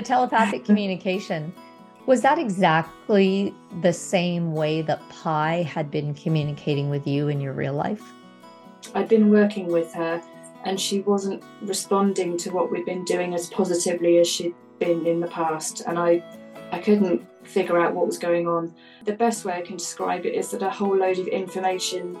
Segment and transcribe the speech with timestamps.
[0.00, 1.52] the telepathic communication.
[2.06, 7.52] Was that exactly the same way that Pi had been communicating with you in your
[7.52, 8.02] real life?
[8.94, 10.22] I'd been working with her
[10.64, 15.20] and she wasn't responding to what we'd been doing as positively as she'd been in
[15.20, 15.82] the past.
[15.86, 16.22] And I,
[16.72, 18.74] I couldn't figure out what was going on.
[19.04, 22.18] The best way I can describe it is that a whole load of information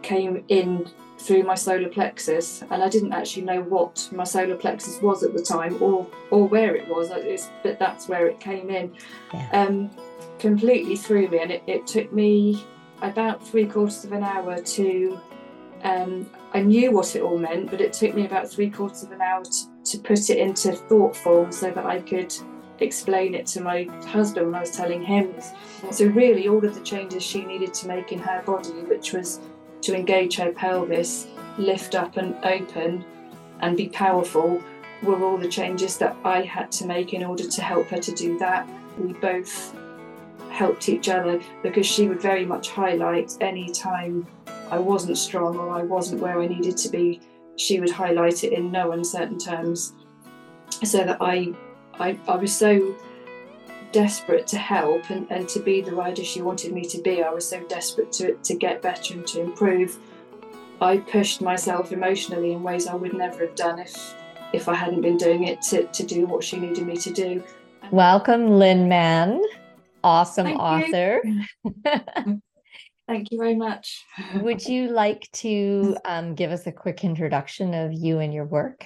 [0.00, 5.00] came in through my solar plexus, and I didn't actually know what my solar plexus
[5.00, 7.10] was at the time or or where it was.
[7.10, 8.92] It's, but that's where it came in,
[9.32, 9.48] yeah.
[9.52, 9.90] um,
[10.38, 12.64] completely through me, and it, it, took me
[13.02, 15.20] about three quarters of an hour to.
[15.84, 19.10] Um, I knew what it all meant, but it took me about three quarters of
[19.10, 22.32] an hour to, to put it into thought form so that I could
[22.78, 25.34] explain it to my husband when I was telling him.
[25.90, 29.40] So, really, all of the changes she needed to make in her body, which was
[29.82, 31.26] to engage her pelvis,
[31.58, 33.04] lift up and open,
[33.60, 34.62] and be powerful,
[35.02, 38.12] were all the changes that I had to make in order to help her to
[38.12, 38.68] do that.
[38.98, 39.74] We both
[40.50, 44.26] helped each other because she would very much highlight any time
[44.70, 47.20] I wasn't strong or I wasn't where I needed to be.
[47.56, 49.92] She would highlight it in no uncertain terms
[50.84, 51.52] so that I
[51.94, 52.96] I, I was so
[53.92, 57.22] desperate to help and, and to be the rider she wanted me to be.
[57.22, 59.98] I was so desperate to, to get better and to improve.
[60.80, 64.14] I pushed myself emotionally in ways I would never have done if
[64.52, 67.42] if I hadn't been doing it to, to do what she needed me to do.
[67.90, 69.40] Welcome, Lynn Mann,
[70.04, 71.22] awesome Thank author.
[73.08, 74.04] Thank you very much.
[74.36, 78.84] Would you like to um, give us a quick introduction of you and your work?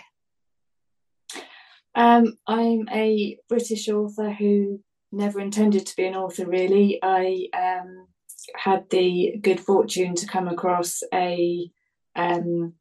[1.95, 4.81] Um, I'm a British author who
[5.13, 6.99] never intended to be an author, really.
[7.03, 8.07] I um,
[8.55, 11.71] had the good fortune to come across a.
[12.15, 12.75] Um,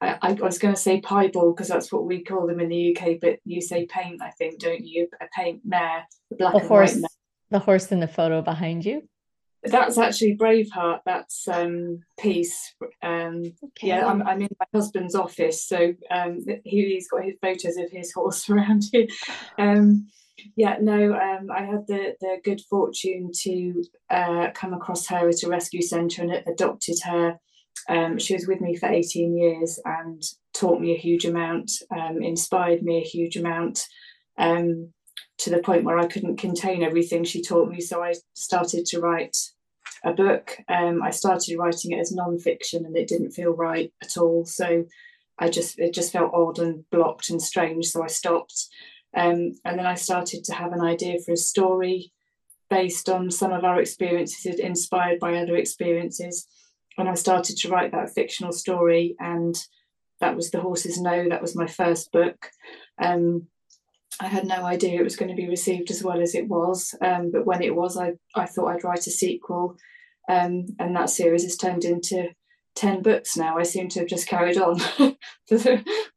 [0.00, 2.96] I, I was going to say piebald because that's what we call them in the
[2.96, 5.08] UK, but you say paint, I think, don't you?
[5.20, 7.08] A paint mare, the black the horse, mare.
[7.50, 9.08] The horse in the photo behind you.
[9.64, 11.00] That's actually Braveheart.
[11.04, 12.74] That's um, piece.
[13.02, 13.88] Um, okay.
[13.88, 17.90] Yeah, I'm, I'm in my husband's office, so um, he, has got his photos of
[17.90, 19.08] his horse around here.
[19.58, 20.08] Um,
[20.56, 25.42] yeah, no, um, I had the, the good fortune to uh, come across her at
[25.42, 27.38] a rescue centre and adopted her.
[27.88, 30.22] Um, she was with me for 18 years and
[30.52, 33.80] taught me a huge amount, um, inspired me a huge amount.
[34.36, 34.92] Um,
[35.38, 37.80] to the point where I couldn't contain everything she taught me.
[37.80, 39.36] So I started to write
[40.04, 40.56] a book.
[40.68, 44.44] Um, I started writing it as non-fiction, and it didn't feel right at all.
[44.44, 44.84] So
[45.38, 47.86] I just it just felt odd and blocked and strange.
[47.86, 48.66] So I stopped,
[49.16, 52.12] um, and then I started to have an idea for a story
[52.70, 56.46] based on some of our experiences, inspired by other experiences.
[56.98, 59.56] And I started to write that fictional story, and
[60.20, 61.28] that was the horses know.
[61.28, 62.50] That was my first book.
[63.00, 63.46] Um,
[64.20, 66.94] I had no idea it was going to be received as well as it was.
[67.00, 69.76] Um, but when it was, I, I thought I'd write a sequel.
[70.28, 72.28] Um, and that series has turned into
[72.74, 73.58] 10 books now.
[73.58, 74.80] I seem to have just carried on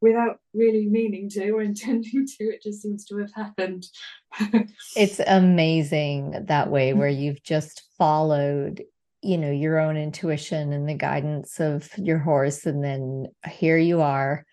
[0.00, 2.44] without really meaning to or intending to.
[2.44, 3.86] It just seems to have happened.
[4.96, 8.82] it's amazing that way where you've just followed
[9.24, 14.00] you know your own intuition and the guidance of your horse and then here you
[14.00, 14.44] are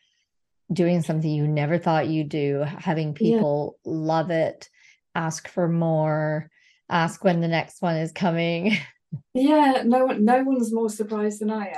[0.72, 3.92] doing something you never thought you'd do, having people yeah.
[3.92, 4.70] love it,
[5.16, 6.50] ask for more,
[6.90, 8.78] ask when the next one is coming.
[9.34, 11.74] Yeah, no one no one's more surprised than I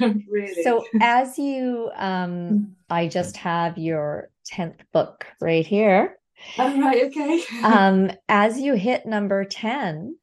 [0.00, 0.62] am, really.
[0.62, 2.70] So as you um mm.
[2.88, 6.18] I just have your 10th book right here.
[6.58, 7.42] All right, okay.
[7.64, 10.16] um as you hit number 10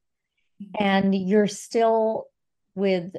[0.61, 0.67] mm.
[0.79, 2.25] and you're still
[2.75, 3.15] with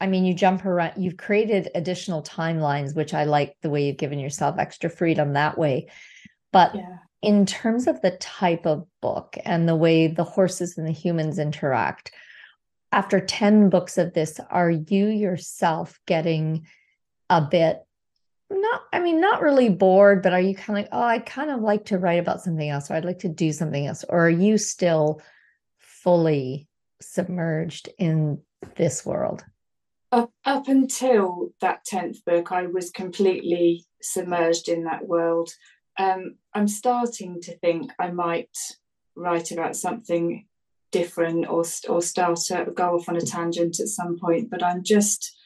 [0.00, 3.98] I mean, you jump around, you've created additional timelines, which I like the way you've
[3.98, 5.90] given yourself extra freedom that way.
[6.52, 6.96] But yeah.
[7.20, 11.38] in terms of the type of book and the way the horses and the humans
[11.38, 12.12] interact,
[12.92, 16.66] after 10 books of this, are you yourself getting
[17.28, 17.80] a bit
[18.52, 21.52] not i mean not really bored but are you kind of like oh i kind
[21.52, 24.26] of like to write about something else or i'd like to do something else or
[24.26, 25.22] are you still
[25.78, 26.66] fully
[27.00, 28.40] submerged in
[28.74, 29.44] this world
[30.12, 35.50] up, up until that 10th book, I was completely submerged in that world.
[35.98, 38.56] Um, I'm starting to think I might
[39.14, 40.46] write about something
[40.92, 44.82] different or, or start to go off on a tangent at some point, but I'm
[44.82, 45.36] just,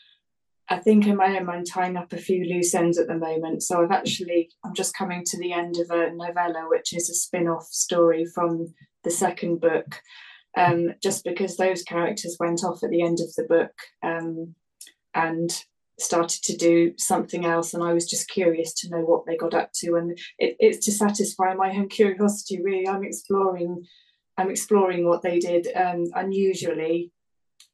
[0.69, 3.62] I think in my own mind, tying up a few loose ends at the moment.
[3.62, 7.14] So I've actually, I'm just coming to the end of a novella, which is a
[7.14, 10.00] spin off story from the second book
[10.56, 13.73] um, just because those characters went off at the end of the book.
[14.02, 14.55] Um,
[15.14, 15.64] and
[15.99, 19.55] started to do something else and I was just curious to know what they got
[19.55, 23.85] up to and it, it's to satisfy my own curiosity really I'm exploring
[24.37, 27.13] I'm exploring what they did um, unusually.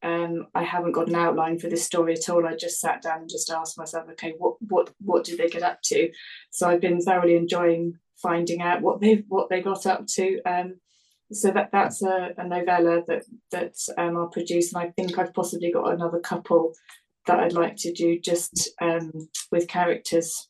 [0.03, 2.47] Um, I haven't got an outline for this story at all.
[2.47, 5.63] I just sat down and just asked myself okay what what what did they get
[5.63, 6.11] up to?
[6.51, 10.41] So I've been thoroughly enjoying finding out what they what they got up to.
[10.43, 10.81] Um,
[11.33, 15.35] so that that's a, a novella that that um, I'll produce and I think I've
[15.35, 16.73] possibly got another couple
[17.27, 19.13] that I'd like to do just um,
[19.53, 20.49] with characters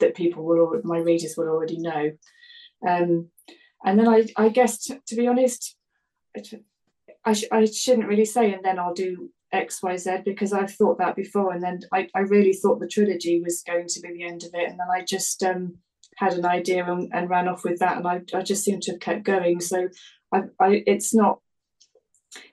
[0.00, 2.12] that people will my readers will already know.
[3.86, 5.76] And then I, I guess t- to be honest,
[7.24, 10.72] I, sh- I shouldn't really say, and then I'll do X, Y, Z because I've
[10.74, 11.52] thought that before.
[11.52, 14.50] And then I, I really thought the trilogy was going to be the end of
[14.54, 14.68] it.
[14.68, 15.76] And then I just um,
[16.16, 17.96] had an idea and, and ran off with that.
[17.96, 19.60] And I, I just seem to have kept going.
[19.60, 19.88] So
[20.32, 21.38] I, I, it's not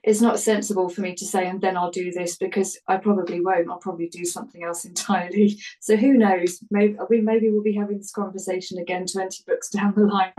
[0.02, 3.40] it's not sensible for me to say and then I'll do this because I probably
[3.40, 3.70] won't.
[3.70, 5.58] I'll probably do something else entirely.
[5.80, 6.60] So who knows?
[6.70, 10.32] Maybe we maybe we'll be having this conversation again 20 books down the line.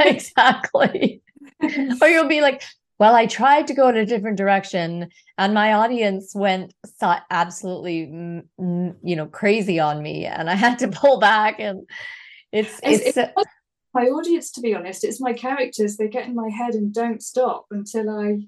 [0.00, 1.22] exactly.
[2.00, 2.62] or you'll be like,
[2.98, 6.72] well, I tried to go in a different direction and my audience went
[7.30, 11.88] absolutely you know crazy on me and I had to pull back and
[12.52, 13.50] it's it's, it's, it's
[13.92, 17.22] my audience to be honest it's my characters they get in my head and don't
[17.22, 18.38] stop until i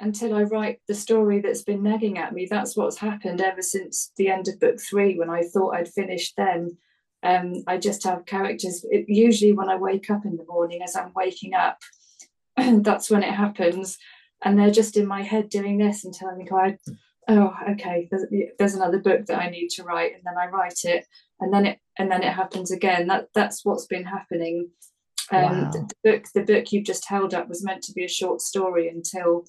[0.00, 2.46] until I write the story that's been nagging at me.
[2.50, 6.34] That's what's happened ever since the end of book three, when I thought I'd finished
[6.36, 6.76] then.
[7.22, 8.84] Um, I just have characters.
[8.90, 11.78] It, usually, when I wake up in the morning, as I'm waking up,
[12.56, 13.98] that's when it happens.
[14.42, 16.76] And they're just in my head doing this until I think, oh,
[17.28, 18.24] oh okay, there's,
[18.58, 20.14] there's another book that I need to write.
[20.14, 21.04] And then I write it.
[21.40, 23.06] And then it and then it happens again.
[23.08, 24.70] That that's what's been happening.
[25.30, 25.70] Um, wow.
[25.70, 28.40] the, the book the book you've just held up was meant to be a short
[28.40, 29.44] story until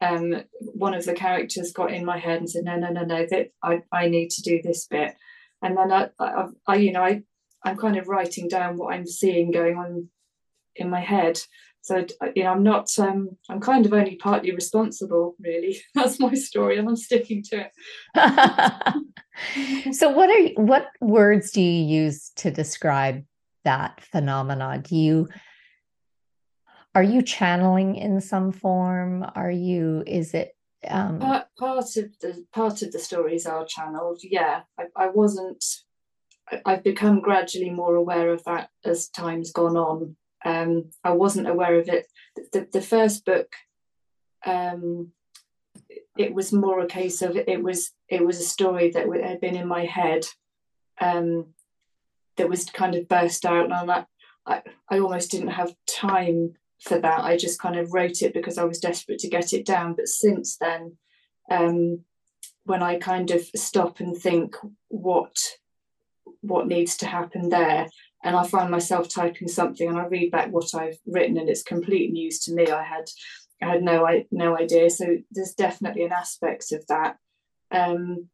[0.00, 3.26] um, one of the characters got in my head and said, no, no, no, no,
[3.26, 5.14] that I, I need to do this bit.
[5.62, 7.22] And then I, I, I, you know, I,
[7.64, 10.08] I'm kind of writing down what I'm seeing going on
[10.76, 11.40] in my head.
[11.80, 15.80] So, you know, I'm not, um, I'm kind of only partly responsible, really.
[15.94, 17.66] That's my story and I'm sticking to
[18.16, 19.94] it.
[19.94, 23.24] so what are, what words do you use to describe
[23.64, 24.80] that phenomena?
[24.82, 25.28] Do you,
[26.94, 30.56] are you channeling in some form are you is it
[30.88, 35.64] um part, part of the part of the stories are channeled yeah I, I wasn't
[36.64, 40.16] I've become gradually more aware of that as time's gone on.
[40.44, 42.06] Um, I wasn't aware of it.
[42.52, 43.50] The, the first book,
[44.44, 45.12] um,
[46.16, 49.56] it was more a case of it was it was a story that had been
[49.56, 50.26] in my head,
[51.00, 51.46] um,
[52.36, 54.04] that was kind of burst out, and I,
[54.46, 57.24] I I almost didn't have time for that.
[57.24, 59.94] I just kind of wrote it because I was desperate to get it down.
[59.94, 60.96] But since then,
[61.50, 62.00] um,
[62.64, 64.56] when I kind of stop and think
[64.88, 65.36] what
[66.40, 67.88] what needs to happen there,
[68.22, 71.62] and I find myself typing something and I read back what I've written and it's
[71.62, 72.66] complete news to me.
[72.68, 73.04] I had
[73.62, 74.90] I had no I no idea.
[74.90, 77.16] So there's definitely an aspect of that.
[77.70, 78.28] Um,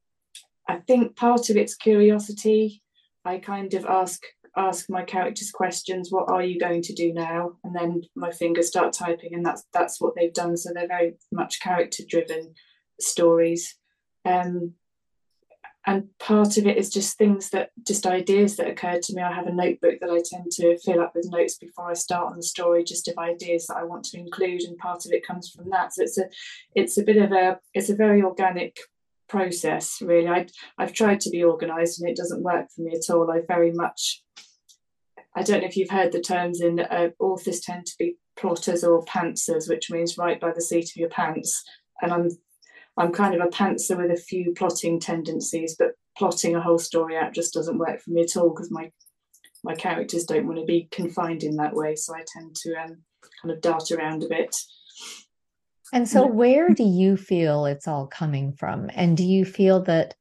[0.69, 2.83] I think part of it's curiosity.
[3.25, 4.23] I kind of ask
[4.57, 7.53] ask my characters questions what are you going to do now?
[7.65, 10.57] And then my fingers start typing and that's that's what they've done.
[10.57, 12.55] So they're very much character driven
[12.99, 13.77] stories.
[14.25, 14.75] Um,
[15.87, 19.23] and part of it is just things that just ideas that occurred to me.
[19.23, 22.31] I have a notebook that i tend to fill up with notes before i start
[22.31, 25.27] on the story just of ideas that i want to include and part of it
[25.27, 25.95] comes from that.
[25.95, 26.25] So it's a
[26.75, 28.79] it's a bit of a it's a very organic
[29.29, 30.29] process really.
[30.29, 33.31] I, i've tried to be organized and it doesn't work for me at all.
[33.31, 34.23] I very much
[35.35, 38.83] I don't know if you've heard the terms in uh, authors tend to be plotters
[38.83, 41.63] or pantsers, which means write by the seat of your pants.
[42.03, 42.31] And I'm
[42.97, 47.17] I'm kind of a pantser with a few plotting tendencies, but plotting a whole story
[47.17, 48.91] out just doesn't work for me at all because my
[49.63, 51.95] my characters don't want to be confined in that way.
[51.95, 53.03] So I tend to um,
[53.43, 54.57] kind of dart around a bit.
[55.93, 58.91] And so, where do you feel it's all coming from?
[58.95, 60.15] And do you feel that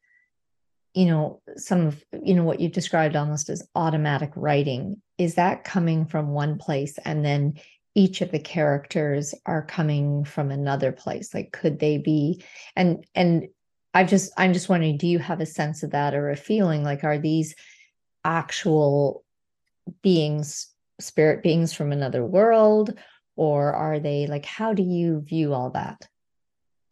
[0.99, 5.63] you know some of you know what you described almost as automatic writing is that
[5.63, 7.53] coming from one place and then
[7.95, 11.33] each of the characters are coming from another place?
[11.33, 12.43] Like could they be
[12.75, 13.47] and and
[13.93, 16.83] i just i'm just wondering do you have a sense of that or a feeling?
[16.83, 17.55] Like are these
[18.25, 19.23] actual
[20.03, 20.67] beings
[20.99, 22.93] spirit beings from another world
[23.37, 26.09] or are they like how do you view all that?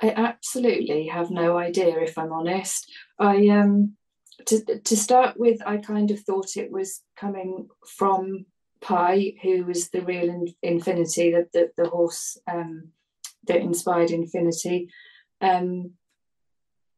[0.01, 2.89] I absolutely have no idea if I'm honest.
[3.19, 3.96] I um
[4.45, 7.67] to to start with, I kind of thought it was coming
[7.97, 8.45] from
[8.81, 12.89] Pi, who was the real in, infinity, the, the, the horse um,
[13.47, 14.89] that inspired infinity.
[15.41, 15.91] Um,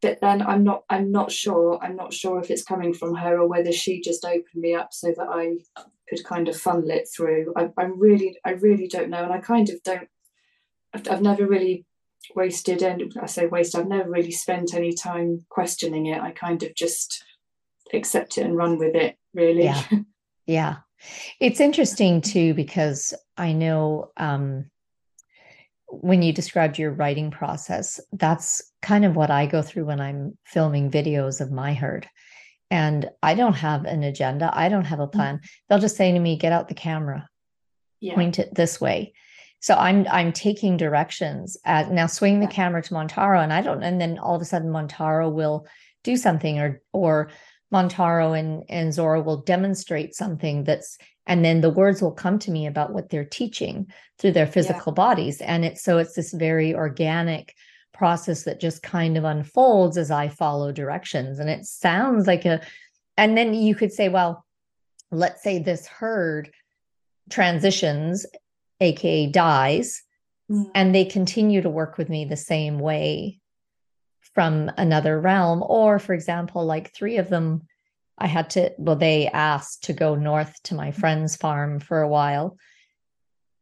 [0.02, 3.40] but then I'm not I'm not sure I'm not sure if it's coming from her
[3.40, 5.58] or whether she just opened me up so that I
[6.08, 7.54] could kind of funnel it through.
[7.56, 10.08] I, I really I really don't know, and I kind of don't.
[10.94, 11.86] I've, I've never really
[12.36, 13.76] wasted and I say waste.
[13.76, 16.22] I've never really spent any time questioning it.
[16.22, 17.24] I kind of just
[17.98, 19.18] accept it and run with it.
[19.34, 19.64] Really.
[19.64, 19.84] Yeah.
[20.46, 20.78] Yeah.
[21.40, 24.66] It's interesting too because I know um,
[25.86, 30.38] when you described your writing process, that's kind of what I go through when I'm
[30.46, 32.08] filming videos of my herd.
[32.72, 35.12] And I don't have an agenda, I don't have a mm.
[35.12, 35.42] plan.
[35.68, 37.30] They'll just say to me, get out the camera,
[38.00, 38.16] yeah.
[38.16, 39.14] point it this way.
[39.62, 43.84] So I'm I'm taking directions at now swing the camera to Montaro and I don't
[43.84, 45.68] and then all of a sudden Montaro will
[46.04, 47.30] do something or or
[47.72, 50.98] Montaro and, and Zora will demonstrate something that's
[51.30, 53.86] and then the words will come to me about what they're teaching
[54.18, 54.96] through their physical yeah.
[54.96, 57.56] bodies and it's so it's this very organic
[57.94, 62.62] process that just kind of unfolds as i follow directions and it sounds like a
[63.18, 64.46] and then you could say well
[65.12, 66.50] let's say this herd
[67.30, 68.26] transitions
[68.82, 70.02] aka dies
[70.50, 70.70] mm.
[70.74, 73.39] and they continue to work with me the same way
[74.34, 77.62] from another realm or for example like three of them
[78.20, 82.10] I had to, well, they asked to go north to my friend's farm for a
[82.10, 82.58] while.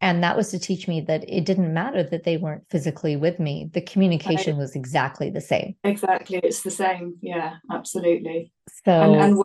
[0.02, 3.40] And that was to teach me that it didn't matter that they weren't physically with
[3.40, 3.70] me.
[3.74, 4.62] The communication right.
[4.62, 5.76] was exactly the same.
[5.84, 6.40] Exactly.
[6.44, 7.18] It's the same.
[7.22, 8.52] Yeah, absolutely.
[8.86, 9.44] So, and,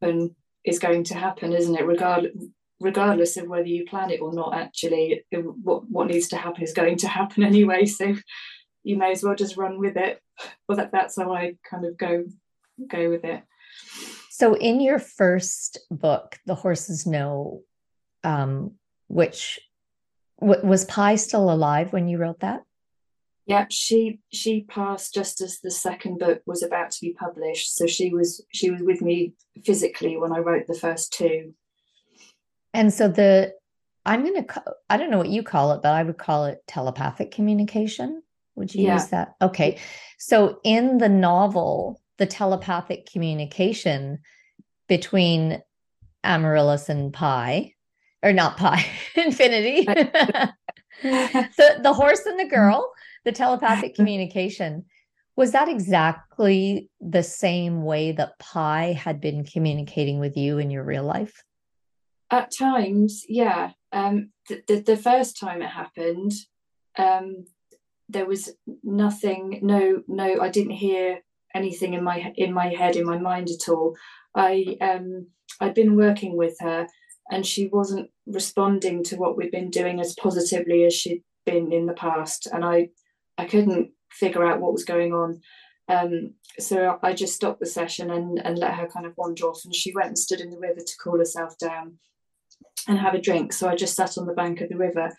[0.00, 0.30] and
[0.64, 1.86] is going to happen, isn't it?
[1.86, 2.32] Regardless,
[2.80, 6.72] regardless of whether you plan it or not, actually, what, what needs to happen is
[6.72, 7.86] going to happen anyway.
[7.86, 8.16] So
[8.84, 10.20] you may as well just run with it.
[10.68, 12.24] Well, that, that's how I kind of go
[12.88, 13.42] go with it.
[14.30, 17.62] So, in your first book, The Horses Know,
[18.24, 18.72] um,
[19.08, 19.60] which
[20.40, 22.62] w- was Pi still alive when you wrote that?
[23.46, 27.76] Yeah, she she passed just as the second book was about to be published.
[27.76, 31.54] So she was she was with me physically when I wrote the first two.
[32.72, 33.54] And so the
[34.06, 34.46] I'm gonna
[34.88, 38.22] I don't know what you call it, but I would call it telepathic communication.
[38.56, 38.94] Would you yeah.
[38.94, 39.34] use that?
[39.42, 39.78] Okay.
[40.18, 44.18] So in the novel, the telepathic communication
[44.88, 45.62] between
[46.22, 47.74] Amaryllis and Pi,
[48.22, 48.84] or not Pi,
[49.16, 49.84] Infinity.
[51.02, 52.92] so the horse and the girl,
[53.24, 54.84] the telepathic communication,
[55.36, 60.84] was that exactly the same way that Pi had been communicating with you in your
[60.84, 61.42] real life?
[62.30, 63.72] At times, yeah.
[63.92, 66.32] Um, the, the, the first time it happened,
[66.96, 67.44] um,
[68.08, 68.50] there was
[68.82, 71.20] nothing, no, no, I didn't hear
[71.54, 73.94] anything in my in my head in my mind at all
[74.34, 75.26] i um
[75.60, 76.86] i'd been working with her
[77.30, 81.86] and she wasn't responding to what we'd been doing as positively as she'd been in
[81.86, 82.88] the past and i
[83.38, 85.40] i couldn't figure out what was going on
[85.86, 89.66] um, so I just stopped the session and, and let her kind of wander off.
[89.66, 91.98] And she went and stood in the river to cool herself down
[92.88, 93.52] and have a drink.
[93.52, 95.14] So I just sat on the bank of the river.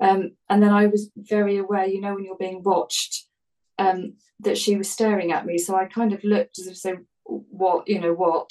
[0.00, 3.26] Um, and then I was very aware, you know, when you're being watched,
[3.78, 5.58] um, that she was staring at me.
[5.58, 8.50] So I kind of looked as if say, what, you know, what,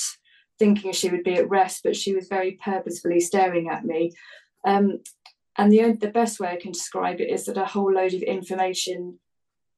[0.59, 4.12] thinking she would be at rest, but she was very purposefully staring at me.
[4.65, 5.00] Um,
[5.57, 8.21] and the the best way I can describe it is that a whole load of
[8.23, 9.19] information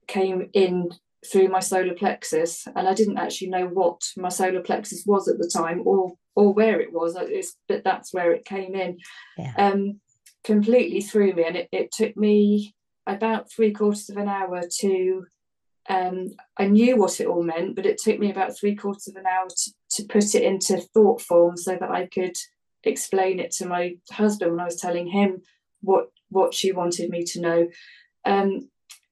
[0.07, 0.91] came in
[1.29, 5.37] through my solar plexus, and I didn't actually know what my solar plexus was at
[5.37, 7.15] the time, or or where it was.
[7.19, 8.99] It's, but that's where it came in,
[9.37, 9.53] yeah.
[9.57, 9.99] um,
[10.45, 12.75] completely threw me, and it, it took me
[13.05, 15.25] about three quarters of an hour to
[15.87, 19.17] um, I knew what it all meant, but it took me about three quarters of
[19.17, 22.35] an hour to, to put it into thought form so that I could
[22.83, 25.41] explain it to my husband when I was telling him
[25.81, 27.67] what what she wanted me to know.
[28.25, 28.69] Um,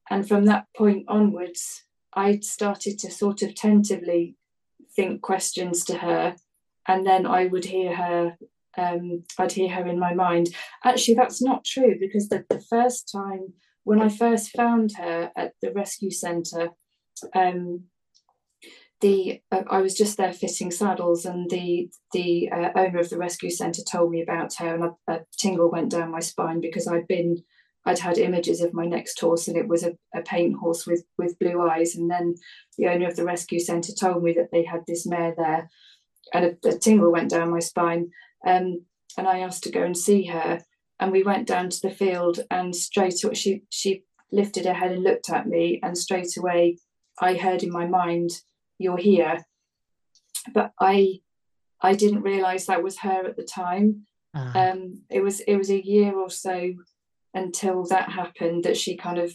[0.10, 4.36] and from that point onwards, I started to sort of tentatively
[4.96, 6.36] think questions to her,
[6.88, 8.38] and then I would hear her.
[8.78, 10.50] Um, I'd hear her in my mind.
[10.84, 13.54] Actually, that's not true because the, the first time
[13.84, 16.70] when I first found her at the rescue centre,
[17.36, 17.84] um,
[19.02, 23.18] the uh, I was just there fitting saddles, and the the uh, owner of the
[23.18, 26.88] rescue centre told me about her, and a, a, tingle went down my spine because
[26.88, 27.44] I'd been
[27.86, 31.04] I'd had images of my next horse, and it was a, a paint horse with
[31.18, 32.36] with blue eyes, and then
[32.78, 35.70] the owner of the rescue centre told me that they had this mare there,
[36.34, 38.10] and a, a tingle went down my spine,
[38.46, 38.86] um,
[39.18, 40.62] and I asked to go and see her,
[41.00, 44.92] and we went down to the field and straight away she she lifted her head
[44.92, 46.78] and looked at me and straight away
[47.20, 48.32] I heard in my mind
[48.80, 49.46] you're here.
[50.54, 51.20] But I
[51.82, 54.08] I didn't realize that was her at the time.
[54.36, 54.60] Uh-huh.
[54.60, 56.74] um it was it was a year or so
[57.36, 59.32] until that happened that she kind of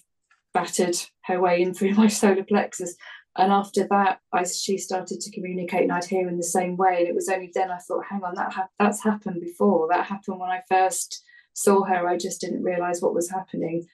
[0.52, 0.96] battered
[1.26, 2.96] her way in through my solar plexus
[3.38, 6.96] and after that I she started to communicate and I'd hear in the same way.
[6.98, 9.88] And it was only then I thought hang on that ha- that's happened before.
[9.88, 12.06] That happened when I first saw her.
[12.06, 13.86] I just didn't realize what was happening.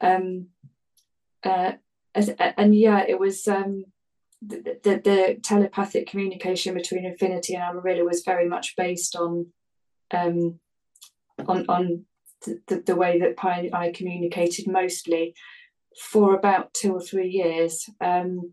[0.00, 0.46] Um
[1.42, 1.72] uh,
[2.14, 3.84] and, and yeah it was um
[4.46, 9.46] the, the, the, telepathic communication between Infinity and Amarilla was very much based on
[10.10, 10.60] um,
[11.46, 12.04] on on
[12.44, 15.34] the, the, way that Pi I communicated mostly
[15.98, 18.52] for about two or three years, um,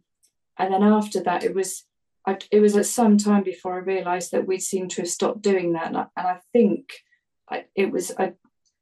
[0.58, 1.86] and then after that it was
[2.26, 5.42] I, it was at some time before I realised that we seemed to have stopped
[5.42, 6.90] doing that, and I, and I think
[7.50, 8.34] I, it was I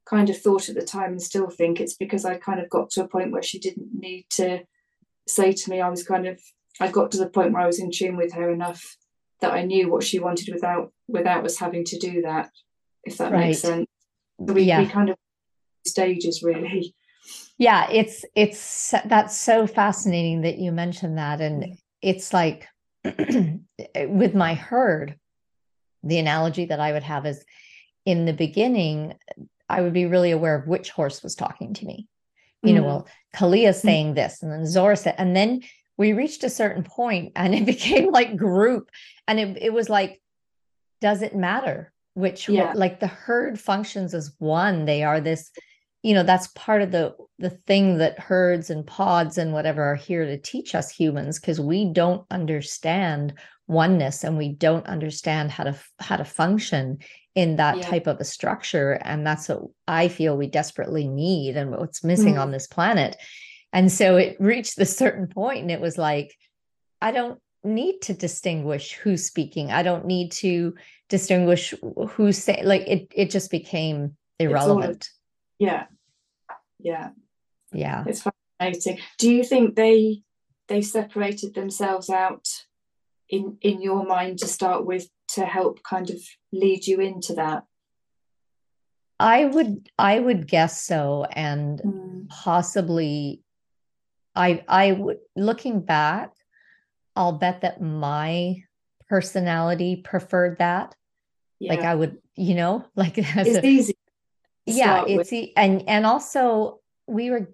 [0.05, 2.89] kind of thought at the time and still think it's because I kind of got
[2.91, 4.61] to a point where she didn't need to
[5.27, 6.39] say to me I was kind of
[6.81, 8.97] I got to the point where I was in tune with her enough
[9.41, 12.49] that I knew what she wanted without without us having to do that,
[13.03, 13.47] if that right.
[13.47, 13.87] makes sense.
[14.45, 14.79] So we, yeah.
[14.79, 15.17] we kind of
[15.85, 16.95] stages really.
[17.59, 21.41] Yeah, it's it's that's so fascinating that you mentioned that.
[21.41, 22.67] And it's like
[23.03, 25.19] with my herd,
[26.01, 27.43] the analogy that I would have is
[28.05, 29.13] in the beginning,
[29.67, 32.07] I would be really aware of which horse was talking to me.
[32.63, 33.75] You mm know, well, Kalia mm.
[33.75, 35.61] saying this, and then Zora said, and then
[35.99, 38.89] we reached a certain point and it became like group
[39.27, 40.19] and it, it was like
[41.01, 42.73] does it matter which yeah.
[42.73, 45.51] like the herd functions as one they are this
[46.03, 49.95] you know that's part of the the thing that herds and pods and whatever are
[49.95, 53.33] here to teach us humans because we don't understand
[53.67, 56.97] oneness and we don't understand how to how to function
[57.35, 57.83] in that yeah.
[57.83, 62.35] type of a structure and that's what i feel we desperately need and what's missing
[62.35, 62.41] mm.
[62.41, 63.15] on this planet
[63.71, 66.35] and so it reached this certain point and it was like,
[67.01, 69.71] I don't need to distinguish who's speaking.
[69.71, 70.75] I don't need to
[71.07, 71.73] distinguish
[72.09, 75.09] who's saying like it it just became irrelevant.
[75.59, 75.85] Yeah.
[76.79, 77.09] Yeah.
[77.71, 78.03] Yeah.
[78.07, 78.23] It's
[78.59, 79.03] fascinating.
[79.17, 80.23] Do you think they
[80.67, 82.47] they separated themselves out
[83.27, 86.17] in in your mind to start with to help kind of
[86.51, 87.65] lead you into that?
[89.19, 92.29] I would I would guess so and mm.
[92.29, 93.43] possibly
[94.35, 96.31] I I would looking back,
[97.15, 98.63] I'll bet that my
[99.09, 100.95] personality preferred that.
[101.59, 101.73] Yeah.
[101.73, 103.95] Like I would, you know, like it's a, easy.
[104.77, 107.51] Yeah, it's e- and and also we were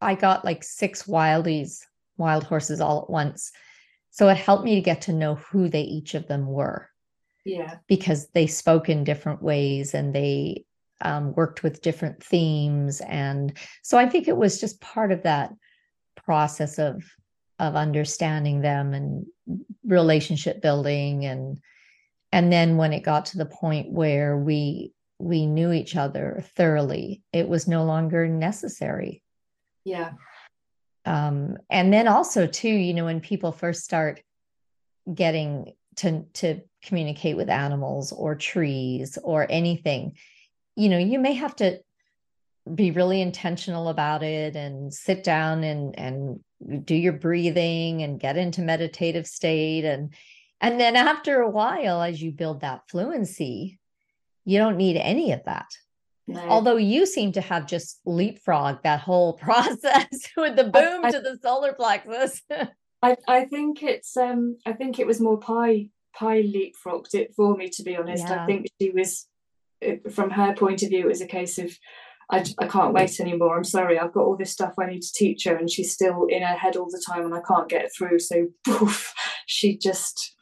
[0.00, 1.80] I got like six wildies,
[2.16, 3.52] wild horses all at once.
[4.10, 6.88] So it helped me to get to know who they each of them were.
[7.44, 7.76] Yeah.
[7.86, 10.64] Because they spoke in different ways and they
[11.00, 13.00] um, worked with different themes.
[13.00, 15.52] And so I think it was just part of that
[16.16, 17.04] process of
[17.60, 19.26] of understanding them and
[19.84, 21.58] relationship building and
[22.30, 27.22] and then when it got to the point where we we knew each other thoroughly.
[27.32, 29.22] It was no longer necessary.
[29.84, 30.12] Yeah.
[31.04, 34.22] Um and then also too you know when people first start
[35.12, 40.16] getting to to communicate with animals or trees or anything
[40.76, 41.80] you know you may have to
[42.72, 46.40] be really intentional about it and sit down and and
[46.84, 49.84] do your breathing and get into meditative state.
[49.84, 50.14] And
[50.60, 53.78] and then after a while as you build that fluency
[54.48, 55.66] you don't need any of that
[56.26, 56.40] no.
[56.48, 61.10] although you seem to have just leapfrogged that whole process with the boom I, I,
[61.10, 62.42] to the solar plexus
[63.02, 67.56] I, I think it's um i think it was more pie pie leapfrogged it for
[67.56, 68.42] me to be honest yeah.
[68.42, 69.26] i think she was
[70.10, 71.70] from her point of view it was a case of
[72.30, 73.56] I, I can't wait anymore.
[73.56, 76.26] I'm sorry, I've got all this stuff I need to teach her, and she's still
[76.26, 78.18] in her head all the time, and I can't get through.
[78.18, 79.14] So, poof,
[79.46, 80.34] she just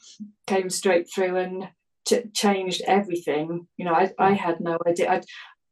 [0.46, 1.68] came straight through and
[2.06, 3.66] ch- changed everything.
[3.76, 5.10] You know, I, I had no idea.
[5.10, 5.22] I,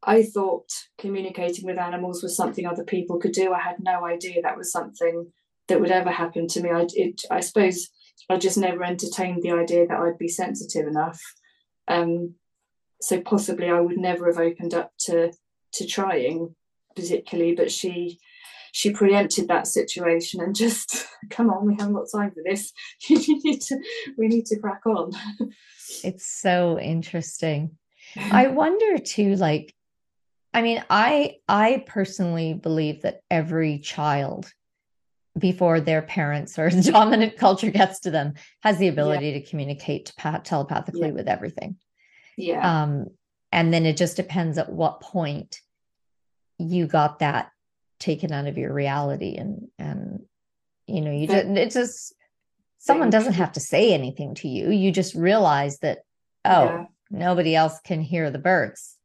[0.03, 0.68] I thought
[0.99, 3.53] communicating with animals was something other people could do.
[3.53, 5.33] I had no idea that was something
[5.68, 6.70] that would ever happen to me.
[6.70, 7.88] I, it, I suppose
[8.29, 11.20] I just never entertained the idea that I'd be sensitive enough.
[11.88, 12.35] Um,
[13.01, 15.33] so possibly I would never have opened up to
[15.75, 16.55] to trying
[16.94, 18.18] particularly, but she
[18.73, 22.73] she preempted that situation and just come on, we haven't got time for this.
[23.09, 23.79] you need to
[24.16, 25.12] we need to crack on.
[26.03, 27.79] it's so interesting.
[28.16, 29.75] I wonder too, like,
[30.53, 34.53] I mean, I I personally believe that every child
[35.37, 39.35] before their parents or dominant culture gets to them has the ability yeah.
[39.35, 40.12] to communicate
[40.44, 41.14] telepathically yeah.
[41.14, 41.77] with everything.
[42.37, 42.83] Yeah.
[42.83, 43.07] Um,
[43.51, 45.61] and then it just depends at what point
[46.59, 47.51] you got that
[47.99, 50.20] taken out of your reality and and
[50.87, 52.14] you know you just it's just
[52.85, 55.99] someone doesn't have to say anything to you you just realize that
[56.44, 56.85] oh yeah.
[57.11, 58.97] nobody else can hear the birds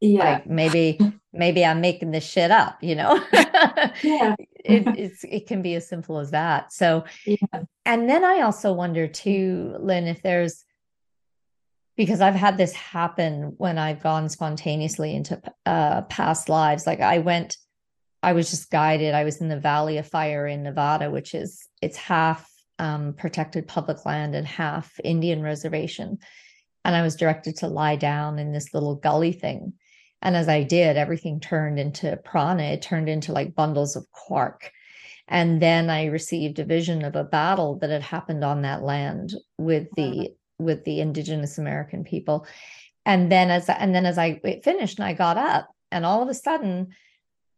[0.00, 0.24] Yeah.
[0.24, 0.98] Like maybe
[1.32, 3.14] maybe I'm making this shit up, you know?
[3.32, 4.36] yeah.
[4.64, 6.72] it, it's it can be as simple as that.
[6.72, 7.62] So Yeah.
[7.84, 10.64] and then I also wonder too, Lynn, if there's
[11.96, 16.86] because I've had this happen when I've gone spontaneously into uh, past lives.
[16.86, 17.56] Like I went,
[18.22, 19.14] I was just guided.
[19.14, 23.68] I was in the Valley of Fire in Nevada, which is it's half um, protected
[23.68, 26.18] public land and half Indian reservation.
[26.84, 29.74] And I was directed to lie down in this little gully thing.
[30.20, 32.72] And as I did, everything turned into prana.
[32.72, 34.70] It turned into like bundles of quark.
[35.28, 39.34] And then I received a vision of a battle that had happened on that land
[39.58, 42.46] with the with the indigenous American people.
[43.06, 46.28] And then as and then as I finished and I got up and all of
[46.28, 46.88] a sudden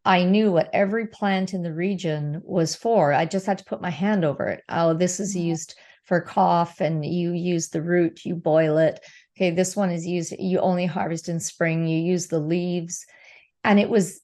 [0.07, 3.13] I knew what every plant in the region was for.
[3.13, 4.63] I just had to put my hand over it.
[4.69, 9.01] Oh, this is used for cough and you use the root, you boil it.
[9.37, 13.05] Okay, this one is used you only harvest in spring, you use the leaves.
[13.65, 14.21] And it was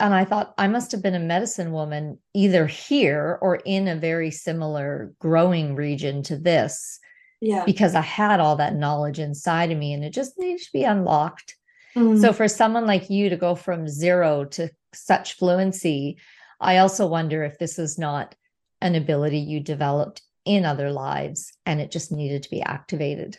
[0.00, 3.94] and I thought I must have been a medicine woman either here or in a
[3.94, 6.98] very similar growing region to this
[7.40, 7.64] Yeah.
[7.64, 10.84] because I had all that knowledge inside of me and it just needed to be
[10.84, 11.54] unlocked.
[11.94, 12.20] Mm.
[12.20, 16.18] So for someone like you to go from zero to such fluency,
[16.60, 18.34] I also wonder if this is not
[18.80, 23.38] an ability you developed in other lives and it just needed to be activated.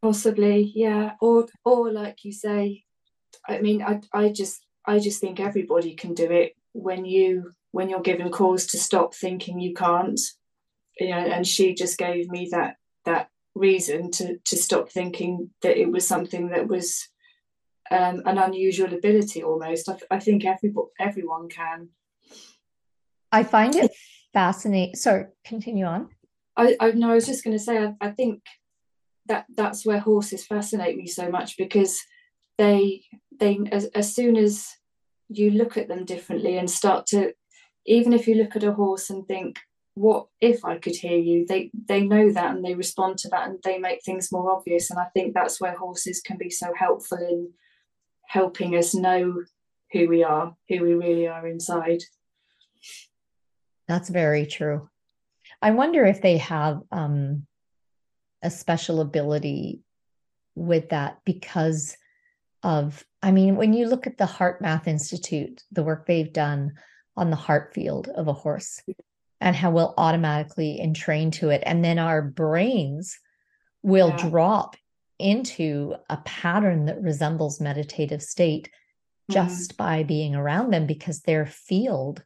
[0.00, 1.12] Possibly, yeah.
[1.20, 2.84] Or or like you say,
[3.48, 7.88] I mean, I I just I just think everybody can do it when you when
[7.88, 10.20] you're given cause to stop thinking you can't.
[10.98, 15.76] You know, and she just gave me that that reason to to stop thinking that
[15.76, 17.08] it was something that was
[17.92, 19.88] um, an unusual ability almost.
[19.88, 21.88] I, I think every everyone can.
[23.30, 23.90] I find it
[24.32, 24.94] fascinating.
[24.96, 26.08] Sorry, continue on.
[26.56, 28.42] I, I no, I was just going to say, I, I think
[29.26, 32.00] that that's where horses fascinate me so much because
[32.58, 33.02] they
[33.38, 34.68] they as, as soon as
[35.28, 37.32] you look at them differently and start to
[37.86, 39.58] even if you look at a horse and think
[39.94, 43.48] what if i could hear you they they know that and they respond to that
[43.48, 46.72] and they make things more obvious and i think that's where horses can be so
[46.76, 47.50] helpful in
[48.32, 49.42] helping us know
[49.92, 52.02] who we are who we really are inside
[53.88, 54.88] That's very true.
[55.60, 57.46] I wonder if they have um,
[58.42, 59.82] a special ability
[60.54, 61.96] with that because
[62.62, 66.72] of, I mean, when you look at the HeartMath Institute, the work they've done
[67.16, 68.80] on the heart field of a horse
[69.40, 71.62] and how we'll automatically entrain to it.
[71.66, 73.18] And then our brains
[73.82, 74.30] will Yeah.
[74.30, 74.76] drop
[75.22, 78.68] into a pattern that resembles meditative state
[79.30, 79.34] Mhm.
[79.34, 82.22] just by being around them because their field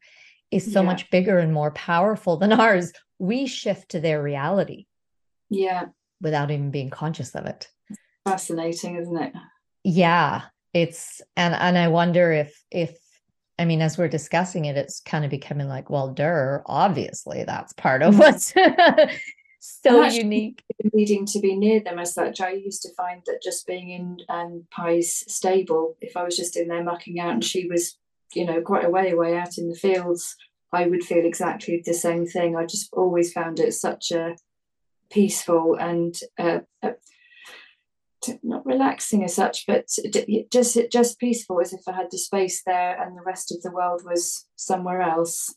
[0.50, 0.86] is so Yeah.
[0.86, 2.92] much bigger and more powerful than ours.
[3.18, 4.86] We shift to their reality
[5.48, 5.86] yeah
[6.20, 7.68] without even being conscious of it.
[8.24, 9.32] fascinating isn't it
[9.84, 12.98] Yeah, it's and and I wonder if if
[13.58, 17.72] I mean as we're discussing it, it's kind of becoming like, well, der, obviously that's
[17.74, 18.18] part of Mhm.
[18.18, 18.52] what's
[19.82, 20.62] so And unique.
[20.92, 22.40] needing to be near them as such.
[22.40, 26.56] I used to find that just being in um, Pie's stable, if I was just
[26.56, 27.98] in there mucking out and she was,
[28.34, 30.36] you know, quite a way away out in the fields,
[30.72, 32.56] I would feel exactly the same thing.
[32.56, 34.36] I just always found it such a
[35.10, 36.92] peaceful and uh, uh,
[38.42, 39.88] not relaxing as such, but
[40.50, 43.70] just just peaceful, as if I had the space there and the rest of the
[43.70, 45.54] world was somewhere else.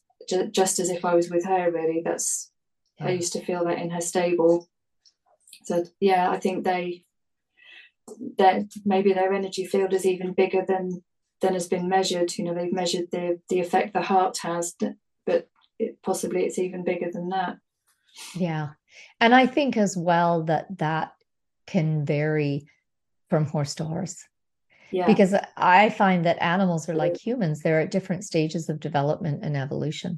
[0.51, 2.01] Just as if I was with her, really.
[2.05, 2.51] That's
[2.99, 4.67] I used to feel that in her stable.
[5.63, 7.03] So yeah, I think they
[8.37, 11.03] that maybe their energy field is even bigger than
[11.41, 12.37] than has been measured.
[12.37, 14.75] You know, they've measured the the effect the heart has,
[15.25, 17.57] but it, possibly it's even bigger than that.
[18.35, 18.69] Yeah.
[19.19, 21.13] And I think as well that that
[21.67, 22.67] can vary
[23.29, 24.25] from horse to horse.
[24.91, 29.43] Yeah, because I find that animals are like humans; they're at different stages of development
[29.43, 30.17] and evolution,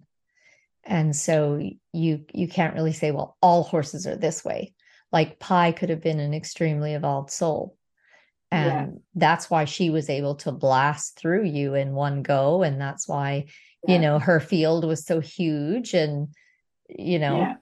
[0.83, 1.61] and so
[1.93, 4.73] you you can't really say, well, all horses are this way.
[5.11, 7.77] Like Pi could have been an extremely evolved soul,
[8.51, 8.99] and Yeah.
[9.15, 13.45] that's why she was able to blast through you in one go, and that's why
[13.87, 16.29] you know her field was so huge, and
[16.89, 17.55] you know, yeah.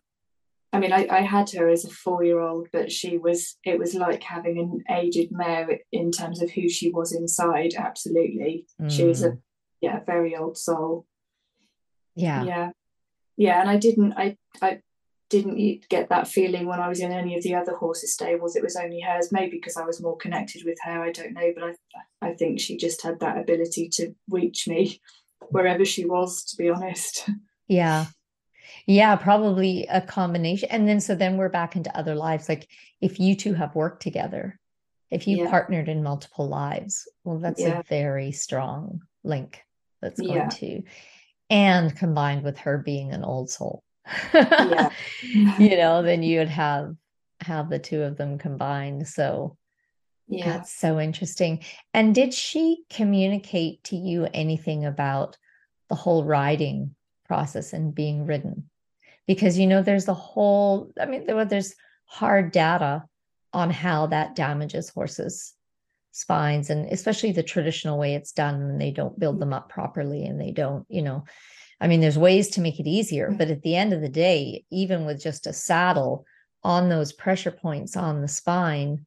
[0.71, 3.79] I mean, I, I had her as a four year old, but she was, it
[3.79, 7.73] was like having an aged mare in terms of who she was inside.
[7.75, 8.67] Absolutely.
[8.87, 9.41] She was a, mm,
[9.81, 11.07] yeah, very old soul.
[12.15, 12.69] yeah, yeah
[13.39, 14.79] yeah and i didn't i i
[15.31, 18.63] didn't get that feeling when i was in any of the other horses stables it
[18.63, 21.63] was only hers maybe because i was more connected with her i don't know but
[21.63, 21.73] i
[22.29, 24.99] i think she just had that ability to reach me
[25.49, 27.27] wherever she was to be honest
[27.67, 28.05] Yeah.
[28.87, 30.69] Yeah, probably a combination.
[30.71, 32.49] And then so then we're back into other lives.
[32.49, 32.67] Like
[32.99, 34.59] if you two have worked together,
[35.11, 35.49] if you Yeah.
[35.51, 37.79] partnered in multiple lives well that's Yeah.
[37.79, 39.61] a very strong link
[40.01, 40.49] that's going Yeah.
[40.49, 40.81] to
[41.49, 43.83] and combined with her being an old soul.
[44.33, 44.89] Yeah.
[45.59, 46.95] you know then you'd have
[47.41, 49.07] have the two of them combined.
[49.07, 49.57] So
[50.27, 50.45] yeah.
[50.45, 51.63] that's so interesting.
[51.93, 55.37] And did she communicate to you anything about
[55.89, 58.69] the whole riding process and being ridden
[59.27, 63.03] because you know there's a whole i mean there, there's hard data
[63.53, 65.53] on how that damages horses
[66.19, 70.25] spines and especially the traditional way it's done and they don't build them up properly
[70.25, 71.23] and they don't you know
[71.81, 74.63] i mean there's ways to make it easier but at the end of the day
[74.71, 76.25] even with just a saddle
[76.63, 79.05] on those pressure points on the spine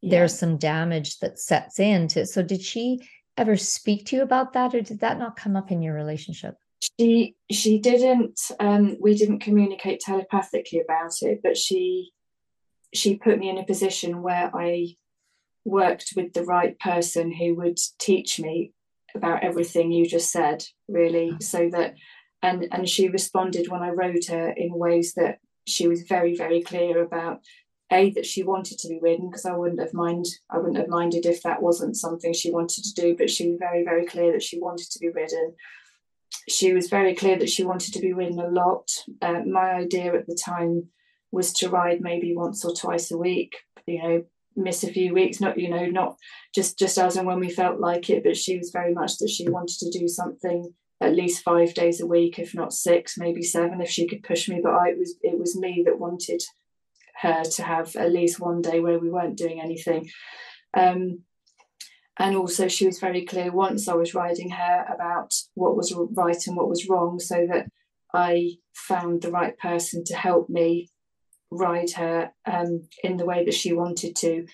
[0.00, 0.10] Yeah.
[0.10, 3.00] there's some damage that sets into so did she
[3.36, 6.54] ever speak to you about that or did that not come up in your relationship
[6.98, 12.10] she she didn't um we didn't communicate telepathically about it but she
[12.92, 14.86] she put me in a position where i
[15.64, 18.72] worked with the right person who would teach me
[19.14, 21.94] about everything you just said really so that
[22.42, 26.62] and and she responded when i wrote her in ways that she was very very
[26.62, 27.40] clear about
[27.92, 30.88] a that she wanted to be ridden because i wouldn't have mind i wouldn't have
[30.88, 34.32] minded if that wasn't something she wanted to do but she was very very clear
[34.32, 35.54] that she wanted to be ridden
[36.48, 38.90] she was very clear that she wanted to be ridden a lot.
[39.22, 40.88] Uh, my idea at the time
[41.30, 43.56] was to ride maybe once or twice a week.
[43.86, 44.24] You know,
[44.56, 46.16] miss a few weeks, not you know, not
[46.54, 48.24] just just as and when we felt like it.
[48.24, 52.00] But she was very much that she wanted to do something at least five days
[52.00, 54.60] a week, if not six, maybe seven, if she could push me.
[54.62, 56.42] But I, it was it was me that wanted
[57.20, 60.10] her to have at least one day where we weren't doing anything.
[60.76, 61.20] Um,
[62.18, 66.46] and also she was very clear once I was riding her about what was right
[66.46, 67.66] and what was wrong, so that
[68.12, 70.90] I found the right person to help me
[71.54, 74.46] ride her um, in the way that she wanted to.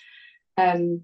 [0.57, 1.03] Um,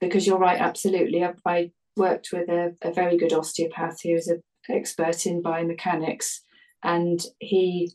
[0.00, 1.24] because you're right, absolutely.
[1.24, 6.38] I, I worked with a, a very good osteopath who was an expert in biomechanics,
[6.82, 7.92] and he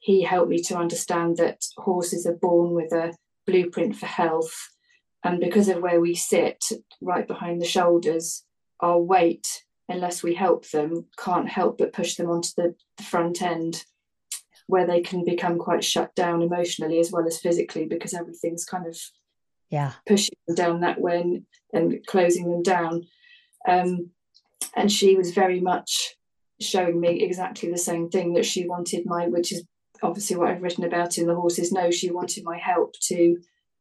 [0.00, 3.12] he helped me to understand that horses are born with a
[3.46, 4.54] blueprint for health
[5.24, 6.62] and because of where we sit
[7.00, 8.44] right behind the shoulders
[8.80, 13.42] our weight unless we help them can't help but push them onto the, the front
[13.42, 13.84] end
[14.66, 18.86] where they can become quite shut down emotionally as well as physically because everything's kind
[18.86, 18.98] of
[19.70, 23.06] yeah pushing them down that way and, and closing them down
[23.68, 24.10] um,
[24.74, 26.14] and she was very much
[26.60, 29.64] showing me exactly the same thing that she wanted my which is
[30.02, 33.36] obviously what i've written about in the horses know she wanted my help to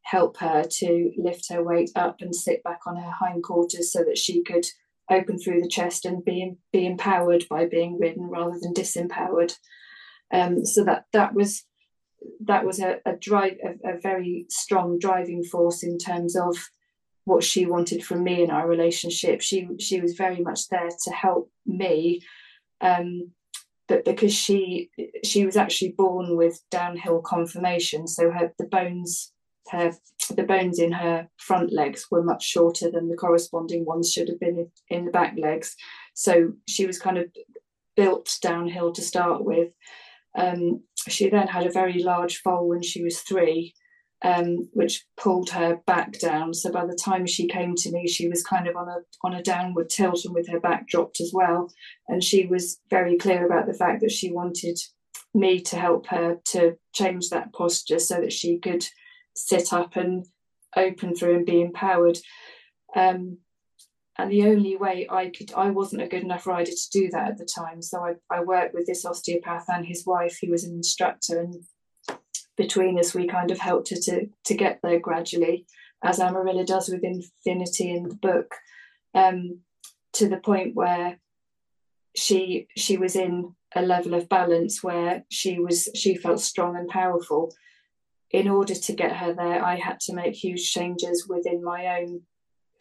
[0.06, 4.17] help her to lift her weight up and sit back on her hindquarters so that
[4.17, 4.65] she could
[5.10, 9.54] open through the chest and be be empowered by being ridden rather than disempowered.
[10.33, 11.63] Um, so that that was
[12.41, 16.55] that was a, a drive a, a, very strong driving force in terms of
[17.25, 19.41] what she wanted from me in our relationship.
[19.41, 22.21] She she was very much there to help me.
[22.81, 23.31] Um,
[23.88, 24.89] but because she
[25.23, 29.31] she was actually born with downhill conformation, so her the bones
[29.69, 29.93] her
[30.35, 34.39] the bones in her front legs were much shorter than the corresponding ones should have
[34.39, 35.75] been in the back legs.
[36.13, 37.27] So she was kind of
[37.95, 39.69] built downhill to start with.
[40.36, 43.74] Um, she then had a very large foal when she was three,
[44.24, 46.54] um, which pulled her back down.
[46.54, 49.34] So by the time she came to me, she was kind of on a on
[49.34, 51.71] a downward tilt and with her back dropped as well.
[52.08, 54.80] And she was very clear about the fact that she wanted
[55.34, 58.86] me to help her to change that posture so that she could
[59.36, 60.26] sit up and
[60.76, 62.17] open through and be empowered.
[62.95, 63.39] Um,
[64.17, 67.32] and the only way I could, I wasn't a good enough rider to do that
[67.32, 67.82] at the time.
[67.82, 71.63] So I, I worked with this osteopath and his wife, who was an instructor, and
[72.56, 75.65] between us, we kind of helped her to to get there gradually,
[76.04, 78.56] as Amarilla does with Infinity in the book,
[79.13, 79.60] um,
[80.13, 81.19] to the point where
[82.15, 86.88] she she was in a level of balance where she was she felt strong and
[86.88, 87.51] powerful
[88.32, 92.21] in order to get her there, I had to make huge changes within my own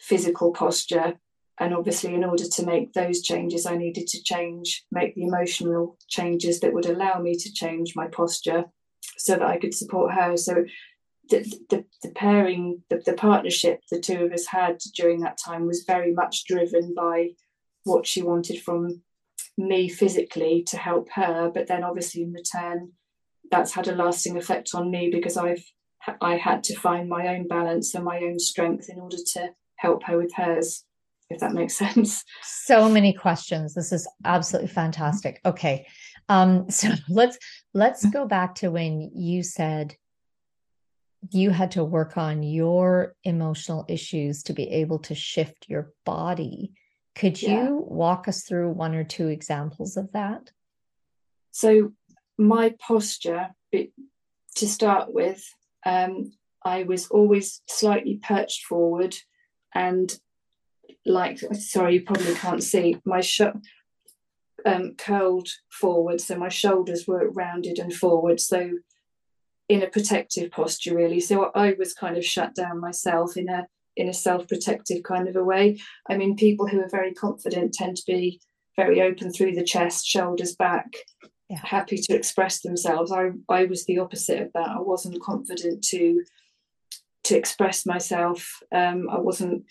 [0.01, 1.15] physical posture.
[1.61, 5.97] And obviously, in order to make those changes, I needed to change, make the emotional
[6.09, 8.65] changes that would allow me to change my posture
[9.19, 10.37] so that I could support her.
[10.37, 10.65] So,
[11.31, 11.41] the,
[11.71, 15.85] the, the pairing, the, the partnership the two of us had during that time was
[15.87, 17.31] very much driven by
[17.85, 19.01] what she wanted from
[19.57, 22.93] me physically to help her, but then obviously in return,
[23.51, 25.65] that's had a lasting effect on me because I've
[26.21, 30.03] I had to find my own balance and my own strength in order to help
[30.05, 30.85] her with hers
[31.35, 35.87] if that makes sense so many questions this is absolutely fantastic okay
[36.29, 37.39] um so let's
[37.75, 39.95] let's go back to when you said
[41.31, 46.73] you had to work on your emotional issues to be able to shift your body.
[47.15, 47.71] Could you yeah.
[47.71, 50.51] walk us through one or two examples of that?
[51.53, 51.93] So,
[52.37, 55.45] my posture, to start with,
[55.87, 56.33] um,
[56.65, 59.17] I was always slightly perched forward
[59.73, 60.13] and
[61.07, 63.43] like sorry you probably can't see my sh-
[64.67, 66.21] um, curled forward.
[66.21, 68.71] So my shoulders were rounded and forward so
[69.69, 71.21] in a protective posture really.
[71.21, 73.67] So i was kind of shut down myself in a
[73.97, 75.79] in a self-protective kind of a way.
[76.09, 78.41] I mean people who are very confident tend to be
[78.77, 80.93] very open through the chest shoulders back
[81.49, 81.59] yeah.
[81.63, 83.13] happy to express themselves.
[83.13, 84.69] I i was the opposite of that.
[84.69, 86.25] I wasn't confident to
[87.25, 88.61] to express myself.
[88.73, 89.65] Um, i wasn't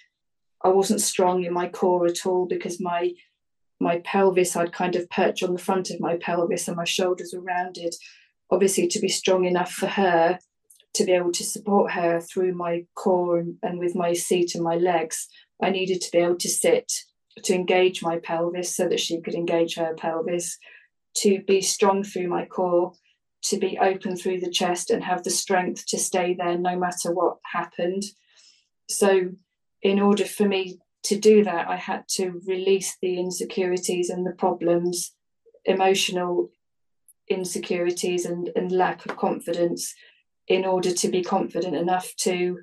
[0.63, 3.13] I wasn't strong in my core at all because my
[3.79, 7.33] my pelvis I'd kind of perch on the front of my pelvis and my shoulders
[7.33, 7.93] were rounded.
[8.49, 10.39] Obviously, to be strong enough for her
[10.93, 14.63] to be able to support her through my core and, and with my seat and
[14.63, 15.27] my legs,
[15.61, 16.91] I needed to be able to sit
[17.43, 20.57] to engage my pelvis so that she could engage her pelvis,
[21.15, 22.93] to be strong through my core,
[23.43, 27.11] to be open through the chest and have the strength to stay there no matter
[27.11, 28.03] what happened.
[28.87, 29.31] So
[29.83, 34.31] in order for me to do that, I had to release the insecurities and the
[34.31, 35.13] problems,
[35.65, 36.49] emotional
[37.27, 39.93] insecurities and, and lack of confidence
[40.47, 42.59] in order to be confident enough to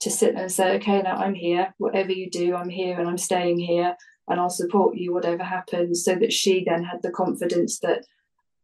[0.00, 3.06] to sit there and say, okay, now I'm here, whatever you do, I'm here and
[3.06, 3.94] I'm staying here
[4.28, 8.06] and I'll support you, whatever happens, so that she then had the confidence that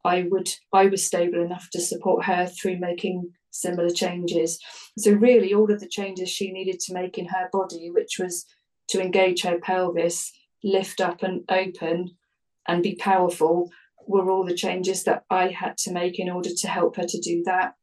[0.03, 4.59] I would I was stable enough to support her through making similar changes.
[4.99, 8.47] So, really, all of the changes she needed to make in her body, which was
[8.89, 12.17] to engage her pelvis, lift up and open,
[12.67, 13.71] and be powerful,
[14.07, 17.21] were all the changes that I had to make in order to help her to
[17.21, 17.75] do that.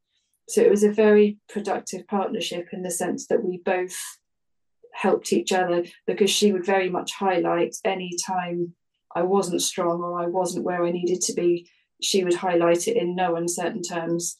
[0.48, 3.96] So, it was a very productive partnership in the sense that we both
[4.92, 8.74] helped each other because she would very much highlight any time
[9.14, 11.68] I wasn't strong or I wasn't where I needed to be.
[12.02, 14.38] She would highlight it in no uncertain terms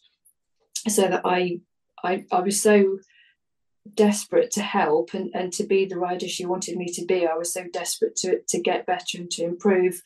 [0.88, 1.61] so that I,
[2.03, 2.99] I, I was so
[3.92, 7.27] desperate to help and, and to be the rider she wanted me to be.
[7.27, 10.03] I was so desperate to to get better and to improve.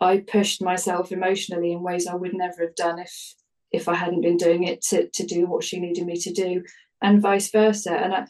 [0.00, 3.34] I pushed myself emotionally in ways I would never have done if
[3.72, 6.64] if I hadn't been doing it to to do what she needed me to do,
[7.02, 7.92] and vice versa.
[7.92, 8.26] And I,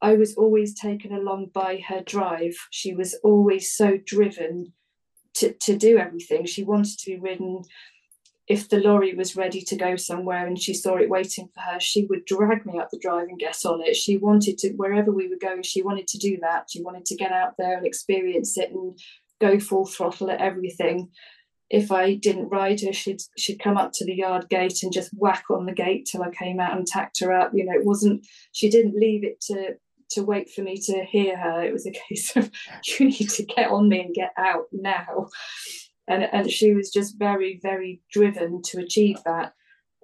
[0.00, 2.54] I was always taken along by her drive.
[2.70, 4.72] She was always so driven
[5.34, 6.46] to, to do everything.
[6.46, 7.62] She wanted to be ridden
[8.48, 11.78] if the lorry was ready to go somewhere and she saw it waiting for her,
[11.78, 13.94] she would drag me up the drive and get on it.
[13.94, 16.68] She wanted to, wherever we were going, she wanted to do that.
[16.70, 18.98] She wanted to get out there and experience it and
[19.38, 21.10] go full throttle at everything.
[21.68, 25.10] If I didn't ride her, she'd she'd come up to the yard gate and just
[25.12, 27.50] whack on the gate till I came out and tacked her up.
[27.52, 28.26] You know, it wasn't.
[28.52, 29.74] She didn't leave it to
[30.12, 31.62] to wait for me to hear her.
[31.62, 32.50] It was a case of
[32.98, 35.28] you need to get on me and get out now
[36.08, 39.52] and and she was just very very driven to achieve that.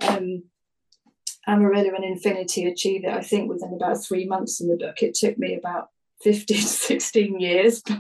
[0.07, 0.45] Um,
[1.47, 5.03] Amarillo and Infinity achieved it, I think, within about three months in the book.
[5.03, 5.89] It took me about
[6.23, 7.83] 15 16 years.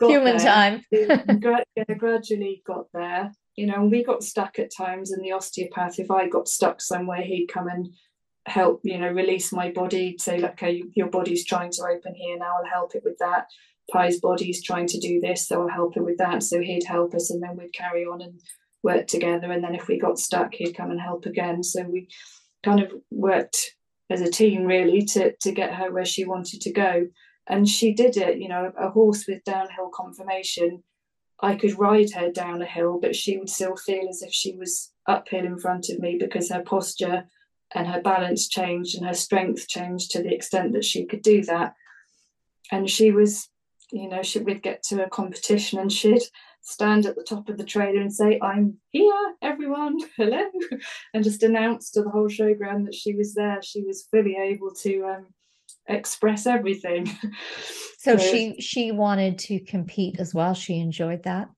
[0.00, 0.84] Human time.
[1.98, 3.32] gradually got there.
[3.56, 6.80] You know, and we got stuck at times, and the osteopath, if I got stuck
[6.80, 7.90] somewhere, he'd come and
[8.46, 12.56] help, you know, release my body, say, okay, your body's trying to open here, now
[12.58, 13.46] I'll help it with that.
[13.90, 16.42] Pi's body's trying to do this, so I'll help her with that.
[16.42, 18.40] So he'd help us, and then we'd carry on and
[18.82, 19.50] work together.
[19.50, 21.62] And then if we got stuck, he'd come and help again.
[21.62, 22.08] So we
[22.62, 23.74] kind of worked
[24.10, 27.08] as a team really to to get her where she wanted to go.
[27.48, 28.38] And she did it.
[28.38, 30.82] You know, a horse with downhill conformation.
[31.40, 34.54] I could ride her down a hill, but she would still feel as if she
[34.54, 37.24] was uphill in front of me because her posture
[37.74, 41.42] and her balance changed and her strength changed to the extent that she could do
[41.44, 41.74] that.
[42.70, 43.48] And she was
[43.92, 46.22] you know, she would get to a competition and she'd
[46.62, 50.44] stand at the top of the trailer and say, I'm here, everyone, hello,
[51.12, 53.60] and just announce to the whole showground that she was there.
[53.62, 55.26] She was fully able to um,
[55.86, 57.06] express everything.
[57.98, 60.54] So, so she she wanted to compete as well.
[60.54, 61.48] She enjoyed that.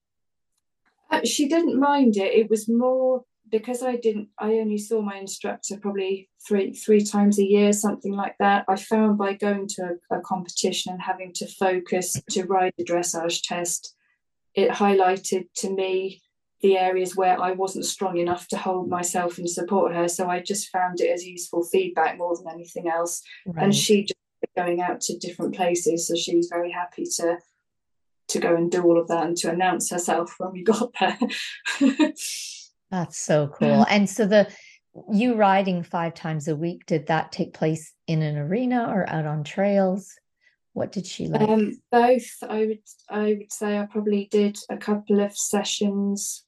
[1.11, 2.35] Uh, she didn't mind it.
[2.35, 3.25] It was more
[3.59, 8.13] because I didn't, I only saw my instructor probably three three times a year, something
[8.13, 8.65] like that.
[8.67, 12.85] I found by going to a, a competition and having to focus to ride the
[12.85, 13.94] dressage test,
[14.57, 16.21] it highlighted to me
[16.63, 20.09] the areas where I wasn't strong enough to hold myself and support her.
[20.09, 23.23] So I just found it as useful feedback more than anything else.
[23.46, 23.65] Right.
[23.65, 24.19] And she just
[24.57, 27.38] going out to different places, so she was very happy to
[28.27, 31.19] to go and do all of that and to announce herself when we got there.
[32.91, 33.85] That's so cool.
[33.89, 34.49] And so the
[35.11, 39.27] you riding five times a week, did that take place in an arena or out
[39.27, 40.15] on trails?
[40.73, 41.49] What did she like?
[41.49, 42.27] Um, both.
[42.43, 46.45] I would I would say I probably did a couple of sessions,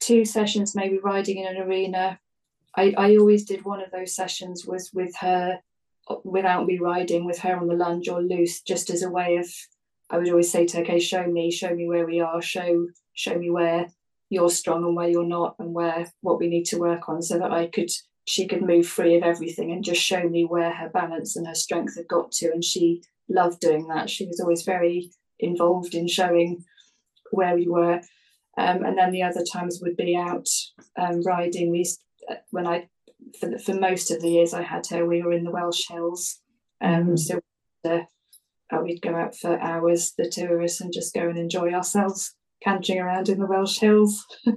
[0.00, 2.18] two sessions maybe riding in an arena.
[2.76, 5.58] I, I always did one of those sessions was with her
[6.24, 9.48] without me riding with her on the lunge or loose, just as a way of
[10.08, 12.88] I would always say to her, okay, show me, show me where we are, show
[13.14, 13.86] show me where
[14.30, 17.38] you're strong and where you're not and where what we need to work on so
[17.38, 17.90] that I could
[18.24, 21.54] she could move free of everything and just show me where her balance and her
[21.54, 22.50] strength had got to.
[22.52, 24.08] And she loved doing that.
[24.08, 25.10] She was always very
[25.40, 26.64] involved in showing
[27.32, 28.00] where we were.
[28.56, 30.48] Um, and then the other times would be out
[30.96, 31.70] um, riding.
[31.70, 31.84] We
[32.30, 32.88] uh, when I
[33.40, 35.88] for, the, for most of the years I had her we were in the Welsh
[35.88, 36.40] Hills.
[36.80, 37.16] Um, mm-hmm.
[37.16, 37.40] so
[37.84, 41.72] uh, we'd go out for hours the two of us and just go and enjoy
[41.72, 44.26] ourselves cantering around in the Welsh hills.
[44.46, 44.52] I,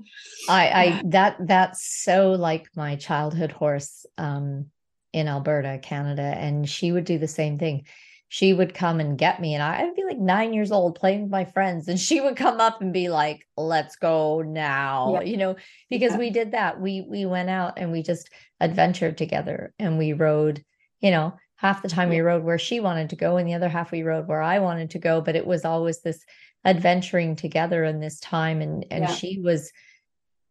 [0.49, 4.67] I that that's so like my childhood horse um,
[5.11, 7.85] in Alberta, Canada, and she would do the same thing.
[8.29, 11.31] She would come and get me, and I'd be like nine years old playing with
[11.31, 15.21] my friends, and she would come up and be like, "Let's go now," yeah.
[15.21, 15.55] you know,
[15.89, 16.17] because yeah.
[16.17, 16.81] we did that.
[16.81, 18.29] We we went out and we just
[18.59, 20.63] adventured together, and we rode.
[20.99, 23.69] You know, half the time we rode where she wanted to go, and the other
[23.69, 25.21] half we rode where I wanted to go.
[25.21, 26.23] But it was always this
[26.65, 29.13] adventuring together in this time and and yeah.
[29.13, 29.71] she was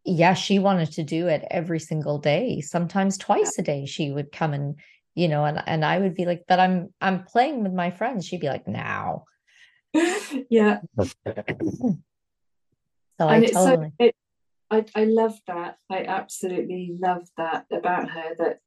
[0.05, 4.31] yeah she wanted to do it every single day sometimes twice a day she would
[4.31, 4.75] come and
[5.15, 8.27] you know and and I would be like but I'm I'm playing with my friends
[8.27, 9.25] she'd be like now
[10.49, 11.05] yeah so
[13.19, 14.15] and I totally so, it,
[14.69, 18.59] I I love that I absolutely love that about her that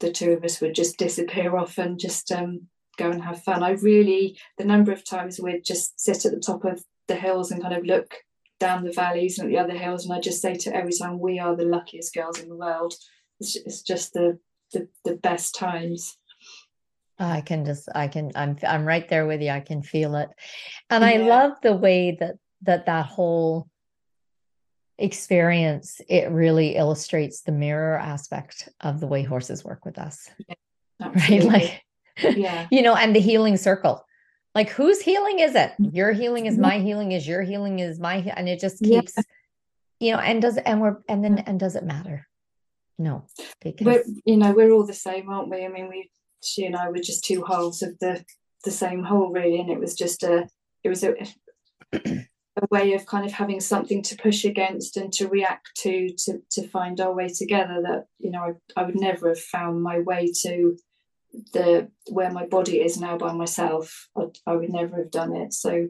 [0.00, 3.62] the two of us would just disappear off and just um go and have fun.
[3.62, 7.50] I really, the number of times we'd just sit at the top of the hills
[7.50, 8.14] and kind of look
[8.60, 10.04] down the valleys and at the other hills.
[10.04, 12.94] And I just say to every time, we are the luckiest girls in the world.
[13.40, 14.38] It's, it's just the,
[14.72, 16.16] the the best times.
[17.18, 19.50] I can just, I can, I'm, I'm right there with you.
[19.50, 20.28] I can feel it,
[20.90, 21.10] and yeah.
[21.10, 23.68] I love the way that that that whole
[24.98, 30.54] experience it really illustrates the mirror aspect of the way horses work with us yeah,
[31.28, 31.82] right like
[32.36, 34.04] yeah you know and the healing circle
[34.54, 35.94] like whose healing is it mm-hmm.
[35.94, 39.22] your healing is my healing is your healing is my and it just keeps yeah.
[40.00, 42.26] you know and does and we're and then and does it matter
[42.98, 43.24] no
[43.60, 46.10] because we're, you know we're all the same aren't we i mean we
[46.42, 48.24] she and i were just two halves of the
[48.64, 50.48] the same whole really and it was just a
[50.82, 51.14] it was a
[52.56, 56.40] a way of kind of having something to push against and to react to to
[56.50, 60.00] to find our way together that you know I, I would never have found my
[60.00, 60.76] way to
[61.52, 65.52] the where my body is now by myself I, I would never have done it.
[65.52, 65.88] So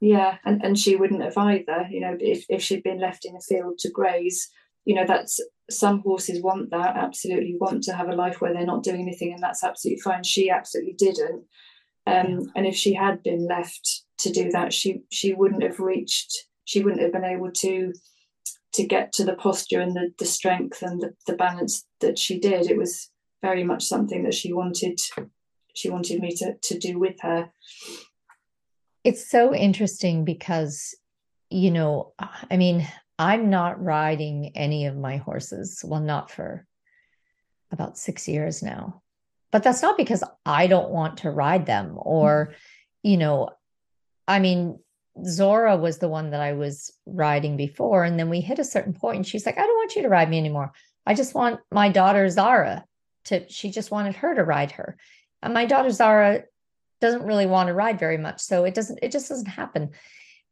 [0.00, 3.36] yeah and, and she wouldn't have either you know if, if she'd been left in
[3.36, 4.50] a field to graze
[4.84, 5.40] you know that's
[5.70, 9.32] some horses want that absolutely want to have a life where they're not doing anything
[9.32, 10.22] and that's absolutely fine.
[10.22, 11.44] She absolutely didn't.
[12.06, 16.46] Um, and if she had been left to do that she she wouldn't have reached
[16.66, 17.92] she wouldn't have been able to
[18.74, 22.38] to get to the posture and the, the strength and the, the balance that she
[22.38, 22.70] did.
[22.70, 23.10] It was
[23.44, 24.98] very much something that she wanted
[25.74, 27.50] she wanted me to to do with her
[29.08, 30.94] it's so interesting because
[31.50, 32.14] you know
[32.50, 32.86] i mean
[33.18, 36.66] i'm not riding any of my horses well not for
[37.70, 39.02] about 6 years now
[39.52, 43.10] but that's not because i don't want to ride them or mm-hmm.
[43.10, 43.50] you know
[44.26, 44.78] i mean
[45.24, 48.02] Zora was the one that I was riding before.
[48.02, 50.08] And then we hit a certain point and she's like, I don't want you to
[50.08, 50.72] ride me anymore.
[51.06, 52.84] I just want my daughter Zara
[53.24, 54.96] to she just wanted her to ride her
[55.42, 56.42] and my daughter zara
[57.00, 59.90] doesn't really want to ride very much so it doesn't it just doesn't happen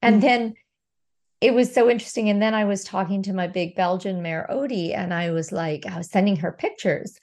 [0.00, 0.26] and mm-hmm.
[0.26, 0.54] then
[1.40, 4.96] it was so interesting and then i was talking to my big belgian mare odie
[4.96, 7.18] and i was like i was sending her pictures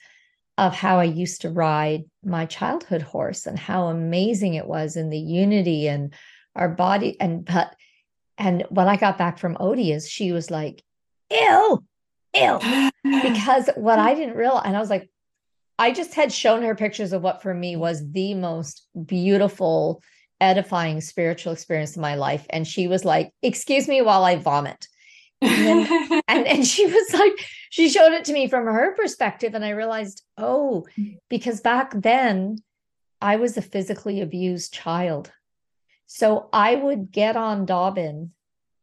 [0.58, 5.10] of how i used to ride my childhood horse and how amazing it was in
[5.10, 6.12] the unity and
[6.54, 7.74] our body and but
[8.36, 10.82] and when i got back from odie is she was like
[11.30, 11.82] ew
[12.34, 12.90] ew
[13.22, 15.08] because what i didn't realize and i was like
[15.80, 20.02] I just had shown her pictures of what for me was the most beautiful,
[20.38, 22.44] edifying spiritual experience of my life.
[22.50, 24.86] And she was like, Excuse me while I vomit.
[25.40, 27.32] And, then, and, and she was like,
[27.70, 29.54] she showed it to me from her perspective.
[29.54, 30.86] And I realized, oh,
[31.30, 32.58] because back then
[33.22, 35.32] I was a physically abused child.
[36.06, 38.32] So I would get on Dobbin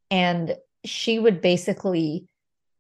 [0.10, 2.28] and she would basically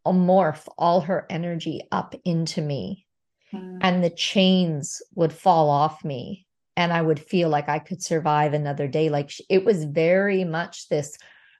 [0.08, 3.07] uh, morph all her energy up into me
[3.54, 3.78] mm.
[3.82, 8.54] and the chains would fall off me and I would feel like I could survive
[8.54, 9.10] another day.
[9.10, 11.18] Like it was very much this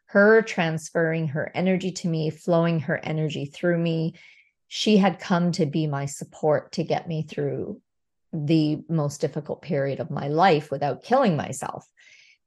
[0.08, 4.14] her transferring her energy to me, flowing her energy through me.
[4.70, 7.82] she had come to be my support to get me through
[8.34, 11.88] the most difficult period of my life without killing myself.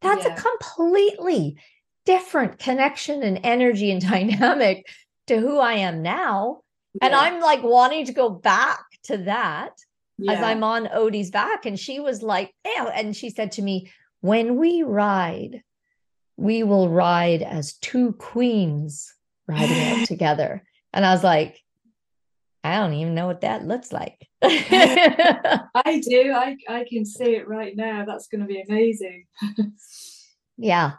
[0.03, 0.35] That's yeah.
[0.35, 1.57] a completely
[2.05, 4.87] different connection and energy and dynamic
[5.27, 6.61] to who I am now.
[6.95, 7.07] Yeah.
[7.07, 9.73] And I'm like wanting to go back to that
[10.19, 10.33] yeah.
[10.33, 11.67] as I'm on Odie's back.
[11.67, 12.89] And she was like, Ew.
[12.89, 13.91] and she said to me,
[14.21, 15.63] when we ride,
[16.37, 19.15] we will ride as two queens
[19.47, 20.63] riding out together.
[20.93, 21.59] And I was like,
[22.63, 24.29] I don't even know what that looks like.
[24.43, 26.33] I do.
[26.33, 28.05] I, I can see it right now.
[28.05, 29.27] That's going to be amazing.
[30.59, 30.93] yeah.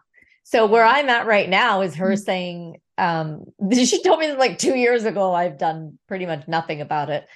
[0.43, 4.76] So where I'm at right now is her saying, um, she told me like two
[4.76, 5.34] years ago.
[5.34, 7.28] I've done pretty much nothing about it.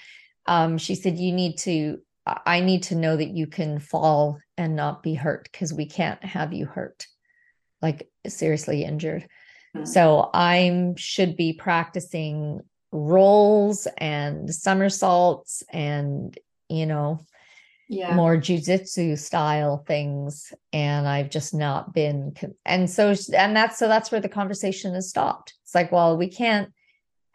[0.48, 4.76] Um, she said, you need to, I need to know that you can fall and
[4.76, 7.08] not be hurt because we can't have you hurt,
[7.82, 9.28] like seriously injured.
[9.76, 9.86] Mm-hmm.
[9.86, 16.38] So I should be practicing rolls and somersaults and,
[16.70, 17.20] you know,
[17.90, 18.16] yeah.
[18.16, 20.54] more jujitsu style things.
[20.74, 22.34] And I've just not been,
[22.66, 25.54] and so, and that's, so that's where the conversation has stopped.
[25.64, 26.72] It's like, well, we can't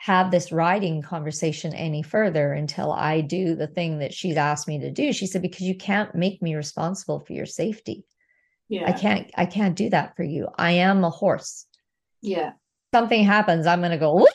[0.00, 4.78] have this riding conversation any further until I do the thing that she's asked me
[4.78, 5.12] to do.
[5.12, 8.06] She said, because you can't make me responsible for your safety.
[8.70, 8.88] Yeah.
[8.88, 10.48] I can't, I can't do that for you.
[10.56, 11.66] I am a horse.
[12.22, 12.52] Yeah.
[12.94, 14.30] Something happens, I'm going to go, Whoop!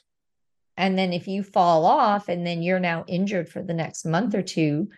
[0.77, 4.35] and then if you fall off and then you're now injured for the next month
[4.35, 4.89] or two,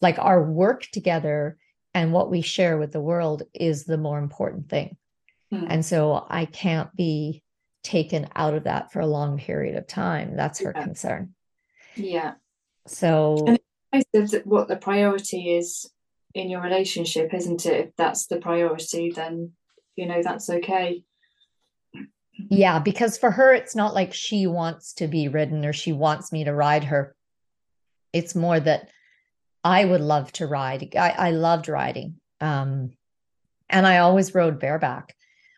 [0.00, 1.58] like our work together
[1.92, 4.96] and what we share with the world is the more important thing.
[5.52, 5.66] Mm.
[5.70, 7.42] And so I can't be
[7.84, 10.34] taken out of that for a long period of time.
[10.34, 10.82] That's her yeah.
[10.82, 11.34] concern.
[11.94, 12.32] Yeah.
[12.86, 15.88] So and what the priority is
[16.34, 17.86] in your relationship, isn't it?
[17.86, 19.52] If that's the priority, then
[19.94, 21.04] you know that's okay.
[22.50, 26.32] Yeah, because for her, it's not like she wants to be ridden or she wants
[26.32, 27.14] me to ride her.
[28.12, 28.90] It's more that
[29.62, 30.94] I would love to ride.
[30.96, 32.16] I, I loved riding.
[32.40, 32.92] Um,
[33.70, 35.14] and I always rode bareback.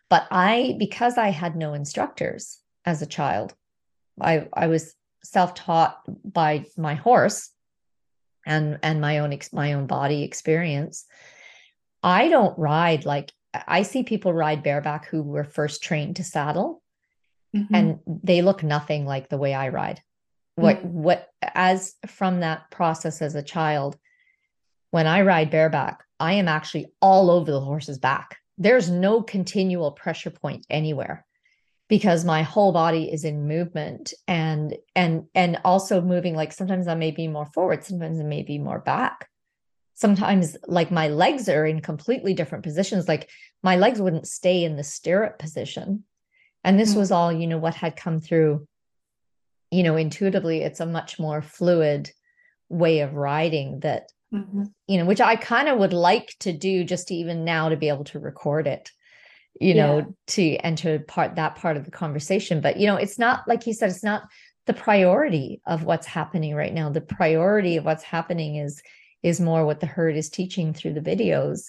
[0.09, 3.53] But I, because I had no instructors as a child,
[4.19, 4.93] I, I was
[5.23, 7.51] self-taught by my horse
[8.45, 11.05] and and my own my own body experience.
[12.01, 16.81] I don't ride like I see people ride bareback who were first trained to saddle
[17.55, 17.73] mm-hmm.
[17.75, 20.01] and they look nothing like the way I ride.
[20.55, 21.03] What mm-hmm.
[21.03, 23.97] what as from that process as a child,
[24.91, 28.37] when I ride bareback, I am actually all over the horse's back.
[28.57, 31.25] There's no continual pressure point anywhere
[31.87, 36.95] because my whole body is in movement and and and also moving like sometimes I
[36.95, 39.29] may be more forward, sometimes it may be more back.
[39.93, 43.07] Sometimes like my legs are in completely different positions.
[43.07, 43.29] Like
[43.63, 46.03] my legs wouldn't stay in the stirrup position.
[46.63, 46.99] And this mm-hmm.
[46.99, 48.67] was all you know what had come through
[49.71, 50.61] you know intuitively.
[50.61, 52.11] It's a much more fluid
[52.69, 54.63] way of riding that mm-hmm.
[54.87, 57.89] you know which i kind of would like to do just even now to be
[57.89, 58.91] able to record it
[59.59, 60.05] you know yeah.
[60.27, 63.73] to enter part that part of the conversation but you know it's not like you
[63.73, 64.23] said it's not
[64.65, 68.81] the priority of what's happening right now the priority of what's happening is
[69.23, 71.67] is more what the herd is teaching through the videos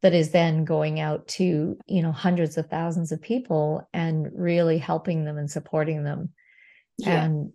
[0.00, 4.78] that is then going out to you know hundreds of thousands of people and really
[4.78, 6.30] helping them and supporting them
[6.98, 7.24] yeah.
[7.24, 7.52] and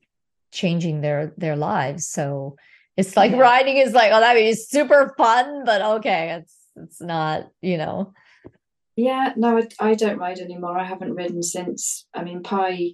[0.51, 2.55] changing their their lives so
[2.97, 3.37] it's like yeah.
[3.37, 8.13] riding is like oh that is super fun but okay it's it's not you know
[8.95, 12.91] yeah no I, I don't ride anymore i haven't ridden since i mean pi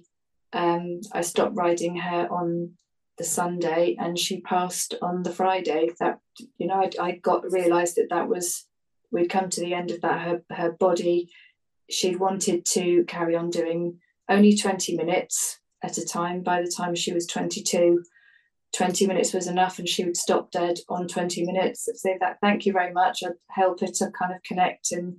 [0.52, 2.74] um i stopped riding her on
[3.16, 5.90] the Sunday and she passed on the Friday.
[6.00, 6.18] That
[6.58, 8.66] you know, I, I got realised that that was
[9.10, 10.20] we'd come to the end of that.
[10.22, 11.30] Her her body,
[11.88, 16.42] she wanted to carry on doing only twenty minutes at a time.
[16.42, 18.02] By the time she was twenty two.
[18.76, 22.66] 20 minutes was enough and she would stop dead on 20 minutes say that thank
[22.66, 25.16] you very much i'd help her to kind of connect and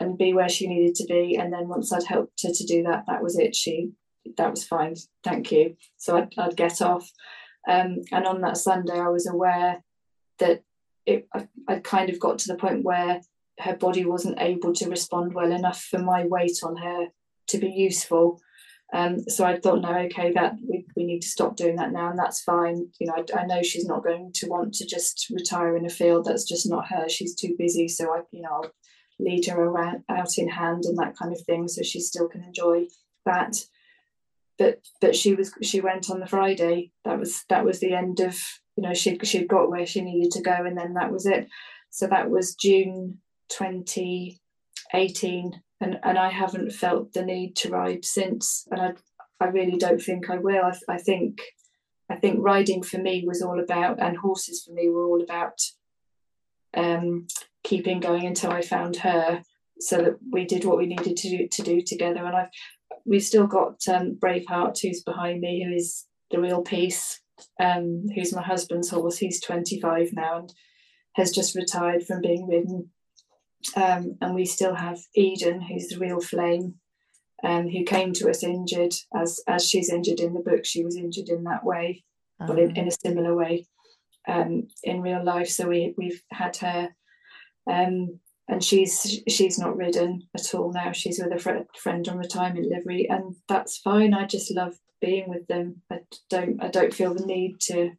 [0.00, 2.82] and be where she needed to be and then once i'd helped her to do
[2.82, 3.92] that that was it she
[4.36, 4.94] that was fine,
[5.24, 5.76] thank you.
[5.96, 7.10] So I'd, I'd get off.
[7.68, 9.82] Um, and on that Sunday, I was aware
[10.38, 10.62] that
[11.06, 13.20] it, I, I kind of got to the point where
[13.60, 17.06] her body wasn't able to respond well enough for my weight on her
[17.48, 18.40] to be useful.
[18.92, 22.10] Um, so I thought, no, okay, that we, we need to stop doing that now,
[22.10, 22.88] and that's fine.
[22.98, 25.90] You know, I, I, know she's not going to want to just retire in a
[25.90, 26.24] field.
[26.24, 27.08] That's just not her.
[27.08, 27.88] She's too busy.
[27.88, 28.72] So I, you know, I'll
[29.18, 32.42] lead her around out in hand and that kind of thing, so she still can
[32.42, 32.86] enjoy
[33.26, 33.56] that
[34.58, 36.92] but but she was she went on the Friday.
[37.04, 38.38] That was that was the end of
[38.76, 41.48] you know she she got where she needed to go, and then that was it.
[41.90, 48.66] So that was June 2018, and and I haven't felt the need to ride since,
[48.70, 48.92] and I
[49.40, 50.64] I really don't think I will.
[50.64, 51.40] I, I think
[52.10, 55.60] I think riding for me was all about, and horses for me were all about
[56.74, 57.26] um,
[57.62, 59.42] keeping going until I found her,
[59.78, 62.24] so that we did what we needed to do, to do together.
[62.24, 62.48] And I've
[63.04, 67.20] we've still got um, Braveheart, who's behind me, who is the real piece,
[67.60, 69.18] um, who's my husband's horse.
[69.18, 70.52] He's 25 now and
[71.14, 72.90] has just retired from being ridden.
[73.76, 76.74] Um, and we still have Eden, who's the real flame,
[77.42, 80.64] um, who came to us injured, as as she's injured in the book.
[80.64, 82.04] She was injured in that way,
[82.40, 82.52] uh-huh.
[82.52, 83.66] but in, in, a similar way
[84.26, 85.48] um, in real life.
[85.48, 86.94] So we we've had her,
[87.68, 90.92] um, and she's she's not ridden at all now.
[90.92, 94.14] She's with a fr- friend on retirement livery, and that's fine.
[94.14, 95.82] I just love being with them.
[95.90, 96.00] I
[96.30, 97.92] don't I don't feel the need to.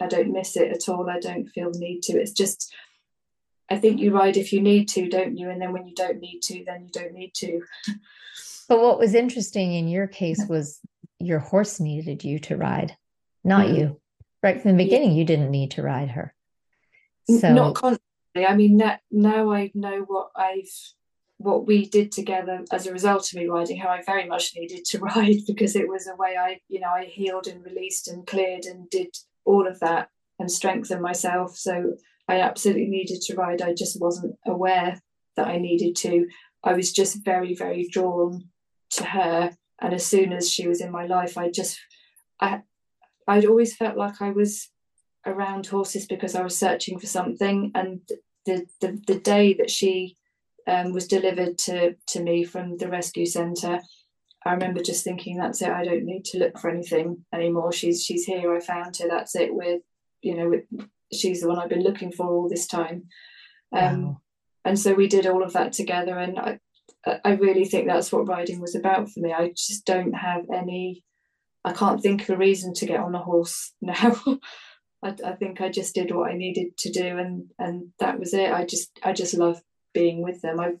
[0.00, 1.08] I don't miss it at all.
[1.08, 2.20] I don't feel the need to.
[2.20, 2.74] It's just
[3.72, 5.48] I think you ride if you need to, don't you?
[5.48, 7.62] And then when you don't need to, then you don't need to.
[8.68, 10.78] But what was interesting in your case was
[11.18, 12.96] your horse needed you to ride,
[13.42, 13.76] not mm-hmm.
[13.76, 14.00] you.
[14.42, 15.16] Right from the beginning, yeah.
[15.16, 16.34] you didn't need to ride her.
[17.28, 18.46] So not constantly.
[18.46, 20.70] I mean, that, now I know what I've
[21.38, 24.84] what we did together as a result of me riding how I very much needed
[24.86, 28.26] to ride because it was a way I, you know, I healed and released and
[28.26, 30.08] cleared and did all of that
[30.38, 31.56] and strengthened myself.
[31.56, 31.96] So
[32.28, 33.62] I absolutely needed to ride.
[33.62, 35.00] I just wasn't aware
[35.36, 36.28] that I needed to.
[36.62, 38.48] I was just very, very drawn
[38.90, 39.50] to her.
[39.80, 41.78] And as soon as she was in my life, I just,
[42.40, 42.62] I,
[43.26, 44.68] I'd always felt like I was
[45.26, 47.72] around horses because I was searching for something.
[47.74, 48.00] And
[48.46, 50.16] the the, the day that she
[50.66, 53.80] um, was delivered to to me from the rescue centre,
[54.44, 55.68] I remember just thinking, "That's it.
[55.68, 57.72] I don't need to look for anything anymore.
[57.72, 58.54] She's she's here.
[58.54, 59.08] I found her.
[59.08, 59.54] That's it.
[59.54, 59.82] With
[60.20, 60.64] you know, with
[61.12, 63.04] she's the one I've been looking for all this time.
[63.72, 64.20] Um, wow.
[64.64, 66.60] And so we did all of that together, and I,
[67.24, 69.32] I really think that's what riding was about for me.
[69.32, 71.02] I just don't have any,
[71.64, 74.20] I can't think of a reason to get on a horse now.
[75.02, 78.34] I, I think I just did what I needed to do, and and that was
[78.34, 78.52] it.
[78.52, 79.60] I just I just love
[79.92, 80.60] being with them.
[80.60, 80.74] I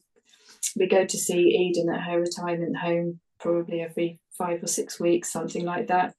[0.76, 5.32] we go to see Eden at her retirement home probably every five or six weeks,
[5.32, 6.14] something like that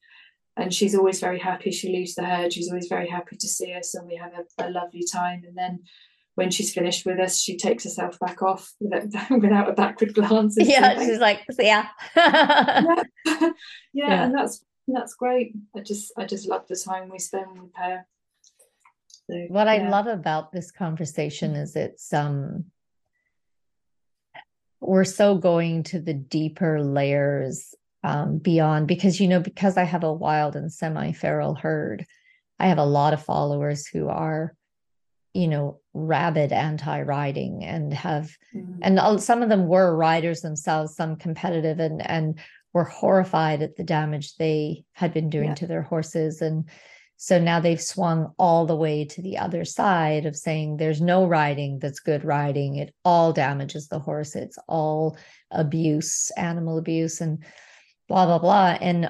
[0.56, 1.72] and she's always very happy.
[1.72, 2.54] She leaves the herd.
[2.54, 5.44] She's always very happy to see us, and we have a, a lovely time.
[5.48, 5.80] And then
[6.36, 9.06] when she's finished with us, she takes herself back off without,
[9.42, 10.58] without a backward glance.
[10.60, 11.88] Yeah, she's like, yeah.
[12.16, 12.82] yeah.
[13.26, 13.50] yeah,
[13.94, 15.54] yeah, and that's that's great.
[15.76, 18.06] I just I just love the time we spend with her.
[19.30, 19.74] So, what yeah.
[19.74, 22.66] I love about this conversation is it's um
[24.82, 27.74] we're so going to the deeper layers
[28.04, 32.06] um, beyond because you know because i have a wild and semi-feral herd
[32.60, 34.56] i have a lot of followers who are
[35.34, 38.80] you know rabid anti-riding and have mm-hmm.
[38.82, 42.40] and some of them were riders themselves some competitive and and
[42.74, 45.56] were horrified at the damage they had been doing yeah.
[45.56, 46.70] to their horses and
[47.16, 51.26] so now they've swung all the way to the other side of saying there's no
[51.26, 55.18] riding that's good riding it all damages the horse it's all
[55.52, 57.44] abuse animal abuse and
[58.08, 58.78] blah, blah, blah.
[58.80, 59.10] And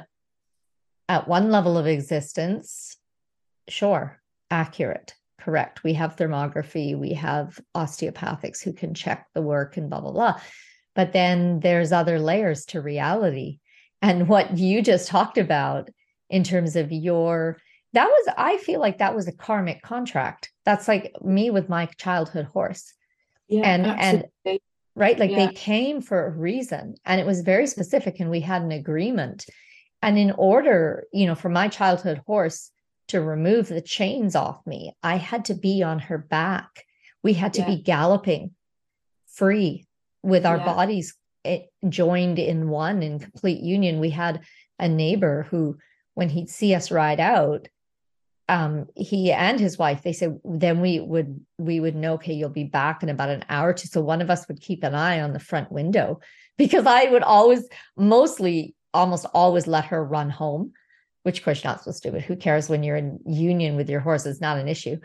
[1.09, 2.97] at one level of existence,
[3.67, 5.83] sure, accurate, correct.
[5.83, 10.39] We have thermography, we have osteopathics who can check the work and blah, blah, blah.
[10.95, 13.59] But then there's other layers to reality.
[14.01, 15.89] And what you just talked about
[16.29, 17.57] in terms of your,
[17.93, 20.51] that was, I feel like that was a karmic contract.
[20.65, 22.93] That's like me with my childhood horse.
[23.47, 24.29] Yeah, and absolutely.
[24.45, 24.59] and
[24.95, 25.17] right?
[25.17, 25.47] Like yeah.
[25.47, 29.45] they came for a reason and it was very specific and we had an agreement.
[30.01, 32.69] And in order, you know, for my childhood horse
[33.07, 36.85] to remove the chains off me, I had to be on her back.
[37.23, 37.67] We had to yeah.
[37.67, 38.51] be galloping
[39.27, 39.87] free
[40.21, 40.65] with our yeah.
[40.65, 41.15] bodies
[41.45, 43.99] eh, joined in one in complete union.
[43.99, 44.41] We had
[44.77, 45.77] a neighbor who,
[46.13, 47.67] when he'd see us ride out,
[48.49, 52.49] um he and his wife they said then we would we would know okay you'll
[52.49, 54.93] be back in about an hour or two so one of us would keep an
[54.93, 56.19] eye on the front window
[56.57, 60.71] because i would always mostly almost always let her run home
[61.23, 63.75] which of course you're not supposed to do but who cares when you're in union
[63.75, 64.97] with your horse it's not an issue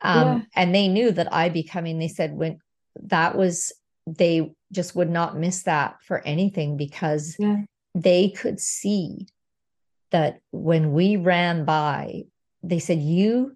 [0.00, 0.40] um yeah.
[0.54, 2.58] and they knew that i'd be coming they said when
[3.02, 3.72] that was
[4.06, 7.62] they just would not miss that for anything because yeah.
[7.94, 9.26] they could see
[10.10, 12.22] that when we ran by
[12.62, 13.54] they said you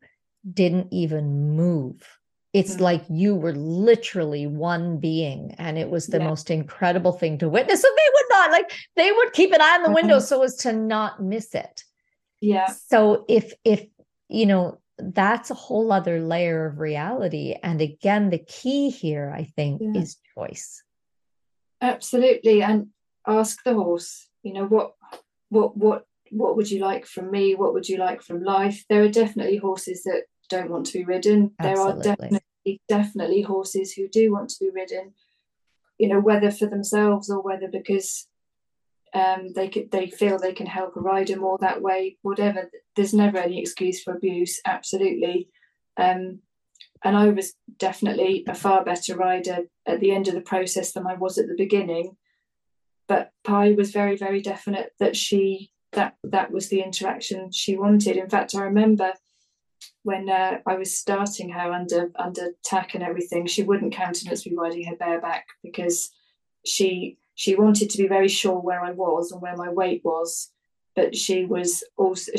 [0.52, 2.20] didn't even move
[2.52, 2.82] it's mm-hmm.
[2.82, 6.26] like you were literally one being and it was the yeah.
[6.26, 9.76] most incredible thing to witness and they would not like they would keep an eye
[9.76, 10.24] on the window mm-hmm.
[10.24, 11.84] so as to not miss it
[12.40, 13.86] yeah so if if
[14.28, 19.44] you know that's a whole other layer of reality and again the key here i
[19.44, 20.00] think yeah.
[20.00, 20.82] is choice
[21.80, 22.88] absolutely and
[23.26, 24.94] ask the horse you know what
[25.48, 27.54] what what what would you like from me?
[27.54, 28.84] What would you like from life?
[28.88, 31.52] There are definitely horses that don't want to be ridden.
[31.58, 32.02] Absolutely.
[32.02, 35.12] There are definitely definitely horses who do want to be ridden.
[35.98, 38.26] You know, whether for themselves or whether because
[39.12, 42.16] um, they could, they feel they can help a rider more that way.
[42.22, 42.70] Whatever.
[42.96, 44.60] There's never any excuse for abuse.
[44.64, 45.48] Absolutely.
[45.96, 46.40] Um,
[47.02, 51.06] and I was definitely a far better rider at the end of the process than
[51.06, 52.16] I was at the beginning.
[53.08, 58.16] But Pi was very, very definite that she that that was the interaction she wanted.
[58.16, 59.12] In fact, I remember
[60.02, 64.54] when uh, I was starting her under under tack and everything, she wouldn't countenance me
[64.56, 66.10] riding her bareback because
[66.64, 70.52] she she wanted to be very sure where I was and where my weight was,
[70.94, 72.32] but she was also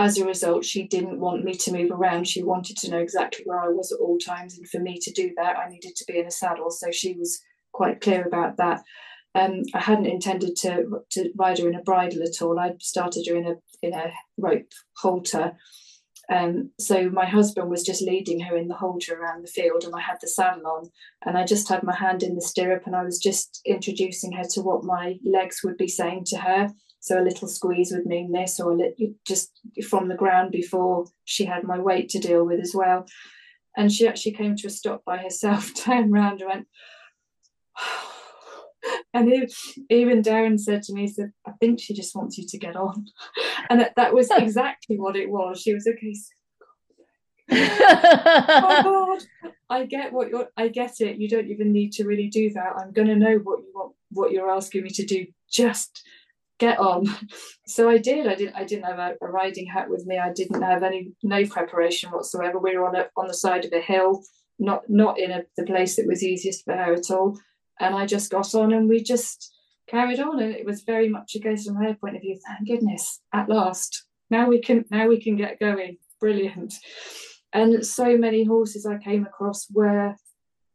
[0.00, 2.26] as a result, she didn't want me to move around.
[2.26, 4.56] She wanted to know exactly where I was at all times.
[4.56, 6.70] And for me to do that, I needed to be in a saddle.
[6.70, 7.42] So she was
[7.72, 8.82] quite clear about that.
[9.34, 12.58] Um, I hadn't intended to to ride her in a bridle at all.
[12.58, 15.56] I started her in a in a rope halter.
[16.30, 19.94] Um, so my husband was just leading her in the halter around the field, and
[19.94, 20.90] I had the saddle on,
[21.26, 24.44] and I just had my hand in the stirrup, and I was just introducing her
[24.50, 26.70] to what my legs would be saying to her.
[27.00, 28.94] So a little squeeze would mean this, or a
[29.26, 29.50] just
[29.88, 33.06] from the ground before she had my weight to deal with as well.
[33.76, 36.66] And she actually came to a stop by herself, turned around and went,
[39.12, 39.50] and
[39.88, 42.76] even Darren said to me, he said, I think she just wants you to get
[42.76, 43.06] on.
[43.68, 45.60] And that, that was exactly what it was.
[45.60, 45.98] She was okay.
[45.98, 46.30] case.
[47.52, 51.18] oh God, I get what you're I get it.
[51.18, 52.74] You don't even need to really do that.
[52.78, 55.26] I'm gonna know what you want what you're asking me to do.
[55.50, 56.04] Just
[56.60, 57.06] get on.
[57.66, 58.26] So I did.
[58.26, 58.56] I didn't.
[58.56, 60.18] I didn't have a, a, riding hat with me.
[60.18, 62.58] I didn't have any no preparation whatsoever.
[62.58, 64.24] We were on a on the side of a hill,
[64.58, 67.38] not not in a, the place that was easiest for her at all.
[67.80, 69.52] And I just got on, and we just
[69.88, 70.40] carried on.
[70.40, 72.38] And it was very much a case from her point of view.
[72.46, 74.04] Thank goodness, at last.
[74.30, 74.84] Now we can.
[74.90, 75.96] Now we can get going.
[76.20, 76.74] Brilliant.
[77.52, 80.14] And so many horses I came across were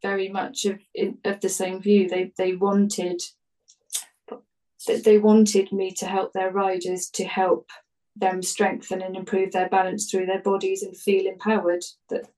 [0.02, 0.78] very much of
[1.24, 2.08] of the same view.
[2.08, 3.22] They they wanted
[4.86, 7.70] that they wanted me to help their riders to help
[8.14, 12.28] them strengthen and improve their balance through their bodies and feel empowered that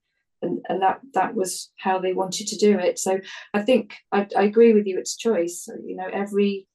[0.43, 3.19] and, and that that was how they wanted to do it so
[3.55, 6.67] i think I, I agree with you it's choice you know every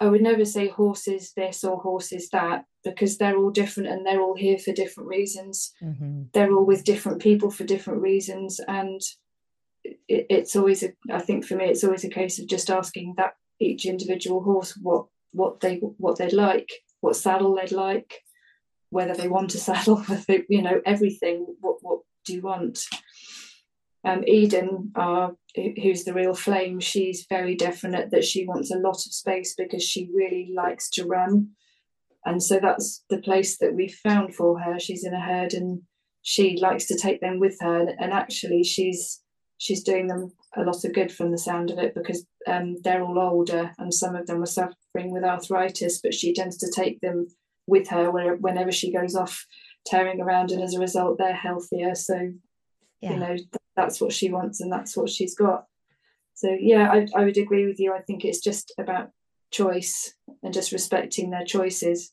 [0.00, 4.20] i would never say horses this or horses that because they're all different and they're
[4.20, 6.22] all here for different reasons mm-hmm.
[6.32, 9.00] they're all with different people for different reasons and
[9.84, 13.14] it, it's always a, i think for me it's always a case of just asking
[13.16, 16.70] that each individual horse what what they what they'd like,
[17.00, 18.22] what saddle they'd like,
[18.90, 21.46] whether they want a saddle, whether you know everything.
[21.60, 22.84] What what do you want?
[24.04, 29.04] Um, Eden, uh, who's the real flame, she's very definite that she wants a lot
[29.06, 31.50] of space because she really likes to run,
[32.24, 34.78] and so that's the place that we found for her.
[34.78, 35.82] She's in a herd and
[36.22, 39.22] she likes to take them with her, and actually she's
[39.58, 43.02] she's doing them a lot of good from the sound of it because um, they're
[43.02, 47.00] all older and some of them are suffering with arthritis, but she tends to take
[47.00, 47.26] them
[47.66, 49.46] with her whenever she goes off
[49.86, 51.94] tearing around, and as a result, they're healthier.
[51.94, 52.32] So,
[53.00, 53.12] yeah.
[53.12, 53.36] you know,
[53.76, 55.66] that's what she wants and that's what she's got.
[56.34, 57.94] So, yeah, I, I would agree with you.
[57.94, 59.10] I think it's just about
[59.50, 62.12] choice and just respecting their choices.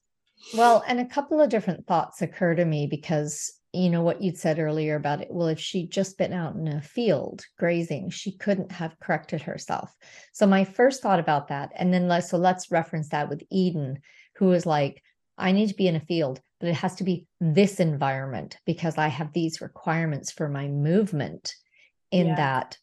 [0.53, 4.37] Well, and a couple of different thoughts occur to me because you know what you'd
[4.37, 8.31] said earlier about it well if she'd just been out in a field grazing she
[8.31, 9.91] couldn't have corrected herself
[10.31, 13.99] so my first thought about that and then let's so let's reference that with eden
[14.35, 15.01] who was like
[15.39, 18.97] i need to be in a field but it has to be this environment because
[18.97, 21.55] i have these requirements for my movement
[22.11, 22.35] in yeah.
[22.35, 22.77] that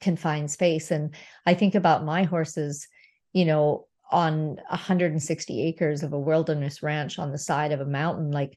[0.00, 1.14] confined space and
[1.44, 2.88] i think about my horses
[3.34, 8.30] you know on 160 acres of a wilderness ranch on the side of a mountain
[8.30, 8.56] like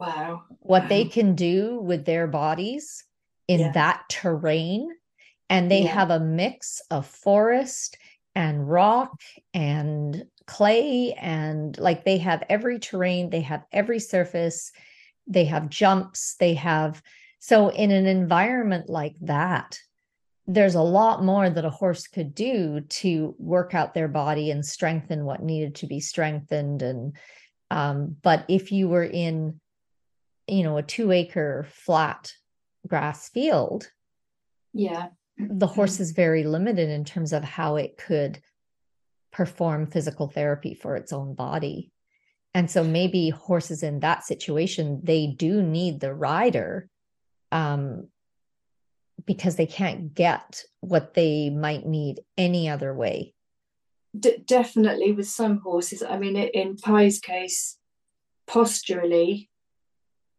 [0.00, 0.44] Wow.
[0.60, 0.88] What wow.
[0.88, 3.04] they can do with their bodies
[3.46, 3.72] in yeah.
[3.72, 4.88] that terrain.
[5.50, 5.92] And they yeah.
[5.92, 7.98] have a mix of forest
[8.34, 9.12] and rock
[9.52, 14.72] and clay and like they have every terrain, they have every surface,
[15.28, 17.00] they have jumps, they have
[17.38, 19.78] so in an environment like that,
[20.46, 24.66] there's a lot more that a horse could do to work out their body and
[24.66, 27.16] strengthen what needed to be strengthened and
[27.70, 29.60] um, but if you were in
[30.48, 32.32] you know a two acre flat
[32.88, 33.88] grass field
[34.72, 35.08] yeah.
[35.38, 38.40] the horse is very limited in terms of how it could
[39.40, 41.90] perform physical therapy for its own body.
[42.52, 46.90] And so maybe horses in that situation they do need the rider
[47.50, 48.08] um,
[49.26, 53.32] because they can't get what they might need any other way.
[54.24, 56.02] D- definitely with some horses.
[56.02, 57.78] I mean in Pi's case
[58.46, 59.48] posturally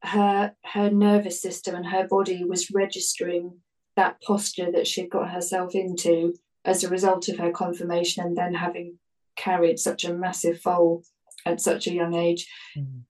[0.04, 3.62] her her nervous system and her body was registering
[3.96, 6.36] that posture that she'd got herself into
[6.66, 8.98] as a result of her conformation and then having
[9.36, 11.04] carried such a massive foal
[11.46, 12.48] at such a young age
[12.78, 13.02] mm.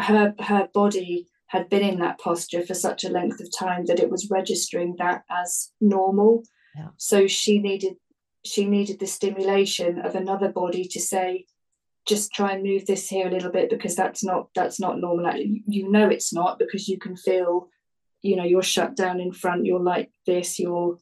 [0.00, 4.00] her her body had been in that posture for such a length of time that
[4.00, 6.42] it was registering that as normal
[6.76, 6.88] yeah.
[6.96, 7.94] so she needed
[8.44, 11.44] she needed the stimulation of another body to say
[12.06, 15.30] just try and move this here a little bit because that's not that's not normal
[15.36, 17.68] you know it's not because you can feel
[18.22, 20.98] you know you're shut down in front you're like this you're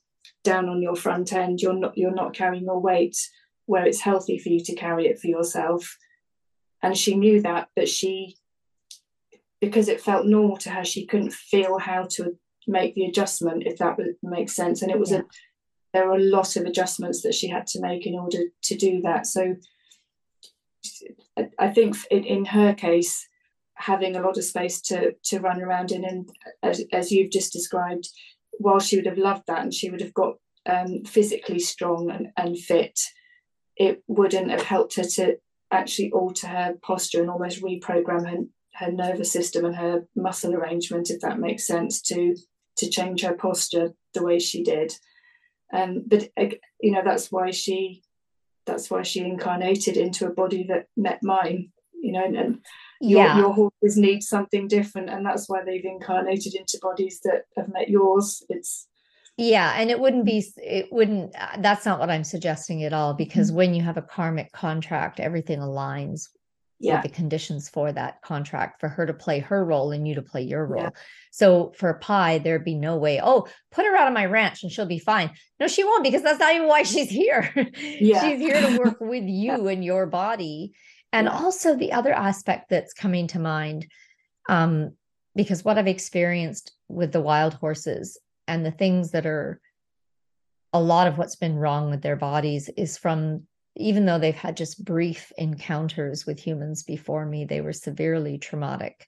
[0.46, 3.16] down on your front end you're not you're not carrying your weight
[3.66, 5.98] where it's healthy for you to carry it for yourself.
[6.82, 8.36] And she knew that but she
[9.60, 12.36] because it felt normal to her she couldn't feel how to
[12.66, 14.82] make the adjustment if that would make sense.
[14.82, 15.18] And it was yeah.
[15.18, 15.22] a
[15.92, 19.00] there were a lot of adjustments that she had to make in order to do
[19.02, 19.26] that.
[19.26, 19.56] So
[21.58, 23.26] I think in, in her case,
[23.74, 26.28] having a lot of space to to run around in, and
[26.62, 28.08] as, as you've just described,
[28.58, 30.36] while she would have loved that and she would have got
[30.66, 32.98] um, physically strong and, and fit,
[33.76, 35.36] it wouldn't have helped her to
[35.70, 38.44] actually alter her posture and almost reprogram her,
[38.74, 42.36] her nervous system and her muscle arrangement, if that makes sense, to
[42.76, 44.92] to change her posture the way she did.
[45.72, 46.28] Um, but
[46.80, 48.02] you know that's why she
[48.66, 51.72] that's why she incarnated into a body that met mine
[52.06, 52.58] you know and, and
[53.00, 53.38] your, yeah.
[53.38, 57.88] your horses need something different and that's why they've incarnated into bodies that have met
[57.88, 58.86] yours it's
[59.36, 63.12] yeah and it wouldn't be it wouldn't uh, that's not what i'm suggesting at all
[63.12, 63.58] because mm-hmm.
[63.58, 66.28] when you have a karmic contract everything aligns
[66.78, 67.00] yeah.
[67.00, 70.42] the conditions for that contract for her to play her role and you to play
[70.42, 70.82] your role.
[70.82, 70.90] Yeah.
[71.30, 74.70] So for Pi, there'd be no way, oh, put her out of my ranch and
[74.70, 75.30] she'll be fine.
[75.58, 77.52] No, she won't because that's not even why she's here.
[77.76, 78.20] Yeah.
[78.20, 80.72] she's here to work with you and your body.
[81.16, 81.32] And yeah.
[81.32, 83.86] also the other aspect that's coming to mind,
[84.50, 84.92] um,
[85.34, 89.58] because what I've experienced with the wild horses and the things that are
[90.74, 93.46] a lot of what's been wrong with their bodies is from
[93.76, 99.06] even though they've had just brief encounters with humans before me, they were severely traumatic.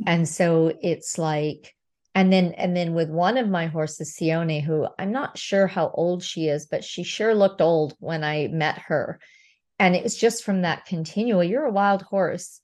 [0.00, 0.04] Mm.
[0.06, 1.74] And so it's like,
[2.14, 5.90] and then and then with one of my horses, Sione, who I'm not sure how
[5.90, 9.18] old she is, but she sure looked old when I met her.
[9.82, 12.60] And it was just from that continual, you're a wild horse,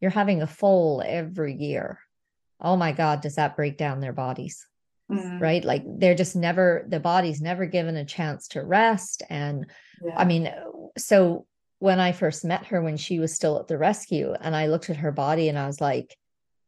[0.00, 1.98] you're having a foal every year.
[2.60, 4.68] Oh my God, does that break down their bodies?
[5.10, 5.40] Mm.
[5.40, 5.64] Right?
[5.64, 9.24] Like they're just never, the body's never given a chance to rest.
[9.28, 9.66] And
[10.00, 10.14] yeah.
[10.16, 10.54] I mean,
[10.96, 11.44] so
[11.80, 14.90] when I first met her when she was still at the rescue, and I looked
[14.90, 16.16] at her body and I was like,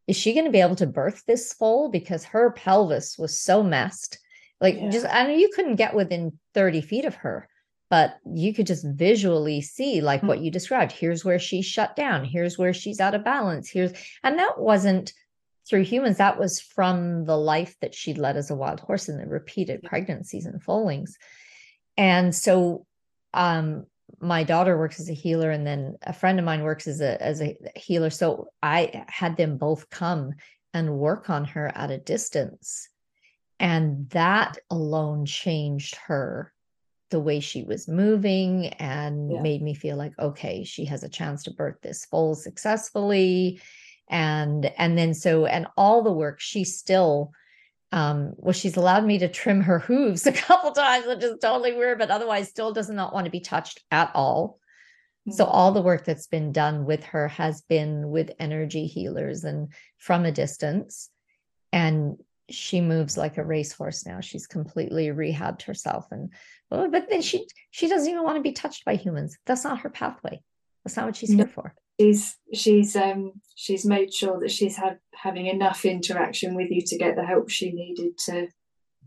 [0.09, 1.91] is she going to be able to birth this foal?
[1.91, 4.19] Because her pelvis was so messed.
[4.61, 4.91] Like, yeah.
[4.91, 7.49] just, I know you couldn't get within 30 feet of her,
[7.93, 10.29] but you could just visually see, like mm-hmm.
[10.29, 10.93] what you described.
[10.93, 12.25] Here's where she's shut down.
[12.25, 13.69] Here's where she's out of balance.
[13.69, 15.13] Here's, and that wasn't
[15.69, 16.17] through humans.
[16.17, 19.83] That was from the life that she'd led as a wild horse in the repeated
[19.83, 21.19] pregnancies and foalings.
[21.99, 22.87] And so,
[23.35, 23.85] um,
[24.21, 27.21] my daughter works as a healer and then a friend of mine works as a
[27.23, 30.35] as a healer so i had them both come
[30.75, 32.89] and work on her at a distance
[33.59, 36.52] and that alone changed her
[37.13, 39.41] the way she was moving and yeah.
[39.41, 43.61] made me feel like okay she has a chance to birth this foal successfully
[44.09, 47.33] and and then so and all the work she still
[47.93, 51.75] um, well, she's allowed me to trim her hooves a couple times, which is totally
[51.75, 54.59] weird, but otherwise still does not want to be touched at all.
[55.29, 55.37] Mm-hmm.
[55.37, 59.69] So all the work that's been done with her has been with energy healers and
[59.99, 61.11] from a distance.
[61.71, 62.17] And
[62.53, 64.21] she moves like a racehorse now.
[64.21, 66.07] She's completely rehabbed herself.
[66.11, 66.31] And
[66.71, 69.37] but then she she doesn't even want to be touched by humans.
[69.47, 70.41] That's not her pathway.
[70.85, 74.99] That's not what she's here for she's she's um she's made sure that she's had
[75.15, 78.49] having enough interaction with you to get the help she needed to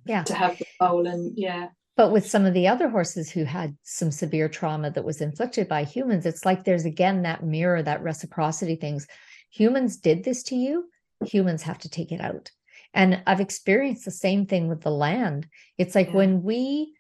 [0.06, 1.68] yeah to have the foal and yeah
[1.98, 5.68] but with some of the other horses who had some severe trauma that was inflicted
[5.68, 9.08] by humans it's like there's again that mirror that reciprocity things
[9.52, 10.88] humans did this to you
[11.26, 12.52] humans have to take it out
[12.96, 16.16] and i've experienced the same thing with the land it's like yeah.
[16.16, 16.96] when we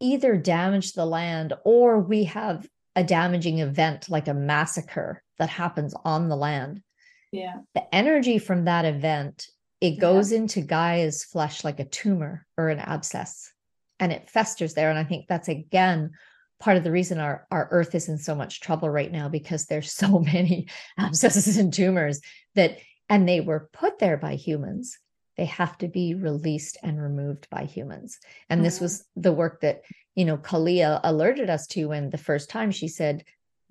[0.00, 5.94] either damage the land or we have a damaging event like a massacre that happens
[6.04, 6.82] on the land.
[7.30, 7.58] Yeah.
[7.74, 9.48] The energy from that event,
[9.80, 10.38] it goes yeah.
[10.38, 13.52] into Gaia's flesh like a tumor or an abscess
[14.00, 14.90] and it festers there.
[14.90, 16.12] And I think that's again
[16.58, 19.66] part of the reason our, our earth is in so much trouble right now because
[19.66, 20.68] there's so many
[20.98, 22.20] abscesses and tumors
[22.54, 22.78] that
[23.08, 24.98] and they were put there by humans
[25.36, 28.18] they have to be released and removed by humans
[28.48, 28.64] and mm-hmm.
[28.64, 29.82] this was the work that
[30.16, 33.22] you know, Kalia alerted us to when the first time she said,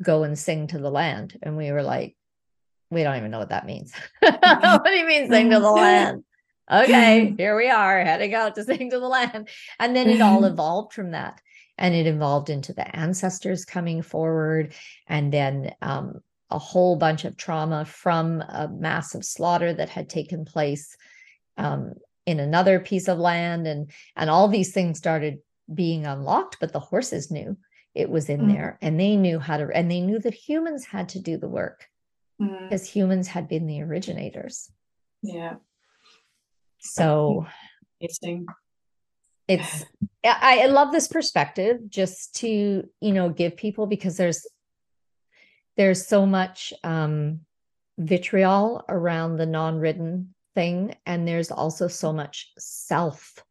[0.01, 1.37] go and sing to the land.
[1.41, 2.15] And we were like,
[2.91, 3.91] we don't even know what that means.
[4.19, 6.23] what do you mean sing to the land?
[6.71, 9.49] Okay, here we are heading out to sing to the land.
[9.79, 11.41] And then it all evolved from that.
[11.77, 14.73] And it evolved into the ancestors coming forward
[15.07, 20.45] and then um, a whole bunch of trauma from a massive slaughter that had taken
[20.45, 20.95] place
[21.57, 21.93] um,
[22.25, 25.39] in another piece of land and and all these things started
[25.73, 27.57] being unlocked but the horses knew
[27.93, 28.53] it was in mm.
[28.53, 31.47] there and they knew how to and they knew that humans had to do the
[31.47, 31.87] work
[32.41, 32.63] mm.
[32.63, 34.71] because humans had been the originators
[35.21, 35.55] yeah
[36.79, 37.45] so
[37.99, 38.45] interesting
[39.47, 39.85] it's
[40.25, 44.47] I, I love this perspective just to you know give people because there's
[45.77, 47.41] there's so much um
[47.97, 53.43] vitriol around the non-ridden thing and there's also so much self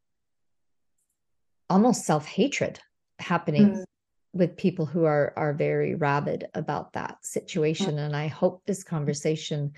[1.70, 2.80] almost self-hatred
[3.18, 3.84] happening mm.
[4.32, 9.72] with people who are are very rabid about that situation and i hope this conversation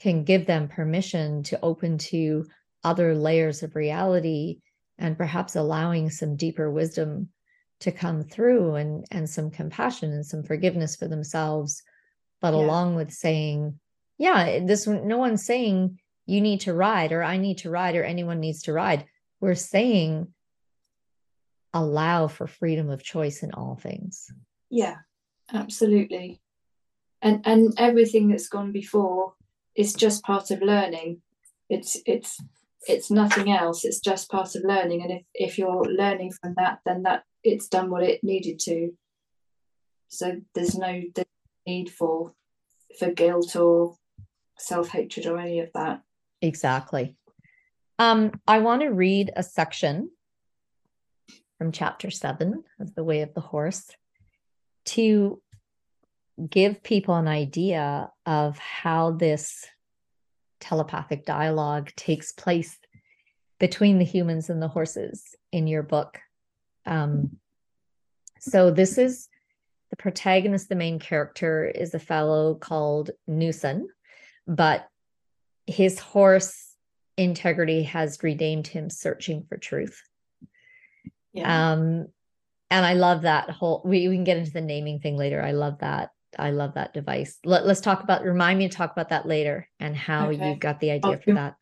[0.00, 2.44] can give them permission to open to
[2.82, 4.58] other layers of reality
[4.98, 7.28] and perhaps allowing some deeper wisdom
[7.80, 11.82] to come through and and some compassion and some forgiveness for themselves
[12.40, 12.60] but yeah.
[12.60, 13.78] along with saying
[14.18, 18.04] yeah this no one's saying you need to ride or i need to ride or
[18.04, 19.06] anyone needs to ride.
[19.40, 20.28] We're saying
[21.72, 24.30] allow for freedom of choice in all things.
[24.70, 24.96] Yeah
[25.52, 26.40] absolutely.
[27.22, 29.34] And and everything that's gone before
[29.74, 31.22] is just part of learning.
[31.68, 32.42] It's it's
[32.88, 33.84] it's nothing else.
[33.84, 35.02] It's just part of learning.
[35.02, 38.92] And if if you're learning from that then that it's done what it needed to.
[40.08, 41.02] So there's no
[41.66, 42.32] need for
[42.98, 43.96] for guilt or
[44.58, 46.00] self-hatred or any of that
[46.42, 47.16] exactly
[47.98, 50.10] um i want to read a section
[51.58, 53.90] from chapter seven of The Way of the Horse
[54.86, 55.40] to
[56.50, 59.64] give people an idea of how this
[60.60, 62.78] telepathic dialogue takes place
[63.58, 66.18] between the humans and the horses in your book.
[66.84, 67.38] Um,
[68.38, 69.28] so, this is
[69.90, 73.88] the protagonist, the main character, is a fellow called Newson,
[74.46, 74.86] but
[75.66, 76.74] his horse
[77.16, 80.02] integrity has redeemed him searching for truth.
[81.32, 81.72] Yeah.
[81.72, 82.06] Um,
[82.70, 83.82] and I love that whole.
[83.84, 85.42] We, we can get into the naming thing later.
[85.42, 86.10] I love that.
[86.38, 87.38] I love that device.
[87.44, 88.24] Let, us talk about.
[88.24, 90.50] Remind me to talk about that later and how okay.
[90.50, 91.22] you got the idea okay.
[91.22, 91.56] for that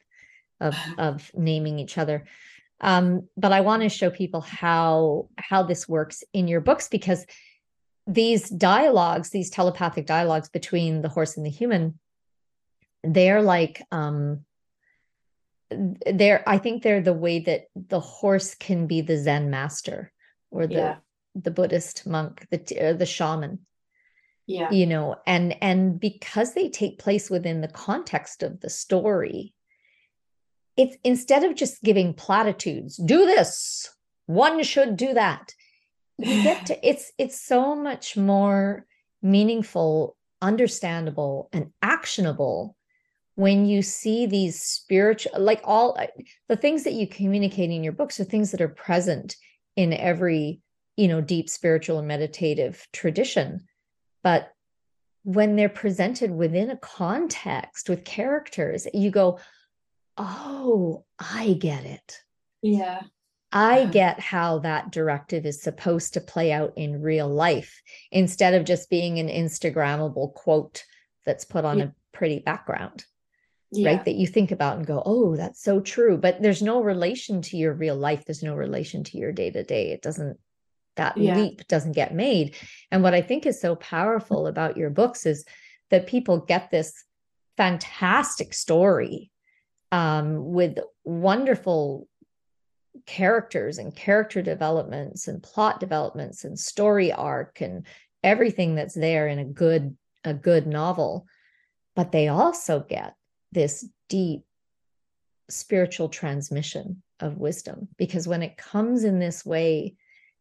[0.61, 2.25] of of naming each other.
[2.81, 7.27] Um, but I want to show people how how this works in your books because
[8.07, 11.99] these dialogues, these telepathic dialogues between the horse and the human,
[13.05, 14.45] they're like um
[15.71, 20.13] they're i think they're the way that the horse can be the zen master
[20.51, 20.97] or the yeah.
[21.35, 23.61] the buddhist monk the the shaman.
[24.47, 24.71] Yeah.
[24.71, 29.55] You know and and because they take place within the context of the story
[30.77, 33.89] it's instead of just giving platitudes do this.
[34.27, 35.55] One should do that
[36.19, 38.87] you get to it's it's so much more
[39.23, 42.77] meaningful understandable and actionable
[43.37, 46.07] when you see these spiritual like all uh,
[46.49, 49.37] the things that you communicate in your books are things that are present
[49.77, 50.61] in every
[50.97, 53.65] you know deep spiritual and meditative tradition.
[54.23, 54.51] But
[55.25, 59.39] when they're presented within a context with characters you go
[60.17, 62.21] oh i get it.
[62.63, 63.03] Yeah.
[63.51, 67.81] I get how that directive is supposed to play out in real life
[68.11, 70.83] instead of just being an Instagrammable quote
[71.25, 71.85] that's put on yeah.
[71.85, 73.05] a pretty background
[73.79, 73.91] yeah.
[73.91, 74.05] right?
[74.05, 76.17] That you think about and go, oh, that's so true.
[76.17, 78.25] But there's no relation to your real life.
[78.25, 79.91] There's no relation to your day to day.
[79.93, 80.39] It doesn't,
[80.97, 81.37] that yeah.
[81.37, 82.55] leap doesn't get made.
[82.91, 85.45] And what I think is so powerful about your books is
[85.91, 87.05] that people get this
[87.57, 89.31] fantastic story
[89.93, 92.09] um, with wonderful
[93.07, 97.87] characters and character developments and plot developments and story arc and
[98.23, 101.27] everything that's there in a good a good novel
[101.95, 103.15] but they also get
[103.55, 104.43] this deep
[105.49, 107.89] spiritual transmission of wisdom.
[107.97, 109.95] Because when it comes in this way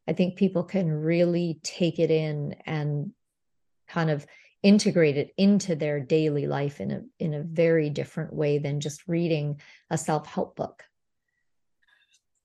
[0.08, 3.12] i think people can really take it in and
[3.88, 4.26] kind of
[4.62, 9.08] integrate it into their daily life in a in a very different way than just
[9.08, 9.60] reading
[9.90, 10.84] a self-help book.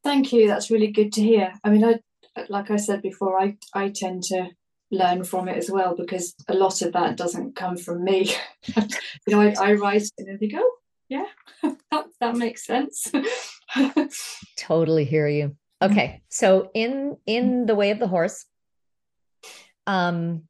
[0.02, 0.46] Thank you.
[0.46, 1.52] That's really good to hear.
[1.64, 2.00] I mean i
[2.48, 4.48] like i said before i i tend to
[4.90, 8.32] learn from it as well because a lot of that doesn't come from me.
[8.76, 8.84] you
[9.28, 10.62] know, I, I write and then they go,
[11.08, 11.26] yeah,
[11.62, 13.10] that, that makes sense.
[14.56, 15.56] totally hear you.
[15.80, 18.44] Okay, so in in the way of the horse,
[19.86, 20.42] um,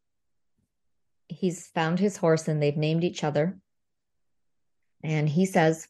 [1.28, 3.58] he's found his horse and they've named each other,
[5.02, 5.86] And he says,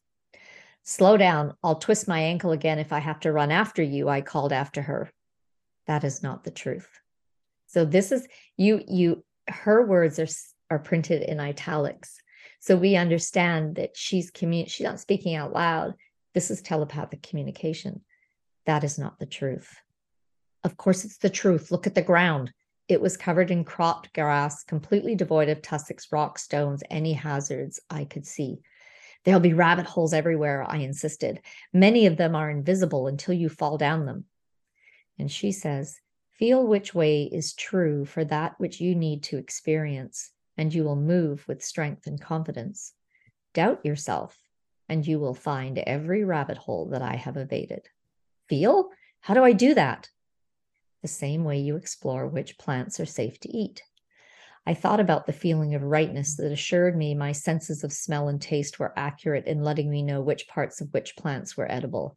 [0.82, 1.54] Slow down.
[1.62, 4.08] I'll twist my ankle again if I have to run after you.
[4.08, 5.10] I called after her.
[5.86, 6.88] That is not the truth.
[7.68, 10.28] So this is you, you, her words are,
[10.70, 12.18] are printed in italics.
[12.60, 15.94] So we understand that she's commun- she's not speaking out loud.
[16.34, 18.02] This is telepathic communication.
[18.66, 19.76] That is not the truth.
[20.64, 21.70] Of course, it's the truth.
[21.70, 22.52] Look at the ground.
[22.88, 28.04] It was covered in cropped grass, completely devoid of tussocks, rock stones, any hazards I
[28.04, 28.60] could see.
[29.24, 31.40] There'll be rabbit holes everywhere, I insisted.
[31.72, 34.24] Many of them are invisible until you fall down them.
[35.18, 36.00] And she says,
[36.38, 40.94] Feel which way is true for that which you need to experience, and you will
[40.94, 42.92] move with strength and confidence.
[43.54, 44.38] Doubt yourself,
[44.88, 47.88] and you will find every rabbit hole that I have evaded.
[48.48, 48.90] Feel?
[49.20, 50.10] How do I do that?
[51.02, 53.82] The same way you explore which plants are safe to eat.
[54.64, 58.40] I thought about the feeling of rightness that assured me my senses of smell and
[58.40, 62.16] taste were accurate in letting me know which parts of which plants were edible.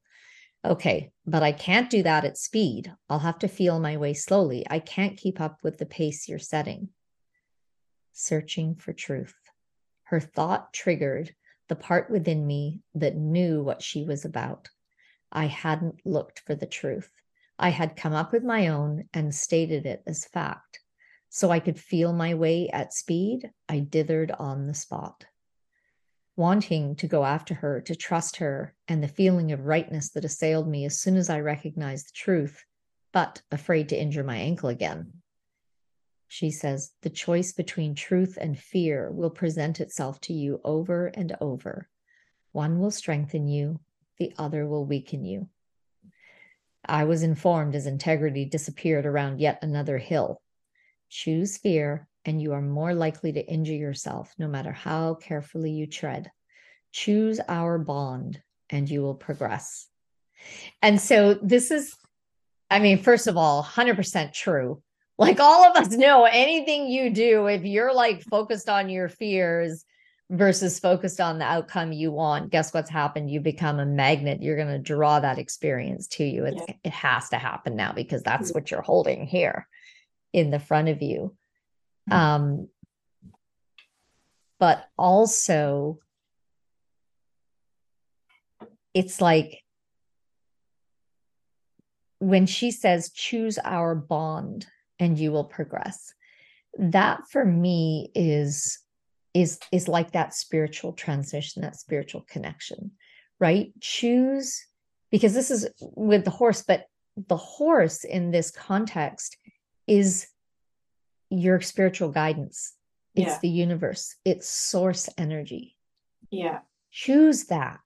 [0.64, 2.93] Okay, but I can't do that at speed.
[3.09, 4.66] I'll have to feel my way slowly.
[4.70, 6.89] I can't keep up with the pace you're setting.
[8.14, 9.34] Searching for truth.
[10.03, 11.34] Her thought triggered
[11.68, 14.70] the part within me that knew what she was about.
[15.32, 17.09] I hadn't looked for the truth.
[17.57, 20.80] I had come up with my own and stated it as fact.
[21.30, 25.26] So I could feel my way at speed, I dithered on the spot.
[26.36, 30.68] Wanting to go after her, to trust her, and the feeling of rightness that assailed
[30.68, 32.64] me as soon as I recognized the truth,
[33.12, 35.22] but afraid to injure my ankle again.
[36.28, 41.36] She says, the choice between truth and fear will present itself to you over and
[41.42, 41.90] over.
[42.54, 43.82] One will strengthen you,
[44.18, 45.50] the other will weaken you.
[46.86, 50.42] I was informed as integrity disappeared around yet another hill.
[51.10, 55.88] Choose fear, and you are more likely to injure yourself no matter how carefully you
[55.88, 56.32] tread.
[56.92, 59.88] Choose our bond, and you will progress.
[60.82, 61.96] And so, this is,
[62.70, 64.82] I mean, first of all, 100% true.
[65.18, 69.86] Like all of us know, anything you do, if you're like focused on your fears,
[70.30, 74.56] versus focused on the outcome you want guess what's happened you become a magnet you're
[74.56, 76.74] going to draw that experience to you yeah.
[76.86, 79.68] it has to happen now because that's what you're holding here
[80.34, 81.36] in the front of you.
[82.10, 82.14] Mm-hmm.
[82.14, 82.68] Um,
[84.60, 85.99] but also,
[88.93, 89.62] it's like
[92.20, 94.68] when she says, choose our bond
[94.99, 96.14] and you will progress.
[96.78, 98.80] That for me is
[99.34, 102.91] is is like that spiritual transition that spiritual connection
[103.39, 104.66] right choose
[105.10, 106.86] because this is with the horse but
[107.28, 109.38] the horse in this context
[109.88, 110.28] is
[111.32, 112.74] your spiritual guidance.
[113.16, 113.40] It's yeah.
[113.42, 115.78] the universe, it's source energy.
[116.30, 116.60] Yeah.
[116.92, 117.80] Choose that.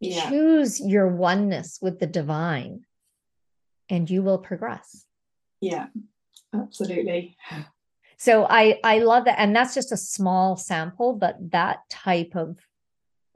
[0.00, 0.28] Yeah.
[0.28, 2.84] Choose your oneness with the divine,
[3.88, 5.04] and you will progress.
[5.60, 5.86] Yeah,
[6.52, 7.36] absolutely.
[8.16, 12.58] So I I love that, and that's just a small sample, but that type of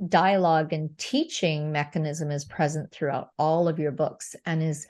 [0.07, 4.87] dialogue and teaching mechanism is present throughout all of your books and is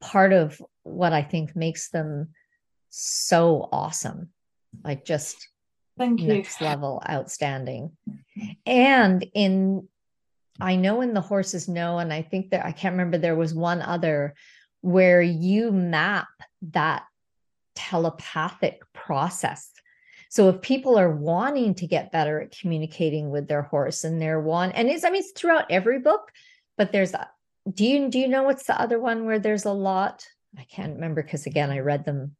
[0.00, 2.28] part of what I think makes them
[2.90, 4.30] so awesome.
[4.84, 5.48] Like just
[5.98, 7.92] Thank next level outstanding.
[8.66, 9.88] And in
[10.60, 13.54] I know in the horses know, and I think that I can't remember there was
[13.54, 14.34] one other
[14.80, 16.28] where you map
[16.70, 17.04] that
[17.74, 19.70] telepathic process.
[20.30, 24.40] So if people are wanting to get better at communicating with their horse and they're
[24.40, 26.30] one, and it's I mean it's throughout every book,
[26.76, 27.28] but there's a,
[27.72, 30.26] do you do you know what's the other one where there's a lot?
[30.58, 32.36] I can't remember because again I read them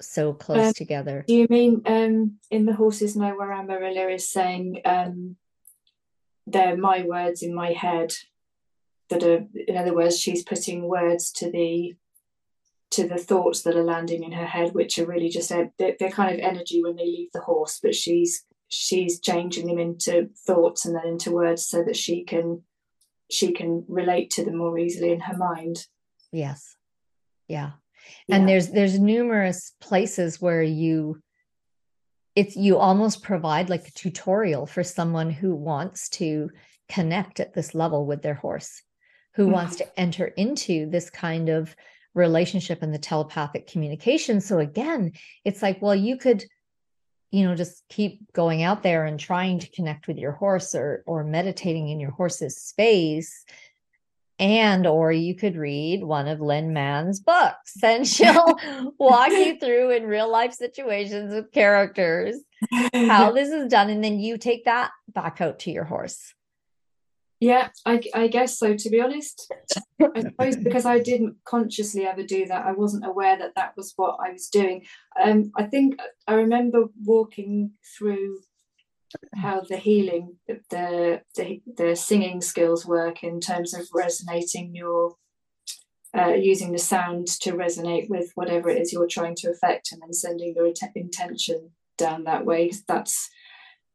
[0.00, 1.24] so close um, together.
[1.26, 5.36] Do you mean um in the horses know where Amarilla is saying um
[6.46, 8.12] they're my words in my head
[9.08, 11.94] that are in other words she's putting words to the
[12.90, 16.10] to the thoughts that are landing in her head which are really just they're, they're
[16.10, 20.84] kind of energy when they leave the horse but she's she's changing them into thoughts
[20.84, 22.62] and then into words so that she can
[23.30, 25.86] she can relate to them more easily in her mind.
[26.30, 26.76] Yes.
[27.48, 27.72] Yeah
[28.30, 31.20] and there's there's numerous places where you
[32.34, 36.50] it's you almost provide like a tutorial for someone who wants to
[36.88, 38.82] connect at this level with their horse
[39.34, 39.52] who mm-hmm.
[39.52, 41.74] wants to enter into this kind of
[42.14, 45.12] relationship and the telepathic communication so again
[45.44, 46.44] it's like well you could
[47.30, 51.02] you know just keep going out there and trying to connect with your horse or
[51.06, 53.44] or meditating in your horse's space
[54.38, 58.58] and or you could read one of Lynn Mann's books and she'll
[58.98, 62.36] walk you through in real life situations with characters
[62.92, 66.34] how this is done and then you take that back out to your horse.
[67.40, 69.52] Yeah I, I guess so to be honest.
[70.00, 73.92] I suppose because i didn't consciously ever do that i wasn't aware that that was
[73.96, 74.84] what i was doing.
[75.22, 78.40] Um i think i remember walking through
[79.34, 85.16] how the healing the the, the singing skills work in terms of resonating your
[86.16, 90.00] uh, using the sound to resonate with whatever it is you're trying to affect and
[90.00, 92.70] then sending your intention down that way.
[92.86, 93.28] That's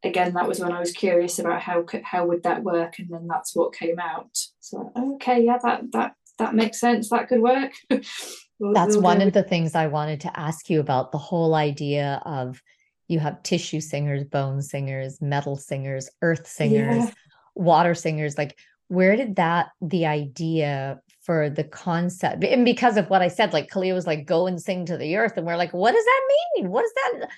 [0.03, 3.09] again that was when i was curious about how could, how would that work and
[3.09, 4.31] then that's what came out.
[4.59, 7.09] So okay yeah that that that makes sense.
[7.09, 7.73] That could work.
[8.61, 11.55] We'll, that's we'll one of the things i wanted to ask you about the whole
[11.55, 12.61] idea of
[13.10, 17.11] you have tissue singers bone singers metal singers earth singers yeah.
[17.56, 18.38] water singers.
[18.38, 18.57] Like
[18.88, 23.69] where did that the idea for the concept and because of what i said like
[23.69, 26.22] Kalia was like go and sing to the earth and we're like what does that
[26.56, 26.69] mean?
[26.69, 27.30] What is that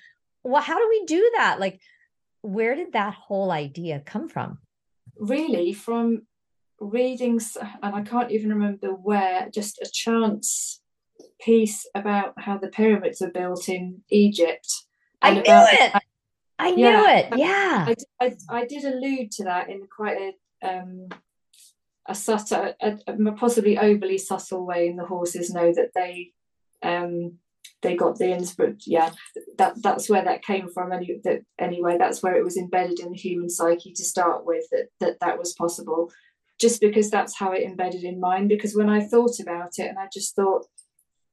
[0.44, 1.60] well how do we do that?
[1.60, 1.80] Like
[2.42, 4.60] where did that whole idea come from?
[5.20, 6.24] Really from
[6.82, 10.82] readings and i can't even remember where just a chance
[11.40, 14.68] piece about how the pyramids are built in egypt
[15.22, 15.94] I knew it.
[15.94, 16.02] The,
[16.60, 17.38] I knew yeah, it.
[17.38, 17.94] Yeah.
[18.20, 21.08] I, I, I, did allude to that in quite a um,
[22.08, 26.32] a subtle, a, a, possibly overly subtle way, and the horses know that they
[26.84, 27.38] um,
[27.82, 28.78] they got the inspiration.
[28.86, 29.12] Yeah,
[29.58, 30.92] that that's where that came from.
[30.92, 34.66] Any, that, anyway, that's where it was embedded in the human psyche to start with.
[34.72, 36.12] That that that was possible,
[36.60, 38.48] just because that's how it embedded in mine.
[38.48, 40.68] Because when I thought about it, and I just thought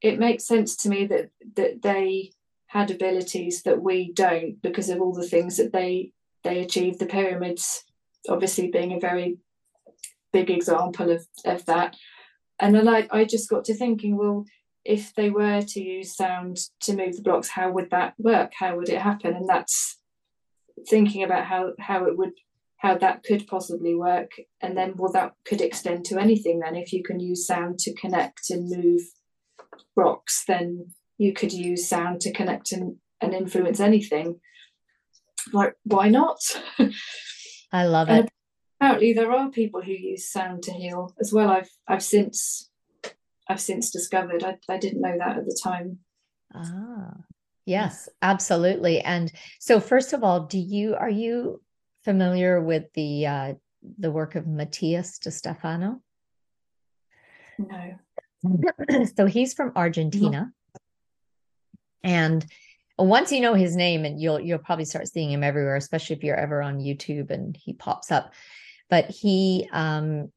[0.00, 2.32] it makes sense to me that that they
[2.68, 6.12] had abilities that we don't because of all the things that they
[6.44, 6.98] they achieved.
[6.98, 7.84] The pyramids,
[8.28, 9.38] obviously, being a very
[10.32, 11.96] big example of of that.
[12.60, 14.44] And then I, I just got to thinking, well,
[14.84, 18.52] if they were to use sound to move the blocks, how would that work?
[18.58, 19.34] How would it happen?
[19.34, 19.98] And that's
[20.88, 22.32] thinking about how how it would
[22.76, 26.92] how that could possibly work and then well that could extend to anything then if
[26.92, 29.02] you can use sound to connect and move
[29.96, 30.86] rocks then
[31.18, 34.40] you could use sound to connect and, and influence anything.
[35.52, 36.38] Like why not?
[37.72, 38.28] I love it.
[38.80, 41.50] apparently there are people who use sound to heal as well.
[41.50, 42.70] I've i've since
[43.48, 44.44] i've since discovered.
[44.44, 45.98] I, I didn't know that at the time.
[46.54, 47.10] Ah
[47.66, 49.00] yes absolutely.
[49.00, 51.60] And so first of all do you are you
[52.04, 53.54] familiar with the uh
[53.98, 56.00] the work of Matías De Stefano?
[57.58, 57.94] No.
[59.16, 60.52] So he's from argentina
[62.02, 62.46] and
[62.98, 66.24] once you know his name and you'll you'll probably start seeing him everywhere especially if
[66.24, 68.32] you're ever on youtube and he pops up
[68.90, 70.30] but he um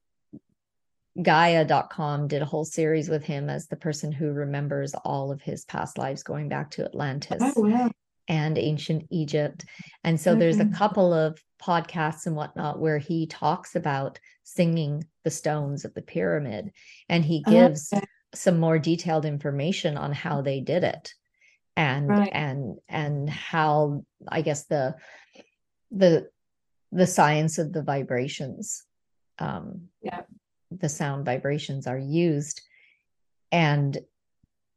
[1.21, 5.65] gaia.com did a whole series with him as the person who remembers all of his
[5.65, 7.91] past lives going back to atlantis oh, wow.
[8.27, 9.65] and ancient egypt
[10.03, 15.29] and so there's a couple of podcasts and whatnot where he talks about singing the
[15.29, 16.71] stones of the pyramid
[17.09, 18.05] and he gives okay.
[18.33, 21.13] some more detailed information on how they did it
[21.75, 22.29] and right.
[22.33, 24.95] and and how i guess the
[25.91, 26.29] the
[26.91, 28.83] the science of the vibrations
[29.39, 30.21] um yeah.
[30.69, 32.61] the sound vibrations are used.
[33.51, 33.97] And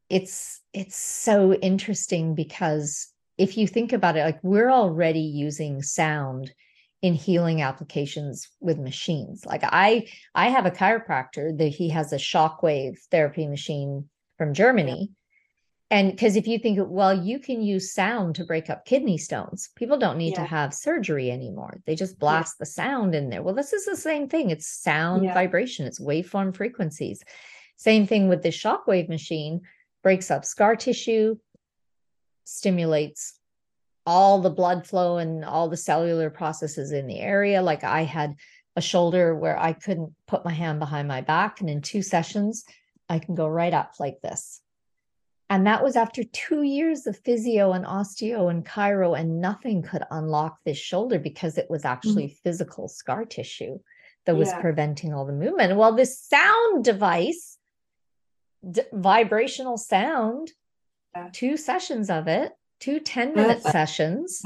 [0.09, 3.07] it's it's so interesting because
[3.37, 6.53] if you think about it like we're already using sound
[7.01, 9.45] in healing applications with machines.
[9.45, 15.11] Like i i have a chiropractor that he has a shockwave therapy machine from germany
[15.91, 19.69] and because if you think well you can use sound to break up kidney stones.
[19.75, 20.41] People don't need yeah.
[20.41, 21.79] to have surgery anymore.
[21.85, 22.61] They just blast yeah.
[22.61, 23.43] the sound in there.
[23.43, 24.49] Well this is the same thing.
[24.49, 25.33] It's sound yeah.
[25.33, 25.85] vibration.
[25.85, 27.23] It's waveform frequencies.
[27.77, 29.61] Same thing with the shockwave machine.
[30.03, 31.37] Breaks up scar tissue
[32.47, 33.39] stimulates
[34.05, 37.61] all the blood flow and all the cellular processes in the area.
[37.61, 38.35] Like i had
[38.75, 42.65] a shoulder where i couldn't put my hand behind my back and in two sessions
[43.09, 44.61] i can go right up like this
[45.49, 50.03] and that was after two years of physio and osteo and chiro, and nothing could
[50.09, 51.93] unlock this shoulder because it was mm-hmm.
[51.93, 52.41] actually mm-hmm.
[52.43, 53.79] physical scar tissue
[54.25, 54.59] that was yeah.
[54.59, 55.77] preventing all the movement.
[55.77, 57.57] Well, this sound device,
[58.69, 60.51] d- vibrational sound,
[61.15, 61.29] yeah.
[61.31, 64.41] two sessions of it, two 10 minute sessions,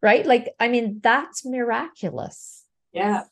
[0.00, 0.24] right?
[0.24, 2.64] Like, I mean, that's miraculous.
[2.92, 3.24] Yeah.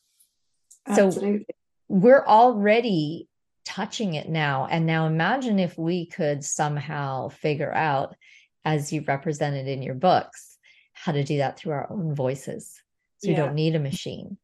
[0.85, 1.45] Absolutely.
[1.49, 1.55] So
[1.87, 3.29] we're already
[3.65, 4.67] touching it now.
[4.69, 8.15] And now imagine if we could somehow figure out,
[8.63, 10.57] as you represented in your books,
[10.93, 12.81] how to do that through our own voices.
[13.17, 13.33] So yeah.
[13.33, 14.37] we don't need a machine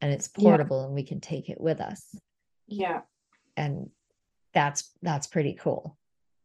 [0.00, 0.86] and it's portable yeah.
[0.86, 2.14] and we can take it with us.
[2.66, 3.00] Yeah.
[3.56, 3.90] And
[4.52, 5.96] that's that's pretty cool.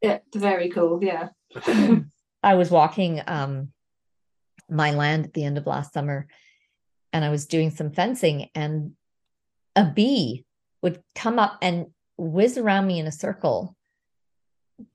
[0.01, 1.03] Yeah, very cool.
[1.03, 1.29] Yeah.
[2.43, 3.69] I was walking um
[4.69, 6.27] my land at the end of last summer
[7.11, 8.93] and I was doing some fencing and
[9.75, 10.45] a bee
[10.81, 11.87] would come up and
[12.19, 13.75] whiz around me in a circle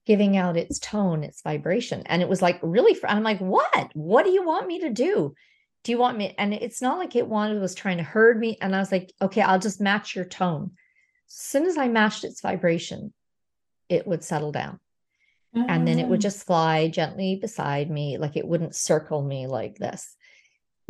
[0.06, 3.90] giving out its tone its vibration and it was like really fr- i'm like what
[3.94, 5.34] what do you want me to do
[5.82, 8.56] do you want me and it's not like it wanted was trying to herd me
[8.60, 10.70] and i was like okay i'll just match your tone
[11.28, 13.12] as soon as i matched its vibration
[13.88, 14.80] it would settle down
[15.54, 15.68] mm-hmm.
[15.68, 16.24] and then it would mm.
[16.24, 20.16] just fly gently beside me like it wouldn't circle me like this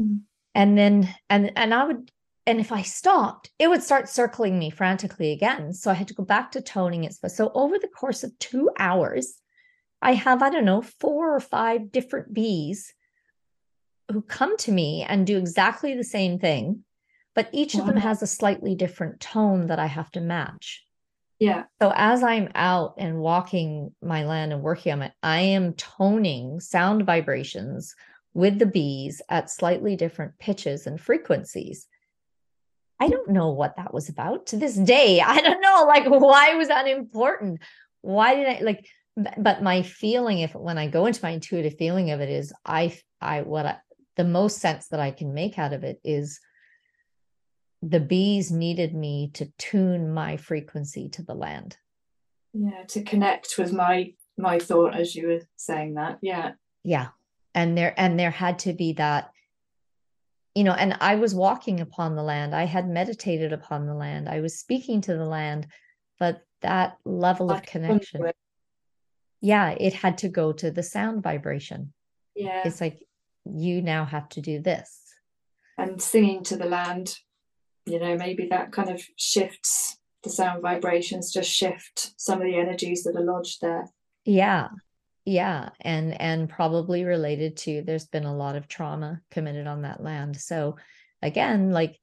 [0.01, 0.19] mm-hmm.
[0.55, 2.11] and then and and i would
[2.47, 5.73] and if I stopped, it would start circling me frantically again.
[5.73, 7.15] So I had to go back to toning it.
[7.15, 9.41] So over the course of two hours,
[10.03, 12.93] I have, I don't know, four or five different bees
[14.13, 16.85] who come to me and do exactly the same thing,
[17.35, 17.81] but each wow.
[17.81, 20.85] of them has a slightly different tone that I have to match.
[21.39, 21.65] Yeah.
[21.81, 26.61] So as I'm out and walking my land and working on it, I am toning
[26.61, 27.95] sound vibrations
[28.35, 31.87] with the bees at slightly different pitches and frequencies.
[33.01, 35.21] I don't know what that was about to this day.
[35.27, 37.61] I don't know, like, why was that important?
[38.01, 38.87] Why did I like?
[39.17, 42.99] But my feeling, if when I go into my intuitive feeling of it, is I,
[43.21, 43.77] I, what I,
[44.17, 46.41] the most sense that I can make out of it is
[47.81, 51.77] the bees needed me to tune my frequency to the land.
[52.53, 56.19] Yeah, to connect with my my thought as you were saying that.
[56.23, 56.53] Yeah.
[56.83, 57.09] Yeah.
[57.55, 59.31] And there and there had to be that
[60.55, 62.55] you know, and I was walking upon the land.
[62.55, 64.29] I had meditated upon the land.
[64.29, 65.67] I was speaking to the land,
[66.19, 68.31] but that level of connection,
[69.41, 71.93] yeah, it had to go to the sound vibration.
[72.37, 72.63] Yeah.
[72.65, 73.05] It's like
[73.45, 75.01] you now have to do this.
[75.77, 77.17] And singing to the land,
[77.85, 82.57] you know, maybe that kind of shifts the sound vibrations, just shift some of the
[82.57, 83.91] energies that are lodged there.
[84.25, 84.69] Yeah
[85.25, 90.03] yeah and and probably related to there's been a lot of trauma committed on that
[90.03, 90.37] land.
[90.37, 90.77] So
[91.23, 91.99] again like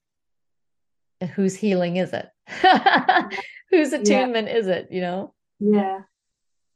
[1.36, 2.28] whose healing is it?
[3.70, 4.56] Whose attunement yeah.
[4.56, 5.34] is it you know?
[5.60, 6.02] Yeah,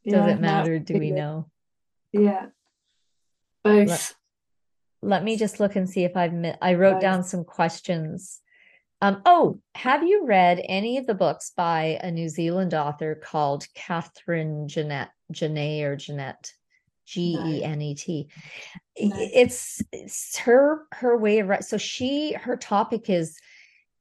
[0.04, 0.80] yeah does it matter?
[0.80, 1.50] Do we know?
[2.14, 2.48] Yeah.
[3.64, 3.88] Both.
[3.88, 4.14] let,
[5.02, 7.02] let, me just look and see if i've met i wrote both.
[7.02, 8.42] down some questions.
[9.02, 13.68] Um, oh, have you read any of the books by a New Zealand author called
[13.76, 15.12] Catherine Jeanette?
[15.32, 16.54] Janae or Jeanette,
[17.06, 18.30] G E N E T.
[18.96, 21.64] It's, it's her her way of writing.
[21.64, 23.38] so she her topic is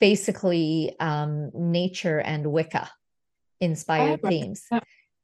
[0.00, 2.90] basically um, nature and Wicca
[3.60, 4.68] inspired oh, themes.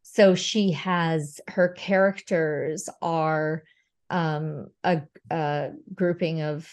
[0.02, 3.62] So she has her characters are
[4.09, 6.68] um, a, a grouping of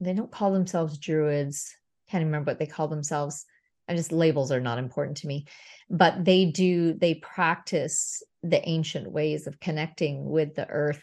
[0.00, 1.74] they don't call themselves druids.
[2.10, 3.44] Can't remember what they call themselves.
[3.90, 5.46] I just labels are not important to me,
[5.90, 11.02] but they do they practice the ancient ways of connecting with the earth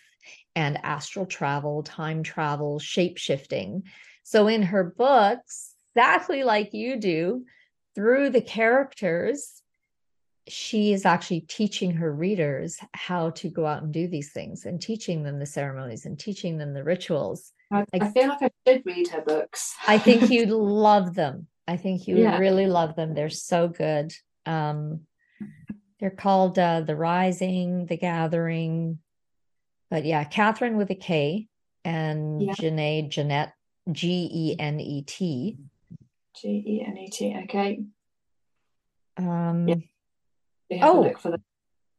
[0.56, 3.84] and astral travel, time travel, shape shifting.
[4.24, 7.44] So in her books, exactly like you do,
[7.94, 9.62] through the characters,
[10.48, 14.82] she is actually teaching her readers how to go out and do these things and
[14.82, 17.52] teaching them the ceremonies and teaching them the rituals.
[17.70, 19.76] I, I feel like I should read her books.
[19.86, 21.48] I think you'd love them.
[21.68, 22.38] I think you yeah.
[22.38, 23.14] really love them.
[23.14, 24.14] They're so good.
[24.46, 25.02] Um,
[26.00, 29.00] they're called uh, The Rising, The Gathering.
[29.90, 31.48] But yeah, Catherine with a K
[31.84, 32.54] and yeah.
[32.54, 33.54] Janae, Jeanette,
[33.92, 35.58] G E N E T.
[36.36, 37.80] G E N E T, okay.
[39.18, 39.76] Um, yeah.
[40.84, 41.12] Oh,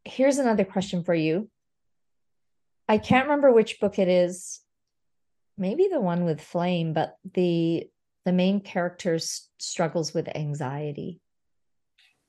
[0.05, 1.51] here's another question for you.
[2.89, 4.61] I can't remember which book it is.
[5.57, 7.89] Maybe the one with Flame, but the
[8.29, 9.19] the main character
[9.59, 11.19] struggles with anxiety.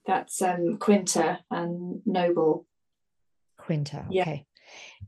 [0.06, 2.66] That's um, Quinta and Noble.
[3.58, 4.46] Quinta, okay.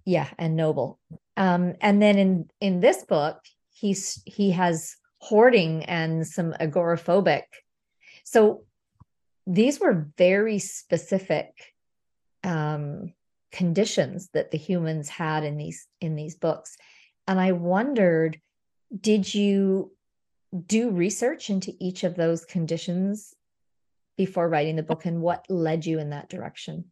[0.04, 1.00] Yeah, yeah and Noble.
[1.38, 3.38] Um, and then in in this book,
[3.70, 7.44] he's he has hoarding and some agoraphobic.
[8.24, 8.64] So
[9.46, 11.54] these were very specific
[12.44, 13.14] um,
[13.50, 16.76] conditions that the humans had in these in these books
[17.28, 18.40] and i wondered
[18.98, 19.92] did you
[20.66, 23.34] do research into each of those conditions
[24.16, 26.84] before writing the book and what led you in that direction?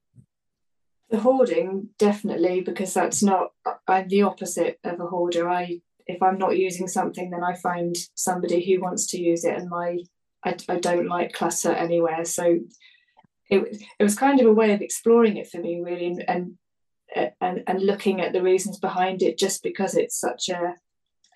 [1.10, 3.50] The hoarding, definitely, because that's not,
[3.86, 5.48] I'm the opposite of a hoarder.
[5.48, 9.56] I, if I'm not using something, then I find somebody who wants to use it,
[9.56, 9.98] and my,
[10.44, 12.24] I, I don't like clutter anywhere.
[12.24, 12.60] So
[13.50, 16.54] it, it was kind of a way of exploring it for me, really, and,
[17.40, 20.76] and, and looking at the reasons behind it, just because it's such a,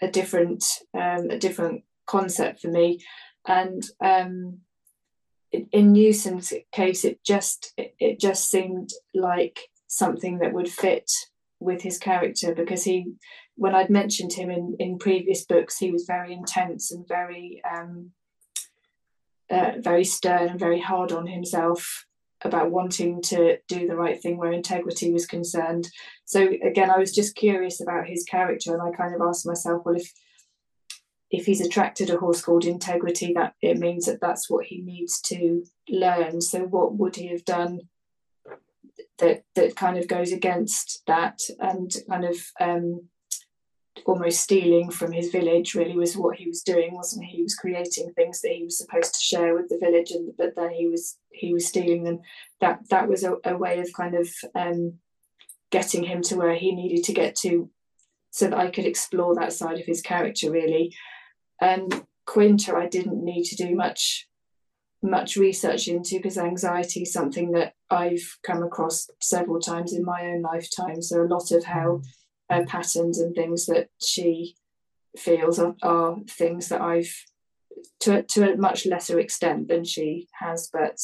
[0.00, 0.64] a different,
[0.94, 3.00] um, a different concept for me.
[3.46, 4.58] And um,
[5.52, 11.10] in Newson's case, it just it, it just seemed like something that would fit
[11.60, 13.12] with his character because he,
[13.54, 18.10] when I'd mentioned him in in previous books, he was very intense and very um,
[19.50, 22.06] uh, very stern and very hard on himself
[22.42, 25.88] about wanting to do the right thing where integrity was concerned.
[26.26, 29.82] So again, I was just curious about his character, and I kind of asked myself,
[29.84, 30.12] well, if
[31.36, 35.20] if he's attracted a horse called integrity, that it means that that's what he needs
[35.22, 36.40] to learn.
[36.40, 37.80] So what would he have done
[39.18, 43.08] that that kind of goes against that and kind of um,
[44.06, 47.38] almost stealing from his village really was what he was doing wasn't he?
[47.38, 50.54] He was creating things that he was supposed to share with the village and but
[50.54, 52.20] then he was he was stealing them.
[52.60, 54.94] That that was a, a way of kind of um,
[55.70, 57.70] getting him to where he needed to get to
[58.30, 60.94] so that I could explore that side of his character really
[61.60, 64.28] and Quinta I didn't need to do much
[65.02, 70.22] much research into because anxiety is something that I've come across several times in my
[70.22, 71.02] own lifetime.
[71.02, 72.00] So a lot of how
[72.50, 72.62] mm.
[72.62, 74.56] uh, patterns and things that she
[75.18, 77.14] feels are, are things that I've
[78.00, 80.96] to to a much lesser extent than she has, but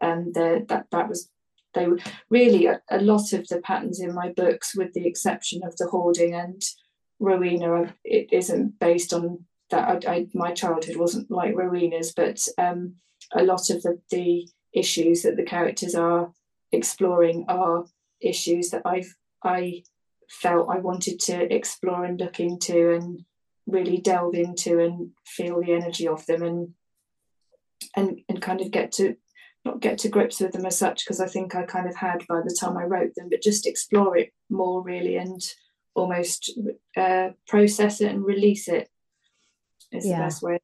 [0.00, 1.28] um, that that was
[1.74, 1.98] they were
[2.28, 5.86] really a, a, lot of the patterns in my books, with the exception of the
[5.86, 6.62] hoarding and
[7.18, 10.06] Rowena, it isn't based on that.
[10.06, 12.94] I, I, my childhood wasn't like Rowena's, but um,
[13.34, 16.32] a lot of the, the issues that the characters are
[16.70, 17.84] exploring are
[18.20, 19.82] issues that I've I
[20.30, 23.20] felt I wanted to explore and look into and
[23.66, 26.74] really delve into and feel the energy of them and
[27.96, 29.16] and and kind of get to
[29.64, 32.24] not get to grips with them as such because I think I kind of had
[32.28, 35.40] by the time I wrote them, but just explore it more really and
[35.94, 36.58] almost
[36.96, 38.88] uh, process it and release it
[39.92, 40.18] is yeah.
[40.18, 40.58] the best way.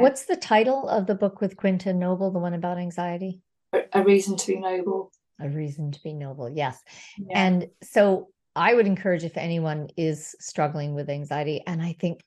[0.00, 3.42] What's the title of the book with Quinta Noble, the one about anxiety?
[3.72, 5.10] A, a reason to be noble.
[5.40, 6.80] A reason to be noble, yes.
[7.18, 7.26] Yeah.
[7.34, 12.22] And so I would encourage if anyone is struggling with anxiety, and I think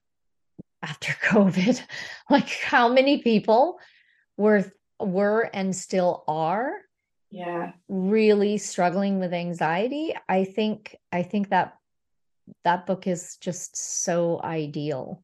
[0.83, 1.81] after COVID,
[2.29, 3.79] like how many people
[4.35, 4.65] were
[4.99, 6.73] were and still are
[7.31, 11.75] yeah really struggling with anxiety i think i think that
[12.63, 15.23] that book is just so ideal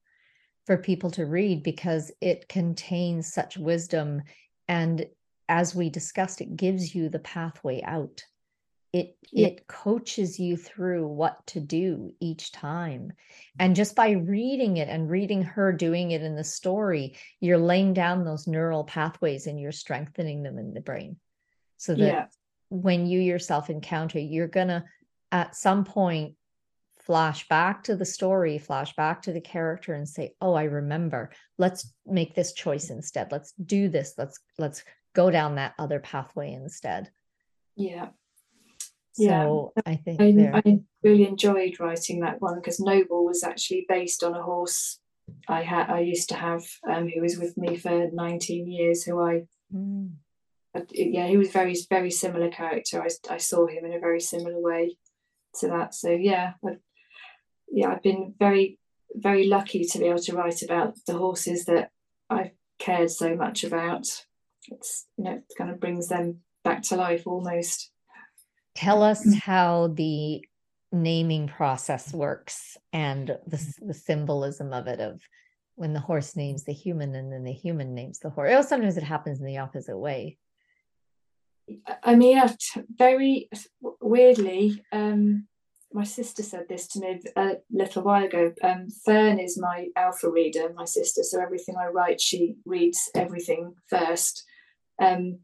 [0.65, 4.23] for people to read because it contains such wisdom.
[4.67, 5.05] And
[5.47, 8.23] as we discussed it gives you the pathway out.
[8.93, 9.47] It yeah.
[9.47, 13.01] it coaches you through what to do each time.
[13.01, 13.57] Mm-hmm.
[13.59, 17.93] And just by reading it and reading her doing it in the story you're laying
[17.93, 21.17] down those neural pathways and you're strengthening them in the brain.
[21.77, 22.25] So that yeah.
[22.69, 24.85] when you yourself encounter you're going to
[25.31, 26.35] at some point
[27.05, 31.31] flash back to the story flash back to the character and say oh i remember.
[31.57, 33.31] Let's make this choice instead.
[33.31, 34.15] Let's do this.
[34.17, 34.83] Let's let's
[35.13, 37.09] go down that other pathway instead.
[37.75, 38.09] Yeah.
[39.13, 39.81] So yeah.
[39.85, 44.33] I think I, I, really enjoyed writing that one because Noble was actually based on
[44.33, 44.99] a horse
[45.47, 49.21] I had I used to have um, who was with me for 19 years who
[49.21, 50.11] I mm.
[50.91, 53.01] yeah he was very very similar character.
[53.01, 54.97] I, I saw him in a very similar way
[55.59, 55.93] to that.
[55.93, 56.77] So yeah I,
[57.71, 58.79] yeah I've been very
[59.13, 61.89] very lucky to be able to write about the horses that
[62.29, 64.07] I've cared so much about
[64.67, 67.91] it's you know it kind of brings them back to life almost
[68.75, 69.39] Tell us mm.
[69.39, 70.43] how the
[70.91, 75.21] naming process works and the, the symbolism of it of
[75.75, 78.51] when the horse names the human and then the human names the horse.
[78.53, 80.37] Oh, sometimes it happens in the opposite way.
[82.03, 82.41] I mean,
[82.95, 83.49] very
[83.99, 85.47] weirdly, um,
[85.95, 88.53] my sister said this to me a little while ago.
[88.61, 91.23] Um, Fern is my alpha reader, my sister.
[91.23, 94.43] So everything I write, she reads everything first.
[95.01, 95.39] Um,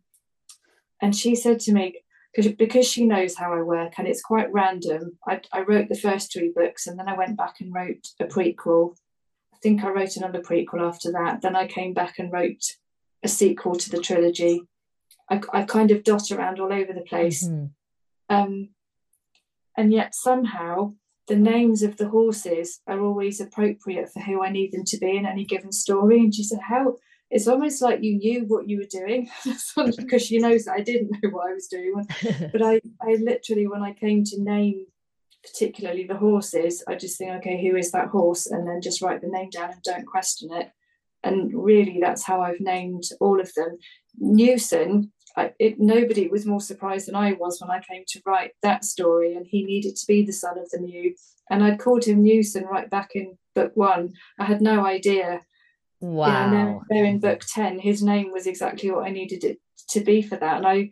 [1.01, 2.01] and she said to me,
[2.35, 5.17] because because she knows how I work and it's quite random.
[5.25, 8.25] I, I wrote the first three books and then I went back and wrote a
[8.25, 8.97] prequel.
[9.53, 11.41] I think I wrote another prequel after that.
[11.41, 12.63] Then I came back and wrote
[13.23, 14.63] a sequel to the trilogy.
[15.29, 17.47] I, I kind of dot around all over the place.
[17.47, 18.35] Mm-hmm.
[18.35, 18.69] Um,
[19.77, 20.93] and yet somehow
[21.27, 25.15] the names of the horses are always appropriate for who I need them to be
[25.15, 26.19] in any given story.
[26.19, 26.95] And she said, How
[27.29, 29.29] it's almost like you knew what you were doing
[29.97, 32.05] because she knows that I didn't know what I was doing.
[32.51, 34.85] but I, I literally, when I came to name
[35.43, 38.47] particularly the horses, I just think, okay, who is that horse?
[38.47, 40.69] And then just write the name down and don't question it.
[41.23, 43.77] And really, that's how I've named all of them.
[44.17, 48.51] Newson, I, it, nobody was more surprised than I was when I came to write
[48.63, 51.15] that story, and he needed to be the son of the new.
[51.49, 54.13] And I'd called him Newson right back in book one.
[54.39, 55.41] I had no idea
[56.01, 56.27] Wow.
[56.27, 59.59] Yeah, and there, there in book 10, his name was exactly what I needed it
[59.89, 60.57] to be for that.
[60.57, 60.89] And I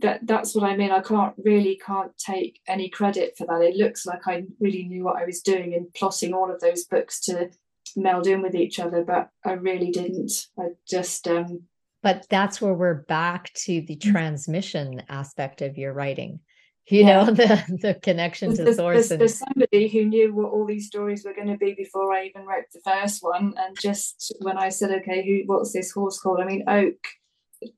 [0.00, 0.90] that that's what I mean.
[0.90, 3.62] I can't really can't take any credit for that.
[3.62, 6.84] It looks like I really knew what I was doing in plotting all of those
[6.84, 7.50] books to
[7.96, 10.32] meld in with each other, but I really didn't.
[10.58, 11.62] I just um
[12.02, 14.12] but that's where we're back to the mm.
[14.12, 16.40] transmission aspect of your writing
[16.88, 17.24] you yeah.
[17.24, 19.20] know the the connection to there's, source there's, and...
[19.20, 22.44] there's, somebody who knew what all these stories were going to be before i even
[22.44, 26.40] wrote the first one and just when i said okay who what's this horse called
[26.40, 26.96] i mean oak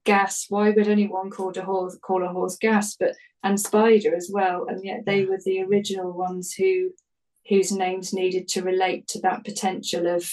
[0.05, 4.31] gas why would anyone call a horse call a horse gas but and spider as
[4.33, 6.91] well and yet they were the original ones who
[7.49, 10.31] whose names needed to relate to that potential of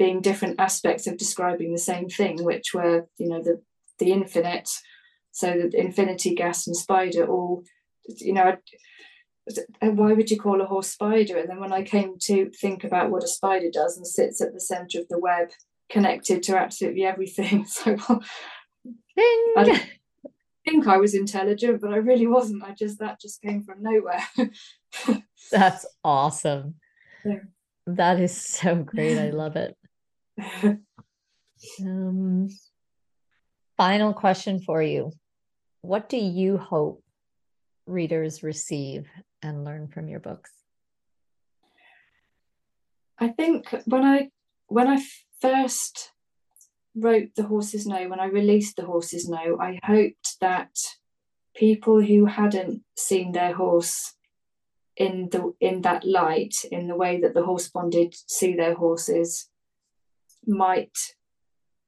[0.00, 3.60] being different aspects of describing the same thing which were you know the
[3.98, 4.70] the infinite.
[5.30, 7.64] So the infinity gas and spider all
[8.06, 8.56] you know
[9.82, 11.36] why would you call a horse spider?
[11.36, 14.54] And then when i came to think about what a spider does and sits at
[14.54, 15.48] the center of the web
[15.90, 17.66] connected to absolutely everything.
[17.76, 17.96] So
[19.58, 19.82] i
[20.64, 22.64] think i was intelligent but i really wasn't.
[22.64, 24.24] I just that just came from nowhere.
[25.52, 26.76] That's awesome.
[27.24, 27.44] Yeah.
[27.86, 29.18] that is so great.
[29.18, 29.76] I love it
[31.82, 32.48] um
[33.76, 35.12] final question for you
[35.82, 37.02] what do you hope
[37.86, 39.06] readers receive
[39.42, 40.50] and learn from your books?
[43.18, 44.30] I think when I
[44.68, 45.02] when I
[45.40, 46.12] first
[46.94, 50.70] wrote The Horses Know, when I released The Horses Know, I hoped that
[51.54, 54.14] people who hadn't seen their horse
[54.96, 59.49] in the in that light, in the way that the horse bonded see their horses,
[60.46, 60.96] might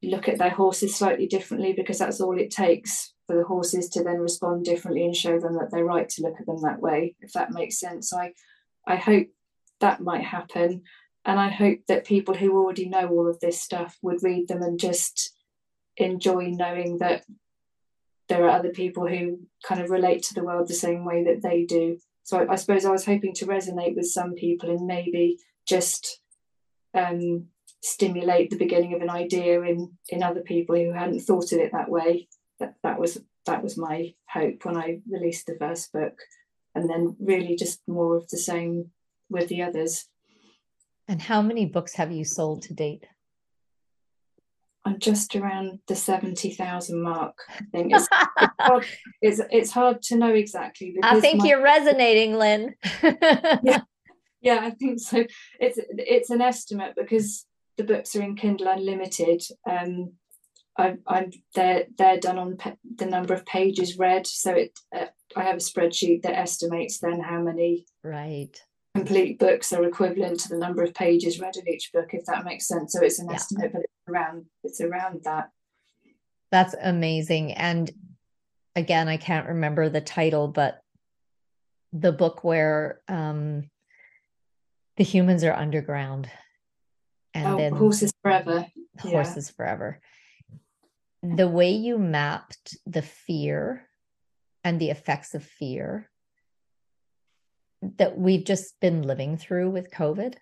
[0.02, 4.02] look at their horses slightly differently because that's all it takes for the horses to
[4.02, 7.14] then respond differently and show them that they're right to look at them that way,
[7.20, 8.10] if that makes sense.
[8.10, 8.32] So I,
[8.86, 9.28] I hope
[9.80, 10.82] that might happen.
[11.24, 14.62] And I hope that people who already know all of this stuff would read them
[14.62, 15.32] and just
[15.96, 17.24] enjoy knowing that
[18.28, 21.42] there are other people who kind of relate to the world the same way that
[21.42, 21.98] they do.
[22.24, 26.20] So I, I suppose I was hoping to resonate with some people and maybe just
[26.94, 27.46] um,
[27.82, 31.72] stimulate the beginning of an idea in in other people who hadn't thought of it
[31.72, 32.28] that way
[32.60, 36.16] that that was that was my hope when I released the first book,
[36.74, 38.90] and then really just more of the same
[39.28, 40.06] with the others.
[41.08, 43.06] And how many books have you sold to date?
[44.84, 47.36] I'm just around the seventy thousand mark.
[47.50, 48.86] I think it's, it's, hard,
[49.20, 50.96] it's, it's hard to know exactly.
[51.02, 52.74] I think my, you're resonating, Lynn.
[53.02, 53.80] yeah,
[54.40, 55.24] yeah, I think so.
[55.60, 57.46] It's it's an estimate because
[57.76, 59.42] the books are in Kindle Unlimited.
[59.68, 60.12] Um,
[60.76, 64.26] I, I'm they're they're done on pe- the number of pages read.
[64.26, 68.58] So it uh, I have a spreadsheet that estimates then how many right
[68.94, 72.44] complete books are equivalent to the number of pages read in each book, if that
[72.44, 72.92] makes sense.
[72.92, 73.34] So it's an yeah.
[73.34, 75.50] estimate, but it's around it's around that.
[76.50, 77.52] That's amazing.
[77.52, 77.90] And
[78.76, 80.80] again, I can't remember the title, but
[81.92, 83.68] the book where um
[84.96, 86.30] the humans are underground
[87.34, 88.66] and oh, then horses forever
[88.98, 89.56] horses yeah.
[89.56, 90.00] forever
[91.22, 93.86] the way you mapped the fear
[94.64, 96.10] and the effects of fear
[97.80, 100.34] that we've just been living through with COVID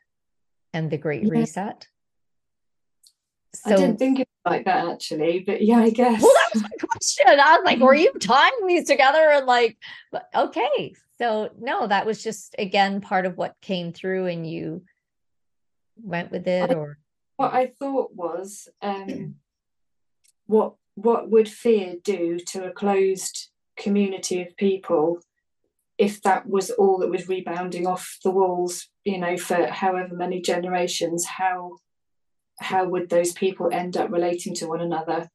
[0.72, 1.30] and the Great yeah.
[1.30, 1.86] Reset.
[3.54, 6.22] So, I didn't think it like that actually, but yeah, I guess.
[6.22, 7.26] Well, that was my question.
[7.28, 9.30] I was like, were you tying these together?
[9.30, 9.76] And like,
[10.34, 10.94] okay.
[11.18, 14.82] So, no, that was just, again, part of what came through and you
[16.02, 16.98] went with it or?
[17.36, 19.36] What I thought was, um,
[20.46, 25.20] what what would fear do to a closed community of people
[25.96, 30.40] if that was all that was rebounding off the walls you know for however many
[30.40, 31.76] generations how
[32.58, 35.30] how would those people end up relating to one another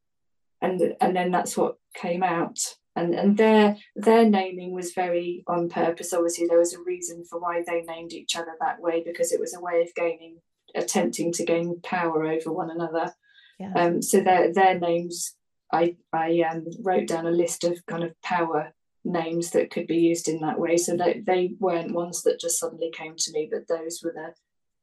[0.62, 2.60] and and then that's what came out
[2.96, 7.40] and and their their naming was very on purpose obviously there was a reason for
[7.40, 10.38] why they named each other that way because it was a way of gaining
[10.76, 13.14] attempting to gain power over one another
[13.60, 13.72] yeah.
[13.76, 15.36] Um, so their their names,
[15.72, 18.74] I I um, wrote down a list of kind of power
[19.04, 20.78] names that could be used in that way.
[20.78, 24.34] So that they weren't ones that just suddenly came to me, but those were the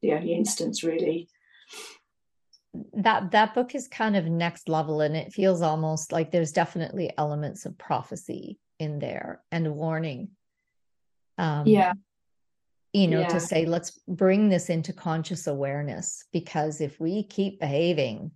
[0.01, 1.29] the only instance really.
[2.95, 7.13] That that book is kind of next level, and it feels almost like there's definitely
[7.19, 10.31] elements of prophecy in there and warning.
[11.37, 11.93] Um, yeah
[12.93, 13.29] you know, yeah.
[13.29, 18.33] to say, let's bring this into conscious awareness because if we keep behaving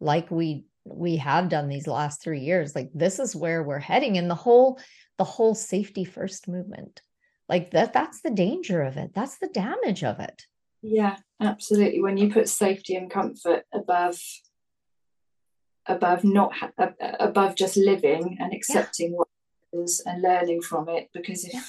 [0.00, 4.16] like we we have done these last 3 years like this is where we're heading
[4.16, 4.78] and the whole
[5.18, 7.02] the whole safety first movement
[7.48, 10.44] like that that's the danger of it that's the damage of it
[10.82, 12.00] Yeah, absolutely.
[12.00, 14.18] When you put safety and comfort above
[15.86, 16.52] above not
[16.98, 19.16] above just living and accepting yeah.
[19.16, 19.28] what
[19.72, 21.60] is and learning from it because if yeah.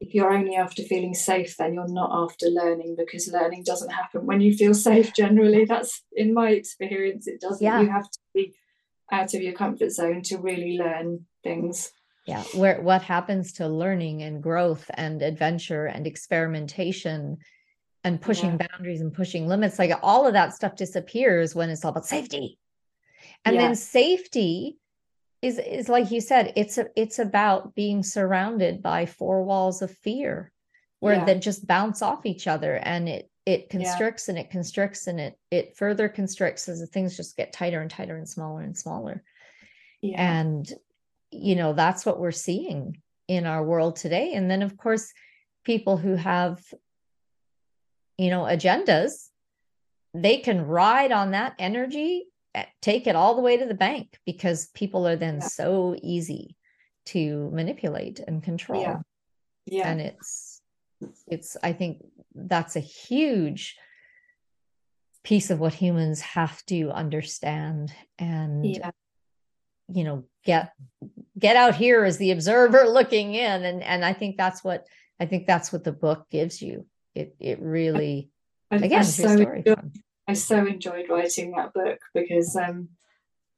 [0.00, 4.26] If you're only after feeling safe then you're not after learning because learning doesn't happen
[4.26, 7.80] when you feel safe generally that's in my experience it doesn't yeah.
[7.80, 8.54] you have to be
[9.12, 11.92] out of your comfort zone to really learn things
[12.26, 17.36] yeah where what happens to learning and growth and adventure and experimentation
[18.02, 18.66] and pushing yeah.
[18.68, 22.58] boundaries and pushing limits like all of that stuff disappears when it's all about safety
[23.44, 23.62] and yeah.
[23.62, 24.78] then safety
[25.42, 29.90] is is like you said it's a, it's about being surrounded by four walls of
[29.90, 30.52] fear
[31.00, 31.24] where yeah.
[31.24, 34.32] that just bounce off each other and it it constricts yeah.
[34.32, 37.90] and it constricts and it it further constricts as the things just get tighter and
[37.90, 39.22] tighter and smaller and smaller
[40.02, 40.40] yeah.
[40.40, 40.72] and
[41.30, 45.12] you know that's what we're seeing in our world today and then of course
[45.64, 46.62] people who have
[48.18, 49.28] you know agendas
[50.12, 52.26] they can ride on that energy
[52.82, 55.46] take it all the way to the bank because people are then yeah.
[55.46, 56.56] so easy
[57.06, 58.98] to manipulate and control yeah.
[59.66, 60.60] yeah and it's
[61.26, 62.02] it's i think
[62.34, 63.76] that's a huge
[65.22, 68.90] piece of what humans have to understand and yeah.
[69.92, 70.72] you know get
[71.38, 74.86] get out here as the observer looking in and and i think that's what
[75.18, 78.30] i think that's what the book gives you it it really
[78.70, 79.78] I, again I so, enjoyed,
[80.30, 82.90] I so enjoyed writing that book because um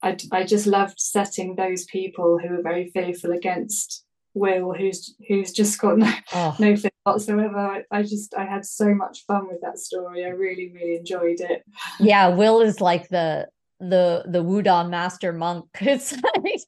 [0.02, 4.04] I, I just loved setting those people who are very fearful against
[4.34, 6.56] Will, who's who's just got no oh.
[6.58, 7.58] no fear whatsoever.
[7.58, 10.24] I, I, just I had so much fun with that story.
[10.24, 11.62] I really really enjoyed it.
[12.00, 15.66] Yeah, Will is like the the the Wudang master monk.
[15.82, 16.60] It's like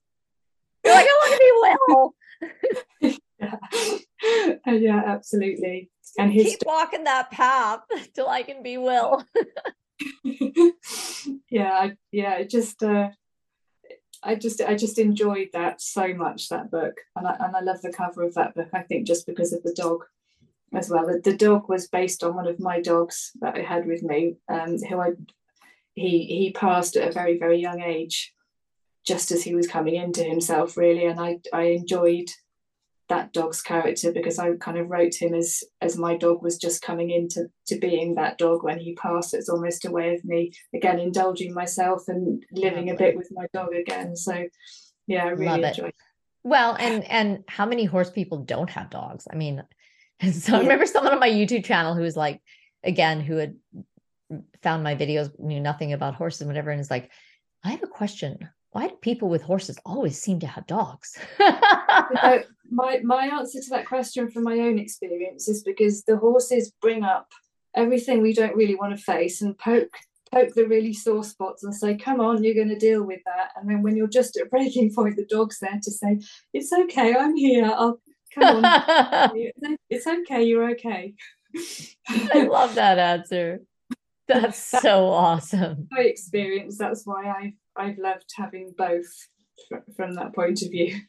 [0.84, 3.18] you're like I want to be Will.
[3.40, 3.98] yeah.
[4.66, 5.90] yeah, absolutely.
[6.18, 7.80] And his keep walking that path
[8.14, 9.24] till I can be Will.
[11.50, 12.42] yeah, yeah.
[12.42, 13.10] Just uh,
[14.22, 17.82] I just I just enjoyed that so much that book, and I and I love
[17.82, 18.68] the cover of that book.
[18.72, 20.04] I think just because of the dog
[20.74, 21.06] as well.
[21.06, 24.36] The, the dog was based on one of my dogs that I had with me,
[24.48, 25.10] um, who I
[25.94, 28.34] he he passed at a very very young age,
[29.06, 32.28] just as he was coming into himself really, and I I enjoyed
[33.08, 36.82] that dog's character because I kind of wrote him as as my dog was just
[36.82, 39.34] coming into to being that dog when he passed.
[39.34, 42.92] It's almost a way of me again indulging myself and living Lovely.
[42.92, 44.16] a bit with my dog again.
[44.16, 44.46] So
[45.06, 45.94] yeah, I really enjoyed it.
[46.44, 49.26] Well, and and how many horse people don't have dogs?
[49.30, 49.62] I mean,
[50.32, 50.56] so.
[50.56, 52.40] I remember someone on my YouTube channel who was like,
[52.82, 53.56] again, who had
[54.62, 57.10] found my videos, knew nothing about horses and whatever, and is like,
[57.62, 61.16] I have a question why do people with horses always seem to have dogs?
[61.38, 67.04] my my answer to that question from my own experience is because the horses bring
[67.04, 67.30] up
[67.76, 69.96] everything we don't really want to face and poke
[70.32, 73.50] poke the really sore spots and say, "Come on, you're going to deal with that."
[73.54, 76.18] And then when you're just at breaking point, the dog's there to say,
[76.52, 77.66] "It's okay, I'm here.
[77.66, 78.00] I'll
[78.34, 79.30] come on.
[79.88, 81.14] it's okay, you're okay."
[82.08, 83.60] I love that answer.
[84.26, 85.86] That's so awesome.
[85.92, 86.76] My experience.
[86.76, 89.28] That's why I I've loved having both
[89.96, 91.00] from that point of view.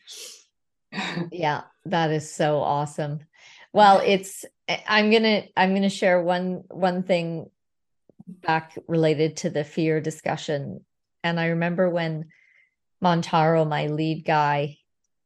[1.31, 3.19] yeah, that is so awesome.
[3.73, 4.45] Well, it's
[4.87, 7.49] I'm gonna I'm gonna share one one thing
[8.27, 10.83] back related to the fear discussion.
[11.23, 12.25] And I remember when
[13.03, 14.77] Montaro, my lead guy,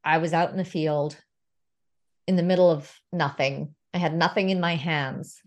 [0.03, 1.17] I was out in the field
[2.27, 3.75] in the middle of nothing.
[3.93, 5.41] I had nothing in my hands.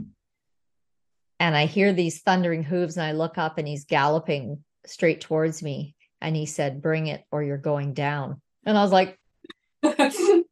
[1.38, 5.62] And I hear these thundering hooves, and I look up and he's galloping straight towards
[5.62, 8.40] me and he said, Bring it or you're going down.
[8.64, 9.18] And I was like,
[9.82, 10.44] and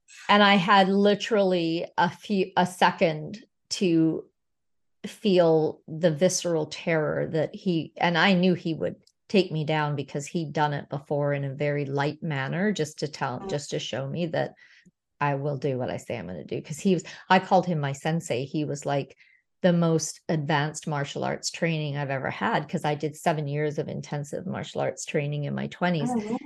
[0.43, 3.39] I had literally a few a second
[3.71, 4.25] to
[5.07, 8.97] feel the visceral terror that he and I knew he would
[9.29, 13.09] take me down because he'd done it before in a very light manner just to
[13.09, 13.49] tell mm.
[13.49, 14.55] just to show me that
[15.21, 17.67] I will do what I say I'm going to do because he was I called
[17.67, 19.17] him my sensei he was like
[19.63, 23.89] the most advanced martial arts training I've ever had because I did seven years of
[23.89, 26.09] intensive martial arts training in my 20s.
[26.09, 26.39] Oh,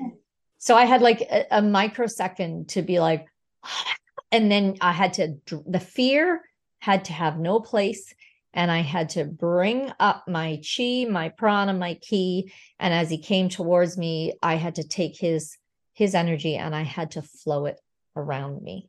[0.58, 3.26] So I had like a, a microsecond to be like,
[4.32, 5.36] and then I had to,
[5.66, 6.42] the fear
[6.80, 8.12] had to have no place.
[8.52, 12.52] And I had to bring up my chi, my prana, my ki.
[12.78, 15.56] And as he came towards me, I had to take his
[15.94, 17.80] his energy and I had to flow it
[18.16, 18.88] around me.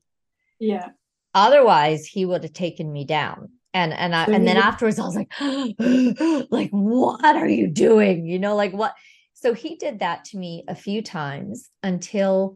[0.60, 0.90] Yeah.
[1.34, 5.16] Otherwise, he would have taken me down and and I, and then afterwards I was
[5.16, 5.32] like
[6.52, 8.96] like what are you doing you know like what
[9.34, 12.56] so he did that to me a few times until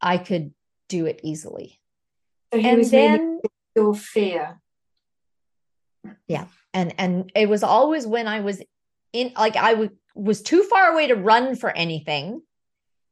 [0.00, 0.52] I could
[0.88, 1.80] do it easily
[2.52, 3.40] so and then
[3.74, 4.60] your fear
[6.26, 6.46] Yeah.
[6.72, 8.62] And and it was always when I was
[9.12, 12.42] in like I w- was too far away to run for anything.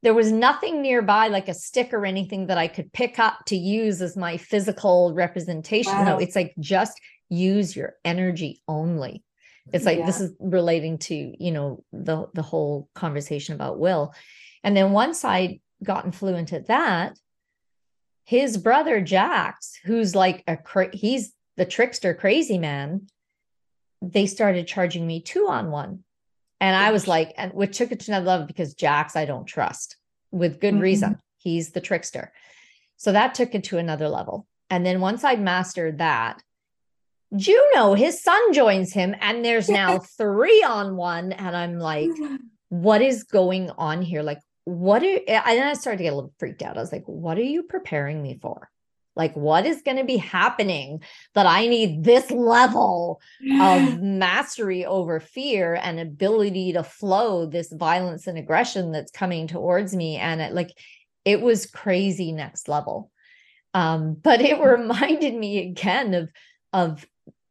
[0.02, 3.56] There was nothing nearby, like a stick or anything that I could pick up to
[3.56, 5.92] use as my physical representation.
[5.92, 6.04] Wow.
[6.04, 9.22] No, it's like just use your energy only.
[9.72, 10.06] It's like yeah.
[10.06, 14.12] this is relating to, you know, the the whole conversation about will.
[14.64, 17.16] And then once I gotten fluent at that,
[18.24, 23.06] his brother Jax, who's like a cra- he's the trickster crazy man,
[24.00, 26.04] they started charging me two on one.
[26.62, 29.46] And I was like, and which took it to another level because Jax I don't
[29.46, 29.96] trust
[30.30, 30.82] with good mm-hmm.
[30.82, 31.18] reason.
[31.38, 32.32] He's the trickster.
[32.96, 34.46] So that took it to another level.
[34.70, 36.40] And then once I'd mastered that,
[37.34, 41.32] Juno, his son joins him, and there's now three on one.
[41.32, 42.10] And I'm like,
[42.68, 44.22] what is going on here?
[44.22, 46.76] Like, what are and then I started to get a little freaked out.
[46.76, 48.70] I was like, what are you preparing me for?
[49.14, 51.02] Like, what is going to be happening
[51.34, 53.20] that I need this level
[53.60, 59.94] of mastery over fear and ability to flow this violence and aggression that's coming towards
[59.94, 60.16] me?
[60.16, 60.70] And it like
[61.24, 63.10] it was crazy next level.
[63.74, 66.32] Um, but it reminded me again of
[66.72, 67.06] of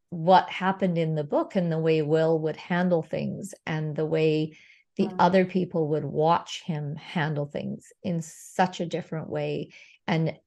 [0.09, 4.57] what happened in the book and the way Will would handle things and the way
[4.97, 5.15] the mm.
[5.19, 9.69] other people would watch him handle things in such a different way
[10.07, 10.37] and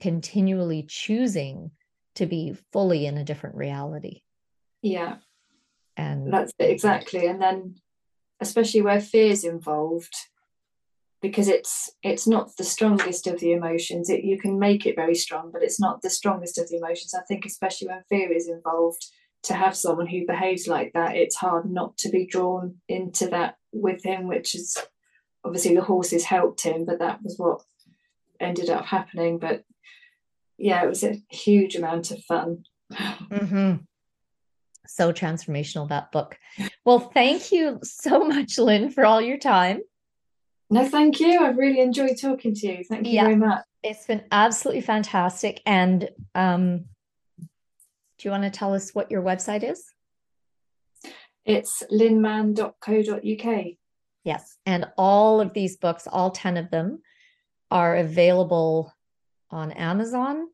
[0.00, 1.70] continually choosing
[2.14, 4.22] to be fully in a different reality.
[4.82, 5.16] Yeah.
[5.96, 7.26] And that's it, exactly.
[7.26, 7.76] And then
[8.40, 10.14] especially where fear's involved,
[11.20, 14.10] because it's it's not the strongest of the emotions.
[14.10, 17.14] It you can make it very strong, but it's not the strongest of the emotions.
[17.14, 19.04] I think especially when fear is involved,
[19.44, 23.56] to have someone who behaves like that, it's hard not to be drawn into that
[23.72, 24.76] with him, which is
[25.44, 27.62] obviously the horses helped him, but that was what
[28.42, 29.38] ended up happening.
[29.38, 29.64] But
[30.58, 32.64] yeah, it was a huge amount of fun.
[32.92, 33.76] Mm-hmm.
[34.86, 36.38] So transformational, that book.
[36.84, 39.80] Well, thank you so much, Lynn, for all your time.
[40.70, 41.40] No, thank you.
[41.40, 42.84] I've really enjoyed talking to you.
[42.84, 43.62] Thank you yeah, very much.
[43.82, 45.60] It's been absolutely fantastic.
[45.66, 46.86] And um,
[47.38, 49.84] do you want to tell us what your website is?
[51.44, 53.66] It's lynnmann.co.uk.
[54.24, 54.56] Yes.
[54.64, 57.02] And all of these books, all 10 of them,
[57.72, 58.94] are available
[59.50, 60.46] on Amazon.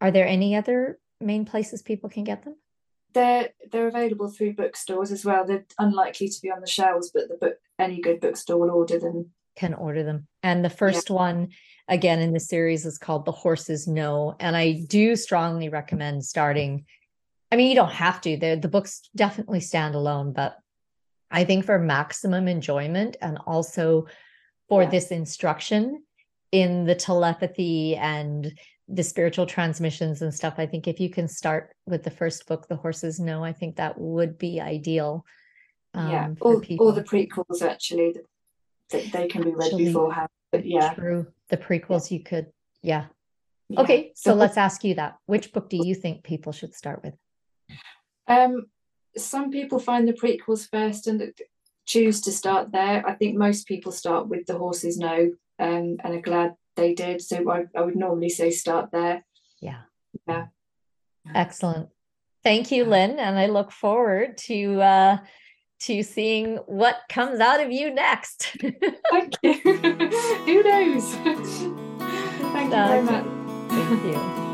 [0.00, 2.54] Are there any other main places people can get them?
[3.14, 5.44] They're they're available through bookstores as well.
[5.44, 9.00] They're unlikely to be on the shelves, but the book any good bookstore will order
[9.00, 9.30] them.
[9.56, 10.28] Can order them.
[10.44, 11.16] And the first yeah.
[11.16, 11.48] one
[11.88, 14.36] again in the series is called The Horses Know.
[14.38, 16.84] And I do strongly recommend starting
[17.50, 18.36] I mean, you don't have to.
[18.36, 20.58] The the books definitely stand alone, but
[21.30, 24.06] I think for maximum enjoyment and also
[24.68, 24.90] for yeah.
[24.90, 26.02] this instruction
[26.52, 28.52] in the telepathy and
[28.88, 32.68] the spiritual transmissions and stuff, I think if you can start with the first book,
[32.68, 35.24] The Horses Know, I think that would be ideal.
[35.94, 38.16] Um, yeah, or, or the prequels actually,
[38.90, 40.28] that they can be read actually, beforehand.
[40.52, 41.26] But yeah, true.
[41.48, 42.18] The prequels yeah.
[42.18, 42.46] you could,
[42.82, 43.04] yeah.
[43.68, 43.80] yeah.
[43.80, 45.16] Okay, so let's ask you that.
[45.26, 47.14] Which book do you think people should start with?
[48.28, 48.66] Um,
[49.16, 51.32] some people find the prequels first and
[51.86, 53.06] choose to start there.
[53.06, 57.22] I think most people start with the horses know um, and are glad they did.
[57.22, 59.24] So I, I would normally say start there.
[59.60, 59.82] Yeah.
[60.28, 60.46] Yeah.
[61.34, 61.88] Excellent.
[62.44, 63.18] Thank you, Lynn.
[63.18, 65.18] And I look forward to uh
[65.78, 68.56] to seeing what comes out of you next.
[69.10, 69.52] Thank you.
[69.62, 71.14] Who knows?
[72.52, 73.24] Thank you very much.
[73.68, 74.45] Thank you.